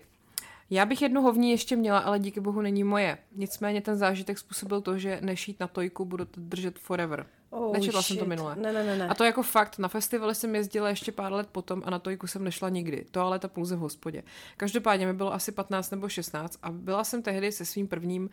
Já 0.71 0.87
bych 0.87 1.03
jednu 1.03 1.23
hovní 1.23 1.51
ještě 1.51 1.77
měla, 1.77 1.99
ale 1.99 2.19
díky 2.19 2.41
bohu 2.41 2.61
není 2.61 2.85
moje. 2.85 3.19
Nicméně 3.33 3.81
ten 3.81 3.97
zážitek 3.97 4.39
způsobil 4.39 4.81
to, 4.81 4.99
že 4.99 5.19
nešít 5.23 5.61
na 5.61 5.67
tojku 5.67 6.05
budu 6.05 6.25
to 6.25 6.41
držet 6.41 6.79
forever. 6.79 7.27
Oh, 7.51 7.73
Nečetla 7.73 8.03
jsem 8.03 8.17
to 8.17 8.21
shit. 8.21 8.29
minule. 8.29 8.57
Ne, 8.57 8.73
ne, 8.73 8.85
ne, 8.85 8.97
ne. 8.97 9.09
A 9.09 9.15
to 9.15 9.25
jako 9.25 9.43
fakt, 9.43 9.79
na 9.79 9.89
festivaly 9.89 10.35
jsem 10.35 10.55
jezdila 10.55 10.89
ještě 10.89 11.13
pár 11.13 11.33
let 11.33 11.49
potom 11.53 11.83
a 11.87 11.91
na 11.91 11.99
tojku 11.99 12.27
jsem 12.27 12.45
nešla 12.45 12.69
nikdy. 12.69 13.05
To 13.11 13.21
ale 13.21 13.39
to 13.39 13.49
pouze 13.49 13.77
v 13.77 13.79
hospodě. 13.79 14.23
Každopádně 14.57 15.07
mi 15.07 15.13
bylo 15.13 15.33
asi 15.35 15.53
15 15.53 15.91
nebo 15.91 16.09
16 16.09 16.59
a 16.63 16.71
byla 16.71 17.05
jsem 17.05 17.23
tehdy 17.23 17.53
se 17.53 17.65
svým 17.65 17.89
prvním 17.89 18.23
uh, 18.23 18.29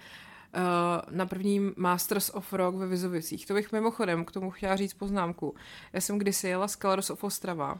na 1.09 1.25
prvním 1.25 1.73
Masters 1.77 2.29
of 2.29 2.53
Rock 2.53 2.75
ve 2.75 2.87
Vizovicích. 2.87 3.45
To 3.45 3.53
bych 3.53 3.71
mimochodem 3.71 4.25
k 4.25 4.31
tomu 4.31 4.51
chtěla 4.51 4.75
říct 4.75 4.93
poznámku. 4.93 5.55
Já 5.93 6.01
jsem 6.01 6.17
kdysi 6.17 6.47
jela 6.47 6.67
z 6.67 6.77
Colors 6.77 7.09
of 7.09 7.23
Ostrava. 7.23 7.79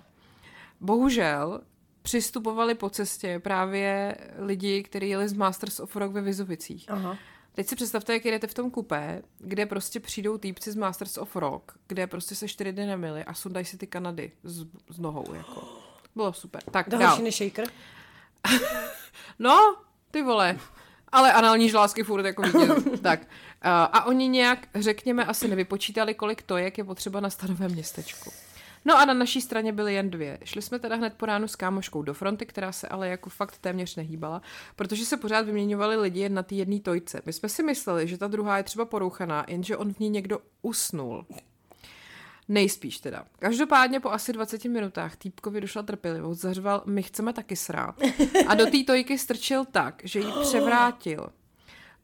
Bohužel 0.81 1.61
přistupovali 2.01 2.75
po 2.75 2.89
cestě 2.89 3.39
právě 3.39 4.17
lidi, 4.37 4.83
kteří 4.83 5.09
jeli 5.09 5.29
z 5.29 5.33
Masters 5.33 5.79
of 5.79 5.95
Rock 5.95 6.11
ve 6.11 6.21
Vizovicích. 6.21 6.85
Aha. 6.87 7.17
Teď 7.57 7.67
si 7.67 7.75
představte, 7.75 8.13
jak 8.13 8.25
jedete 8.25 8.47
v 8.47 8.53
tom 8.53 8.71
kupé, 8.71 9.21
kde 9.37 9.65
prostě 9.65 9.99
přijdou 9.99 10.37
týpci 10.37 10.71
z 10.71 10.75
Masters 10.75 11.17
of 11.17 11.35
Rock, 11.35 11.71
kde 11.87 12.07
prostě 12.07 12.35
se 12.35 12.47
čtyři 12.47 12.71
dny 12.71 12.85
nemili 12.85 13.23
a 13.23 13.33
sundají 13.33 13.65
si 13.65 13.77
ty 13.77 13.87
Kanady 13.87 14.31
s, 14.43 14.65
s 14.89 14.99
nohou, 14.99 15.33
jako. 15.33 15.63
Bylo 16.15 16.33
super. 16.33 16.63
Tak, 16.71 16.93
horší 16.93 17.21
než 17.21 17.37
shaker? 17.37 17.67
No, 19.39 19.75
ty 20.11 20.21
vole. 20.21 20.59
Ale 21.11 21.33
anální 21.33 21.69
žlásky 21.69 22.03
furt 22.03 22.25
jako 22.25 22.41
vidět. 22.41 23.01
tak. 23.01 23.21
Uh, 23.21 23.27
a 23.63 24.05
oni 24.05 24.27
nějak, 24.27 24.67
řekněme, 24.75 25.25
asi 25.25 25.47
nevypočítali, 25.47 26.13
kolik 26.13 26.41
to 26.41 26.57
je, 26.57 26.63
jak 26.63 26.77
je 26.77 26.83
potřeba 26.83 27.19
na 27.19 27.29
stanovém 27.29 27.71
městečku. 27.71 28.31
No 28.87 28.97
a 28.97 29.05
na 29.05 29.13
naší 29.13 29.41
straně 29.41 29.73
byly 29.73 29.93
jen 29.93 30.09
dvě. 30.09 30.39
Šli 30.43 30.61
jsme 30.61 30.79
teda 30.79 30.95
hned 30.95 31.13
po 31.13 31.25
ránu 31.25 31.47
s 31.47 31.55
kámoškou 31.55 32.01
do 32.01 32.13
fronty, 32.13 32.45
která 32.45 32.71
se 32.71 32.87
ale 32.87 33.09
jako 33.09 33.29
fakt 33.29 33.57
téměř 33.57 33.95
nehýbala, 33.95 34.41
protože 34.75 35.05
se 35.05 35.17
pořád 35.17 35.45
vyměňovali 35.45 35.95
lidi 35.95 36.29
na 36.29 36.43
té 36.43 36.55
jedné 36.55 36.79
tojce. 36.79 37.21
My 37.25 37.33
jsme 37.33 37.49
si 37.49 37.63
mysleli, 37.63 38.07
že 38.07 38.17
ta 38.17 38.27
druhá 38.27 38.57
je 38.57 38.63
třeba 38.63 38.85
porouchaná, 38.85 39.45
jenže 39.47 39.77
on 39.77 39.93
v 39.93 39.99
ní 39.99 40.09
někdo 40.09 40.39
usnul. 40.61 41.25
Nejspíš 42.47 42.99
teda. 42.99 43.25
Každopádně 43.39 43.99
po 43.99 44.11
asi 44.11 44.33
20 44.33 44.65
minutách 44.65 45.15
týpkovi 45.15 45.61
došla 45.61 45.83
trpělivost, 45.83 46.41
zařval, 46.41 46.83
my 46.85 47.03
chceme 47.03 47.33
taky 47.33 47.55
srát. 47.55 47.95
A 48.47 48.55
do 48.55 48.65
té 48.65 48.83
tojky 48.83 49.17
strčil 49.17 49.65
tak, 49.65 50.01
že 50.03 50.19
ji 50.19 50.27
převrátil. 50.41 51.29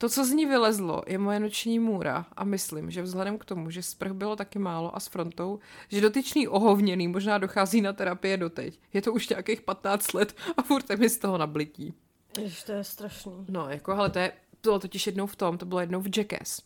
To, 0.04 0.10
co 0.10 0.26
z 0.26 0.32
ní 0.32 0.46
vylezlo, 0.46 1.02
je 1.08 1.18
moje 1.18 1.40
noční 1.40 1.80
můra 1.80 2.26
a 2.36 2.44
myslím, 2.44 2.92
že 2.92 3.02
vzhledem 3.02 3.38
k 3.38 3.46
tomu, 3.46 3.70
že 3.70 3.84
sprch 3.84 4.12
bylo 4.12 4.36
taky 4.36 4.60
málo 4.60 4.96
a 4.96 5.00
s 5.00 5.08
frontou, 5.08 5.60
že 5.90 6.02
dotyčný 6.02 6.48
ohovněný 6.48 7.08
možná 7.08 7.38
dochází 7.38 7.82
na 7.82 7.94
terapie 7.94 8.38
doteď. 8.38 8.80
Je 8.94 9.02
to 9.02 9.14
už 9.14 9.30
nějakých 9.30 9.62
15 9.62 10.14
let 10.14 10.36
a 10.58 10.62
furt 10.62 10.90
je 10.90 10.98
mi 10.98 11.10
z 11.10 11.18
toho 11.18 11.38
nablití. 11.38 11.94
Ježiš, 12.40 12.64
to 12.64 12.72
je 12.72 12.84
strašný. 12.84 13.46
No, 13.50 13.70
jako, 13.70 13.96
hele, 13.96 14.10
to 14.10 14.20
je, 14.20 14.32
to 14.62 14.70
bylo 14.70 14.80
totiž 14.80 15.08
jednou 15.08 15.28
v 15.28 15.36
tom, 15.36 15.58
to 15.58 15.66
bylo 15.66 15.80
jednou 15.80 16.02
v 16.02 16.18
Jackass. 16.18 16.62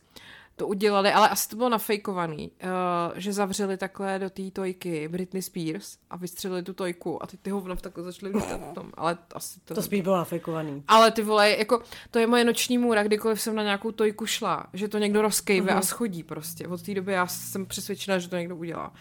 To 0.58 0.68
udělali, 0.68 1.12
ale 1.14 1.30
asi 1.30 1.49
to 1.49 1.55
bylo 1.55 1.70
nafejkovaný, 1.70 2.51
uh, 2.51 3.18
že 3.20 3.34
zavřeli 3.34 3.78
takhle 3.78 4.20
do 4.20 4.30
té 4.30 4.51
tojky 4.51 5.08
Britney 5.08 5.41
Spears 5.41 5.97
a 6.10 6.18
vystřelili 6.18 6.64
tu 6.64 6.74
tojku 6.74 7.24
a 7.24 7.28
teď 7.28 7.39
ty 7.39 7.49
hovna 7.49 7.76
v 7.76 7.82
takhle 7.82 8.03
začaly 8.03 8.32
lítat 8.32 8.62
v 8.72 8.74
tom, 8.74 8.91
ale 8.93 9.18
asi 9.34 9.60
to... 9.60 9.76
To 9.76 9.82
spíš 9.82 10.01
bylo 10.01 10.18
nafejkovaný. 10.18 10.84
Ale 10.88 11.12
ty 11.12 11.24
vole, 11.24 11.49
jako, 11.49 11.84
to 12.12 12.20
je 12.20 12.28
moje 12.28 12.45
noční 12.45 12.78
můra, 12.78 13.03
kdykoliv 13.03 13.41
jsem 13.41 13.55
na 13.55 13.64
nějakou 13.64 13.91
tojku 13.91 14.26
šla, 14.26 14.68
že 14.74 14.88
to 14.88 14.97
někdo 14.97 15.22
rozkejve 15.22 15.72
uh-huh. 15.72 15.78
a 15.78 15.82
schodí 15.82 16.24
prostě. 16.24 16.68
Od 16.68 16.82
té 16.82 16.93
doby 16.93 17.12
já 17.14 17.28
jsem 17.28 17.66
přesvědčena, 17.66 18.20
že 18.20 18.30
to 18.30 18.36
někdo 18.38 18.55
udělá. 18.55 18.93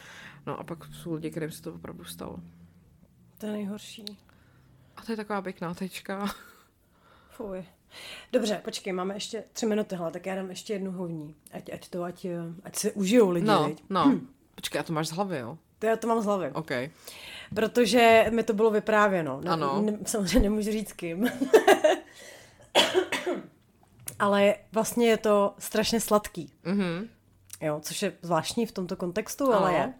No 0.46 0.60
a 0.60 0.64
pak 0.64 0.78
jsou 0.84 1.14
lidi, 1.14 1.30
kterým 1.30 1.50
se 1.50 1.62
to 1.62 1.74
opravdu 1.74 2.04
stalo. 2.04 2.36
To 3.38 3.46
je 3.46 3.52
nejhorší. 3.52 4.04
A 4.96 5.02
to 5.02 5.12
je 5.12 5.16
taková 5.16 5.42
pěkná 5.42 5.74
tečka. 5.74 6.26
Fuj. 7.30 7.64
Dobře, 8.32 8.60
počkej, 8.64 8.92
máme 8.92 9.14
ještě 9.14 9.44
tři 9.52 9.66
minuty, 9.66 9.96
hele, 9.96 10.10
tak 10.10 10.26
já 10.26 10.34
dám 10.34 10.50
ještě 10.50 10.72
jednu 10.72 10.90
hovní. 10.92 11.34
Ať, 11.52 11.72
ať 11.72 11.88
to, 11.88 12.02
ať, 12.02 12.24
eh, 12.24 12.38
ať 12.64 12.76
se 12.76 12.92
užijou 12.92 13.30
lidi, 13.30 13.46
No, 13.46 13.64
viď? 13.68 13.84
no. 13.90 14.04
Hm. 14.08 14.28
Počkej, 14.54 14.80
a 14.80 14.82
to 14.82 14.92
máš 14.92 15.08
z 15.08 15.12
hlavy, 15.12 15.38
jo? 15.38 15.58
To 15.78 15.86
já 15.86 15.96
to 15.96 16.06
mám 16.06 16.20
z 16.20 16.24
hlavy. 16.24 16.50
OK. 16.52 16.70
Protože 17.54 18.26
mi 18.30 18.42
to 18.42 18.52
bylo 18.52 18.70
vyprávěno. 18.70 19.40
Ne, 19.40 19.50
Ano. 19.50 19.82
Ne, 19.82 19.98
samozřejmě 20.06 20.40
nemůžu 20.50 20.70
říct 20.72 20.92
kým. 20.92 21.26
Ale 24.18 24.54
vlastně 24.72 25.08
je 25.08 25.16
to 25.16 25.54
strašně 25.58 26.00
sladký. 26.00 26.52
Mhm. 26.64 27.08
Jo, 27.60 27.78
což 27.82 28.02
je 28.02 28.12
zvláštní 28.22 28.66
v 28.66 28.72
tomto 28.72 28.96
kontextu, 28.96 29.44
Ano. 29.52 29.58
ale 29.60 29.72
je. 29.74 29.92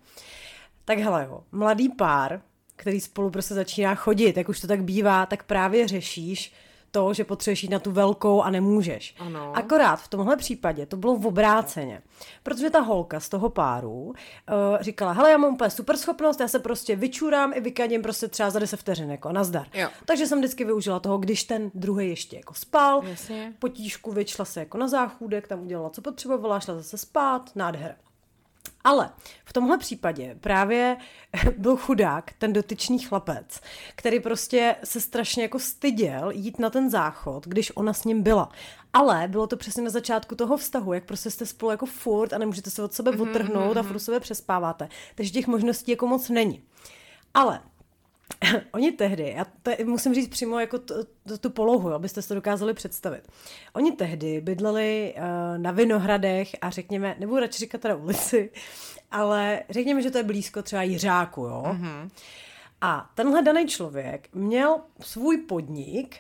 Tak 0.85 0.99
hele 0.99 1.25
jo, 1.31 1.43
mladý 1.53 1.89
pár, 1.89 2.41
který 2.77 3.01
spolu 3.01 3.31
prostě 3.31 3.55
začíná 3.55 3.95
chodit, 3.95 4.37
jak 4.37 4.49
už 4.49 4.61
to 4.61 4.67
tak 4.67 4.83
bývá, 4.83 5.27
tak 5.27 5.43
právě 5.43 5.89
řešíš 5.89 6.53
to, 6.97 7.15
že 7.15 7.25
potřebuješ 7.25 7.63
jít 7.63 7.69
na 7.69 7.79
tu 7.79 7.91
velkou 7.91 8.43
a 8.43 8.51
nemůžeš. 8.51 9.15
Ano. 9.19 9.57
Akorát 9.57 9.97
v 9.97 10.09
tomhle 10.09 10.37
případě 10.37 10.87
to 10.87 10.97
bylo 10.97 11.17
v 11.17 11.27
obráceně. 11.27 12.03
Protože 12.43 12.71
ta 12.71 12.81
holka 12.81 13.21
z 13.21 13.29
toho 13.29 13.49
páru 13.49 13.93
uh, 13.93 14.15
říkala, 14.81 15.13
hele, 15.13 15.31
já 15.31 15.37
mám 15.37 15.55
úplně 15.55 15.71
super 15.71 15.97
schopnost, 15.97 16.41
já 16.41 16.49
se 16.49 16.59
prostě 16.59 16.97
vyčurám 16.97 17.53
i 17.55 17.61
vykadím 17.61 18.03
prostě 18.03 18.29
třeba 18.29 18.51
za 18.51 18.59
10 18.59 18.77
vteřin, 18.77 19.11
jako 19.11 19.33
nazdar. 19.33 19.67
Jo. 19.75 19.89
Takže 20.05 20.27
jsem 20.27 20.39
vždycky 20.39 20.65
využila 20.65 21.01
toho, 21.01 21.19
když 21.19 21.45
ten 21.45 21.71
druhý 21.75 22.09
ještě 22.09 22.37
jako 22.37 22.55
spal, 22.55 23.03
Jasně. 23.05 23.53
potížku 23.59 24.13
vyšla 24.13 24.45
se 24.45 24.61
jako 24.61 24.79
na 24.79 24.89
záchůdek, 24.89 25.49
tam 25.49 25.63
udělala, 25.63 25.91
co 25.91 26.03
potřebovala, 26.03 26.61
šla 26.61 26.75
zase 26.75 26.99
spát, 26.99 27.51
nádhera. 27.55 27.95
Ale 28.87 29.11
v 29.45 29.53
tomhle 29.53 29.79
případě 29.79 30.37
právě 30.41 30.97
byl 31.59 31.77
chudák, 31.77 32.33
ten 32.39 32.53
dotyčný 32.53 32.99
chlapec, 32.99 33.61
který 33.97 34.21
prostě 34.21 34.77
se 34.85 35.01
strašně 35.01 35.43
jako 35.43 35.59
styděl 35.59 36.31
jít 36.31 36.59
na 36.59 36.71
ten 36.71 36.91
záchod, 36.91 37.47
když 37.47 37.73
ona 37.75 37.93
s 37.93 38.05
ním 38.05 38.23
byla. 38.23 38.49
Ale 38.93 39.29
bylo 39.29 39.47
to 39.47 39.57
přesně 39.57 39.83
na 39.83 39.91
začátku 39.91 40.35
toho 40.35 40.57
vztahu, 40.57 40.93
jak 40.93 41.05
prostě 41.05 41.31
jste 41.31 41.47
spolu 41.47 41.71
jako 41.71 41.87
furt 41.87 42.33
a 42.33 42.39
nemůžete 42.39 42.71
se 42.71 42.83
od 42.83 42.93
sebe 42.93 43.11
Mhm, 43.13 43.21
otrhnout 43.21 43.77
a 43.77 43.83
furt 43.83 43.99
sebe 43.99 44.21
přespáváte. 44.21 44.89
Takže 45.15 45.31
těch 45.31 45.47
možností 45.47 45.91
jako 45.91 46.07
moc 46.07 46.29
není. 46.29 46.63
Ale 47.35 47.61
Oni 48.73 48.93
tehdy, 48.93 49.35
já 49.37 49.47
to 49.63 49.71
musím 49.85 50.15
říct 50.15 50.29
přímo 50.29 50.61
jako 50.61 50.79
tu, 50.79 50.95
tu, 51.29 51.39
tu 51.39 51.51
polohu, 51.51 51.93
abyste 51.93 52.23
si 52.23 52.29
to 52.29 52.35
dokázali 52.35 52.75
představit. 52.75 53.23
Oni 53.73 53.93
tehdy 53.93 54.41
bydleli 54.41 55.15
uh, 55.17 55.59
na 55.59 55.71
Vinohradech 55.71 56.57
a 56.61 56.71
řekněme, 56.71 57.17
nebudu 57.19 57.41
radši 57.41 57.59
říkat 57.59 57.81
teda 57.81 57.97
ulici, 57.97 58.51
ale 59.11 59.63
řekněme, 59.71 60.03
že 60.03 60.11
to 60.11 60.19
je 60.19 60.25
blízko 60.25 60.63
třeba 60.63 60.83
Jiřáku, 60.83 61.41
jo. 61.41 61.63
Mm-hmm. 61.67 62.11
A 62.81 63.11
tenhle 63.15 63.43
daný 63.43 63.67
člověk 63.67 64.29
měl 64.35 64.81
svůj 65.01 65.37
podnik, 65.39 66.17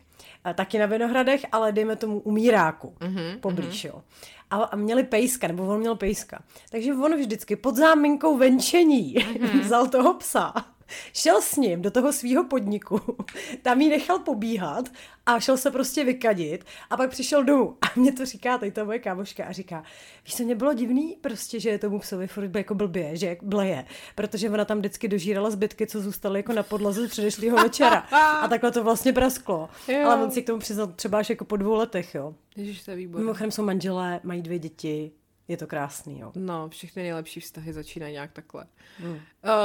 eh, 0.46 0.54
taky 0.54 0.78
na 0.78 0.86
Vinohradech, 0.86 1.46
ale 1.52 1.72
dejme 1.72 1.96
tomu 1.96 2.20
u 2.20 2.30
Míráku, 2.30 2.94
mm-hmm, 3.00 3.40
poblíž, 3.40 3.84
jo. 3.84 4.02
A, 4.50 4.56
a 4.56 4.76
měli 4.76 5.04
pejska, 5.04 5.46
nebo 5.46 5.68
on 5.68 5.80
měl 5.80 5.96
pejska. 5.96 6.42
Takže 6.70 6.94
on 6.94 7.16
vždycky 7.16 7.56
pod 7.56 7.76
záminkou 7.76 8.36
venčení 8.36 9.14
mm-hmm. 9.14 9.60
vzal 9.64 9.88
toho 9.88 10.14
psa 10.14 10.54
šel 11.12 11.42
s 11.42 11.56
ním 11.56 11.82
do 11.82 11.90
toho 11.90 12.12
svého 12.12 12.44
podniku, 12.44 13.00
tam 13.62 13.80
jí 13.80 13.88
nechal 13.88 14.18
pobíhat 14.18 14.88
a 15.26 15.40
šel 15.40 15.56
se 15.56 15.70
prostě 15.70 16.04
vykadit 16.04 16.64
a 16.90 16.96
pak 16.96 17.10
přišel 17.10 17.44
domů. 17.44 17.76
A 17.82 18.00
mě 18.00 18.12
to 18.12 18.26
říká 18.26 18.58
tady 18.58 18.70
ta 18.72 18.84
moje 18.84 18.98
kámoška 18.98 19.44
a 19.44 19.52
říká, 19.52 19.84
víš, 20.24 20.36
co 20.36 20.42
mě 20.42 20.54
bylo 20.54 20.74
divný, 20.74 21.18
prostě, 21.20 21.60
že 21.60 21.78
tomu 21.78 21.98
psovi 21.98 22.26
furt 22.26 22.56
jako 22.56 22.74
blbě, 22.74 23.16
že 23.16 23.26
jak 23.26 23.42
bleje, 23.42 23.84
protože 24.14 24.50
ona 24.50 24.64
tam 24.64 24.78
vždycky 24.78 25.08
dožírala 25.08 25.50
zbytky, 25.50 25.86
co 25.86 26.00
zůstaly 26.00 26.38
jako 26.38 26.52
na 26.52 26.62
podlaze 26.62 27.08
z 27.08 27.10
předešlého 27.10 27.56
večera. 27.56 27.98
A 28.42 28.48
takhle 28.48 28.70
to 28.70 28.84
vlastně 28.84 29.12
prasklo. 29.12 29.68
Jo. 29.88 30.06
Ale 30.06 30.24
on 30.24 30.30
si 30.30 30.42
k 30.42 30.46
tomu 30.46 30.58
přiznal 30.58 30.86
třeba 30.86 31.18
až 31.18 31.30
jako 31.30 31.44
po 31.44 31.56
dvou 31.56 31.74
letech, 31.74 32.14
jo. 32.14 32.34
Ježiš, 32.56 32.84
to 32.84 32.90
je 32.90 32.96
výborné. 32.96 33.24
Mimochodem 33.24 33.50
jsou 33.50 33.62
manželé, 33.62 34.20
mají 34.22 34.42
dvě 34.42 34.58
děti, 34.58 35.12
je 35.48 35.56
to 35.56 35.66
krásný, 35.66 36.20
jo. 36.20 36.32
No, 36.34 36.68
všechny 36.68 37.02
nejlepší 37.02 37.40
vztahy 37.40 37.72
začínají 37.72 38.12
nějak 38.12 38.32
takhle. 38.32 38.66
Hmm. 38.98 39.12
Uh, 39.12 39.20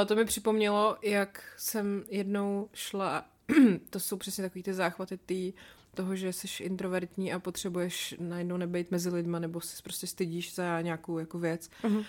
to 0.06 0.16
mi 0.16 0.24
připomnělo, 0.24 0.96
jak 1.02 1.44
jsem 1.56 2.04
jednou 2.08 2.68
šla, 2.72 3.24
to 3.90 4.00
jsou 4.00 4.16
přesně 4.16 4.44
takový 4.44 4.62
ty 4.62 4.74
záchvaty 4.74 5.16
tý, 5.16 5.52
toho, 5.94 6.16
že 6.16 6.32
jsi 6.32 6.62
introvertní 6.62 7.32
a 7.32 7.38
potřebuješ 7.38 8.14
najednou 8.18 8.56
nebejt 8.56 8.90
mezi 8.90 9.10
lidma, 9.10 9.38
nebo 9.38 9.60
si 9.60 9.82
prostě 9.82 10.06
stydíš 10.06 10.54
za 10.54 10.80
nějakou 10.80 11.18
jako 11.18 11.38
věc. 11.38 11.70
Uh-huh. 11.82 12.04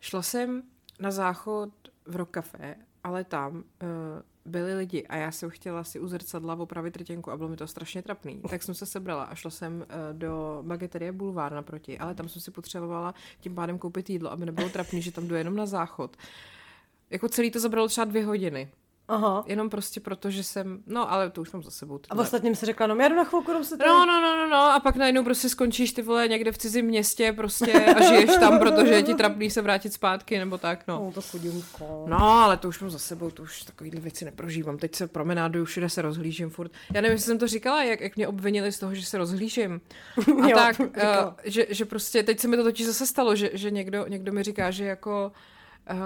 Šla 0.00 0.22
jsem 0.22 0.62
na 1.00 1.10
záchod 1.10 1.70
v 2.06 2.16
Rock 2.16 2.30
Café, 2.30 2.76
ale 3.04 3.24
tam 3.24 3.56
uh, 3.56 3.62
byli 4.44 4.74
lidi 4.74 5.06
a 5.06 5.16
já 5.16 5.30
jsem 5.30 5.50
chtěla 5.50 5.84
si 5.84 6.00
u 6.00 6.08
zrcadla 6.08 6.54
opravit 6.54 6.96
rtěnku 6.96 7.30
a 7.30 7.36
bylo 7.36 7.48
mi 7.48 7.56
to 7.56 7.66
strašně 7.66 8.02
trapný. 8.02 8.40
Tak 8.50 8.62
jsem 8.62 8.74
se 8.74 8.86
sebrala 8.86 9.24
a 9.24 9.34
šla 9.34 9.50
jsem 9.50 9.74
uh, 9.74 10.18
do 10.18 10.62
bageterie 10.62 11.12
Bulvár 11.12 11.52
naproti, 11.52 11.98
ale 11.98 12.14
tam 12.14 12.28
jsem 12.28 12.42
si 12.42 12.50
potřebovala 12.50 13.14
tím 13.40 13.54
pádem 13.54 13.78
koupit 13.78 14.10
jídlo, 14.10 14.32
aby 14.32 14.46
nebylo 14.46 14.68
trapný, 14.68 15.02
že 15.02 15.12
tam 15.12 15.28
jdu 15.28 15.34
jenom 15.34 15.56
na 15.56 15.66
záchod. 15.66 16.16
Jako 17.10 17.28
celý 17.28 17.50
to 17.50 17.60
zabralo 17.60 17.88
třeba 17.88 18.04
dvě 18.04 18.24
hodiny. 18.24 18.68
Aha. 19.12 19.44
Jenom 19.46 19.70
prostě 19.70 20.00
proto, 20.00 20.30
že 20.30 20.44
jsem, 20.44 20.82
no 20.86 21.12
ale 21.12 21.30
to 21.30 21.40
už 21.40 21.52
mám 21.52 21.62
za 21.62 21.70
sebou. 21.70 22.00
A 22.10 22.14
v 22.14 22.18
ostatním 22.18 22.54
si 22.54 22.66
řekla, 22.66 22.86
no 22.86 22.96
já 22.96 23.08
jdu 23.08 23.16
na 23.16 23.24
chvilku, 23.24 23.52
dom 23.52 23.64
se 23.64 23.76
tady... 23.76 23.88
No, 23.90 24.06
no, 24.06 24.20
no, 24.20 24.36
no, 24.36 24.48
no, 24.48 24.72
a 24.72 24.80
pak 24.80 24.96
najednou 24.96 25.24
prostě 25.24 25.48
skončíš 25.48 25.92
ty 25.92 26.02
vole 26.02 26.28
někde 26.28 26.52
v 26.52 26.58
cizím 26.58 26.86
městě 26.86 27.32
prostě 27.32 27.72
a 27.72 28.02
žiješ 28.02 28.30
tam, 28.40 28.58
protože 28.58 28.94
je 28.94 29.02
ti 29.02 29.14
trapný 29.14 29.50
se 29.50 29.62
vrátit 29.62 29.92
zpátky 29.92 30.38
nebo 30.38 30.58
tak, 30.58 30.86
no. 30.88 31.02
No, 31.04 31.12
to 31.12 31.22
chudinko. 31.22 32.04
No, 32.08 32.22
ale 32.22 32.56
to 32.56 32.68
už 32.68 32.80
mám 32.80 32.90
za 32.90 32.98
sebou, 32.98 33.30
to 33.30 33.42
už 33.42 33.62
takovýhle 33.62 34.00
věci 34.00 34.24
neprožívám. 34.24 34.78
Teď 34.78 34.94
se 34.94 35.06
promenáduju, 35.06 35.64
všude 35.64 35.88
se 35.88 36.02
rozhlížím 36.02 36.50
furt. 36.50 36.72
Já 36.94 37.00
nevím, 37.00 37.12
jestli 37.14 37.26
jsem 37.26 37.38
to 37.38 37.46
říkala, 37.46 37.82
jak, 37.82 38.00
jak 38.00 38.16
mě 38.16 38.28
obvinili 38.28 38.72
z 38.72 38.78
toho, 38.78 38.94
že 38.94 39.06
se 39.06 39.18
rozhlížím. 39.18 39.80
A 40.42 40.48
Jo, 40.48 40.56
tak, 40.56 40.80
uh, 40.80 40.86
že, 41.44 41.66
že 41.70 41.84
prostě, 41.84 42.22
teď 42.22 42.40
se 42.40 42.48
mi 42.48 42.56
to 42.56 42.62
totiž 42.62 42.86
zase 42.86 43.06
stalo, 43.06 43.36
že, 43.36 43.50
že 43.52 43.70
někdo, 43.70 44.06
někdo 44.08 44.32
mi 44.32 44.42
říká, 44.42 44.70
že 44.70 44.84
jako 44.84 45.32
Uh, 45.90 45.98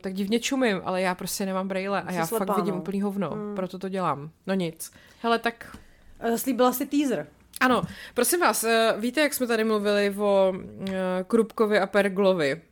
tak 0.00 0.14
divně 0.14 0.40
čumím, 0.40 0.80
ale 0.84 1.02
já 1.02 1.14
prostě 1.14 1.46
nemám 1.46 1.68
brejle 1.68 2.02
a 2.02 2.12
já 2.12 2.26
slepá, 2.26 2.44
fakt 2.44 2.56
vidím 2.56 2.74
no. 2.74 2.80
úplný 2.80 3.00
hovno, 3.00 3.30
hmm. 3.30 3.54
proto 3.54 3.78
to 3.78 3.88
dělám. 3.88 4.30
No 4.46 4.54
nic. 4.54 4.92
Hele, 5.22 5.38
tak 5.38 5.76
Eh, 6.24 6.38
Slíbila 6.38 6.72
si 6.72 6.86
teaser. 6.86 7.26
ano, 7.60 7.82
prosím 8.14 8.40
vás, 8.40 8.64
eh, 8.64 8.94
víte, 8.98 9.20
jak 9.20 9.34
jsme 9.34 9.46
tady 9.46 9.64
mluvili 9.64 10.14
o 10.18 10.52
eh, 10.88 10.94
Krupkovi 11.26 11.80
a 11.80 11.86
Perglovi? 11.86 12.62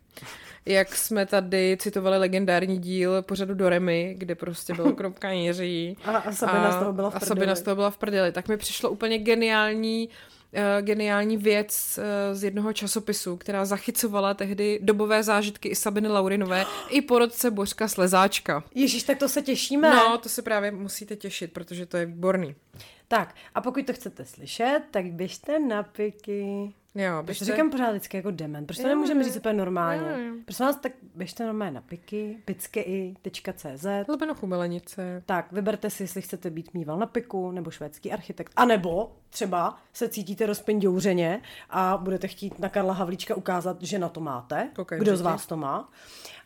Jak 0.66 0.96
jsme 0.96 1.26
tady 1.26 1.76
citovali 1.80 2.18
legendární 2.18 2.78
díl 2.78 3.22
pořadu 3.22 3.54
Doremy, 3.54 4.14
kde 4.18 4.34
prostě 4.34 4.74
bylo 4.74 4.92
Krupka 4.92 5.30
Jiří. 5.30 5.96
A, 6.04 6.16
a 6.16 6.32
Sabina 6.32 6.72
z 6.72 6.76
toho 6.78 6.92
byla 6.92 7.10
v 7.10 7.16
A 7.16 7.20
Sabina 7.20 7.34
prdeli. 7.34 7.56
z 7.56 7.62
toho 7.62 7.74
byla 7.74 7.90
v 7.90 7.96
prdeli. 7.96 8.32
Tak 8.32 8.48
mi 8.48 8.56
přišlo 8.56 8.90
úplně 8.90 9.18
geniální 9.18 10.08
eh, 10.08 10.31
geniální 10.80 11.36
věc 11.36 11.98
eh, 11.98 12.34
z 12.34 12.44
jednoho 12.44 12.72
časopisu, 12.72 13.36
která 13.36 13.64
zachycovala 13.64 14.34
tehdy 14.34 14.78
dobové 14.82 15.22
zážitky 15.22 15.68
i 15.68 15.76
Sabiny 15.76 16.08
Laurinové, 16.08 16.64
i 16.88 17.00
porodce 17.00 17.50
Božka 17.50 17.88
Slezáčka. 17.88 18.64
Ježíš, 18.74 19.02
tak 19.02 19.18
to 19.18 19.28
se 19.28 19.42
těšíme. 19.42 19.90
No, 19.90 20.18
to 20.18 20.28
se 20.28 20.42
právě 20.42 20.70
musíte 20.70 21.16
těšit, 21.16 21.52
protože 21.52 21.86
to 21.86 21.96
je 21.96 22.06
výborný. 22.06 22.54
Tak, 23.08 23.34
a 23.54 23.60
pokud 23.60 23.86
to 23.86 23.92
chcete 23.92 24.24
slyšet, 24.24 24.80
tak 24.90 25.06
běžte 25.06 25.58
na 25.58 25.82
piky. 25.82 26.72
Jo, 26.94 27.12
Proč 27.16 27.26
běžte- 27.26 27.44
říkám 27.44 27.70
pořád 27.70 27.90
vždycky 27.90 28.16
jako 28.16 28.30
dement? 28.30 28.66
Proč 28.66 28.76
to 28.76 28.82
Jo, 28.82 28.88
nemůžeme 28.88 29.20
jo. 29.20 29.24
říct 29.24 29.36
úplně 29.36 29.54
normálně? 29.54 30.02
Jo, 30.10 30.26
jo. 30.28 30.34
Prosím 30.44 30.66
vás, 30.66 30.76
tak 30.76 30.92
běžte 31.14 31.46
normálně 31.46 31.72
na 31.74 31.80
piky, 31.80 32.38
pickei.cz 32.44 33.86
Hlbeno 34.08 34.34
chumelenice. 34.34 35.22
Tak, 35.26 35.52
vyberte 35.52 35.90
si, 35.90 36.02
jestli 36.02 36.22
chcete 36.22 36.50
být 36.50 36.74
mýval 36.74 36.98
na 36.98 37.06
piku, 37.06 37.50
nebo 37.50 37.70
švédský 37.70 38.12
architekt. 38.12 38.52
A 38.56 38.64
nebo 38.64 39.16
třeba 39.30 39.78
se 39.92 40.08
cítíte 40.08 40.46
rozpindouřeně 40.46 41.42
a 41.70 41.96
budete 41.96 42.28
chtít 42.28 42.58
na 42.58 42.68
Karla 42.68 42.94
Havlíčka 42.94 43.34
ukázat, 43.34 43.82
že 43.82 43.98
na 43.98 44.08
to 44.08 44.20
máte. 44.20 44.70
Koukej, 44.76 44.98
Kdo 44.98 45.16
z 45.16 45.20
vás 45.20 45.46
to 45.46 45.56
má. 45.56 45.88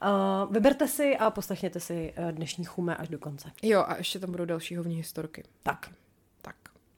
Uh, 0.03 0.53
vyberte 0.53 0.89
si 0.89 1.17
a 1.17 1.31
poslechněte 1.31 1.81
si 1.81 2.13
eh, 2.17 2.33
dnešní 2.33 2.65
chume 2.65 2.97
až 2.97 3.09
do 3.09 3.19
konce. 3.19 3.51
Jo, 3.63 3.85
a 3.89 3.97
ještě 3.97 4.19
tam 4.19 4.31
budou 4.31 4.45
další 4.45 4.77
hovní 4.77 4.97
historky. 4.97 5.45
Tak. 5.63 5.91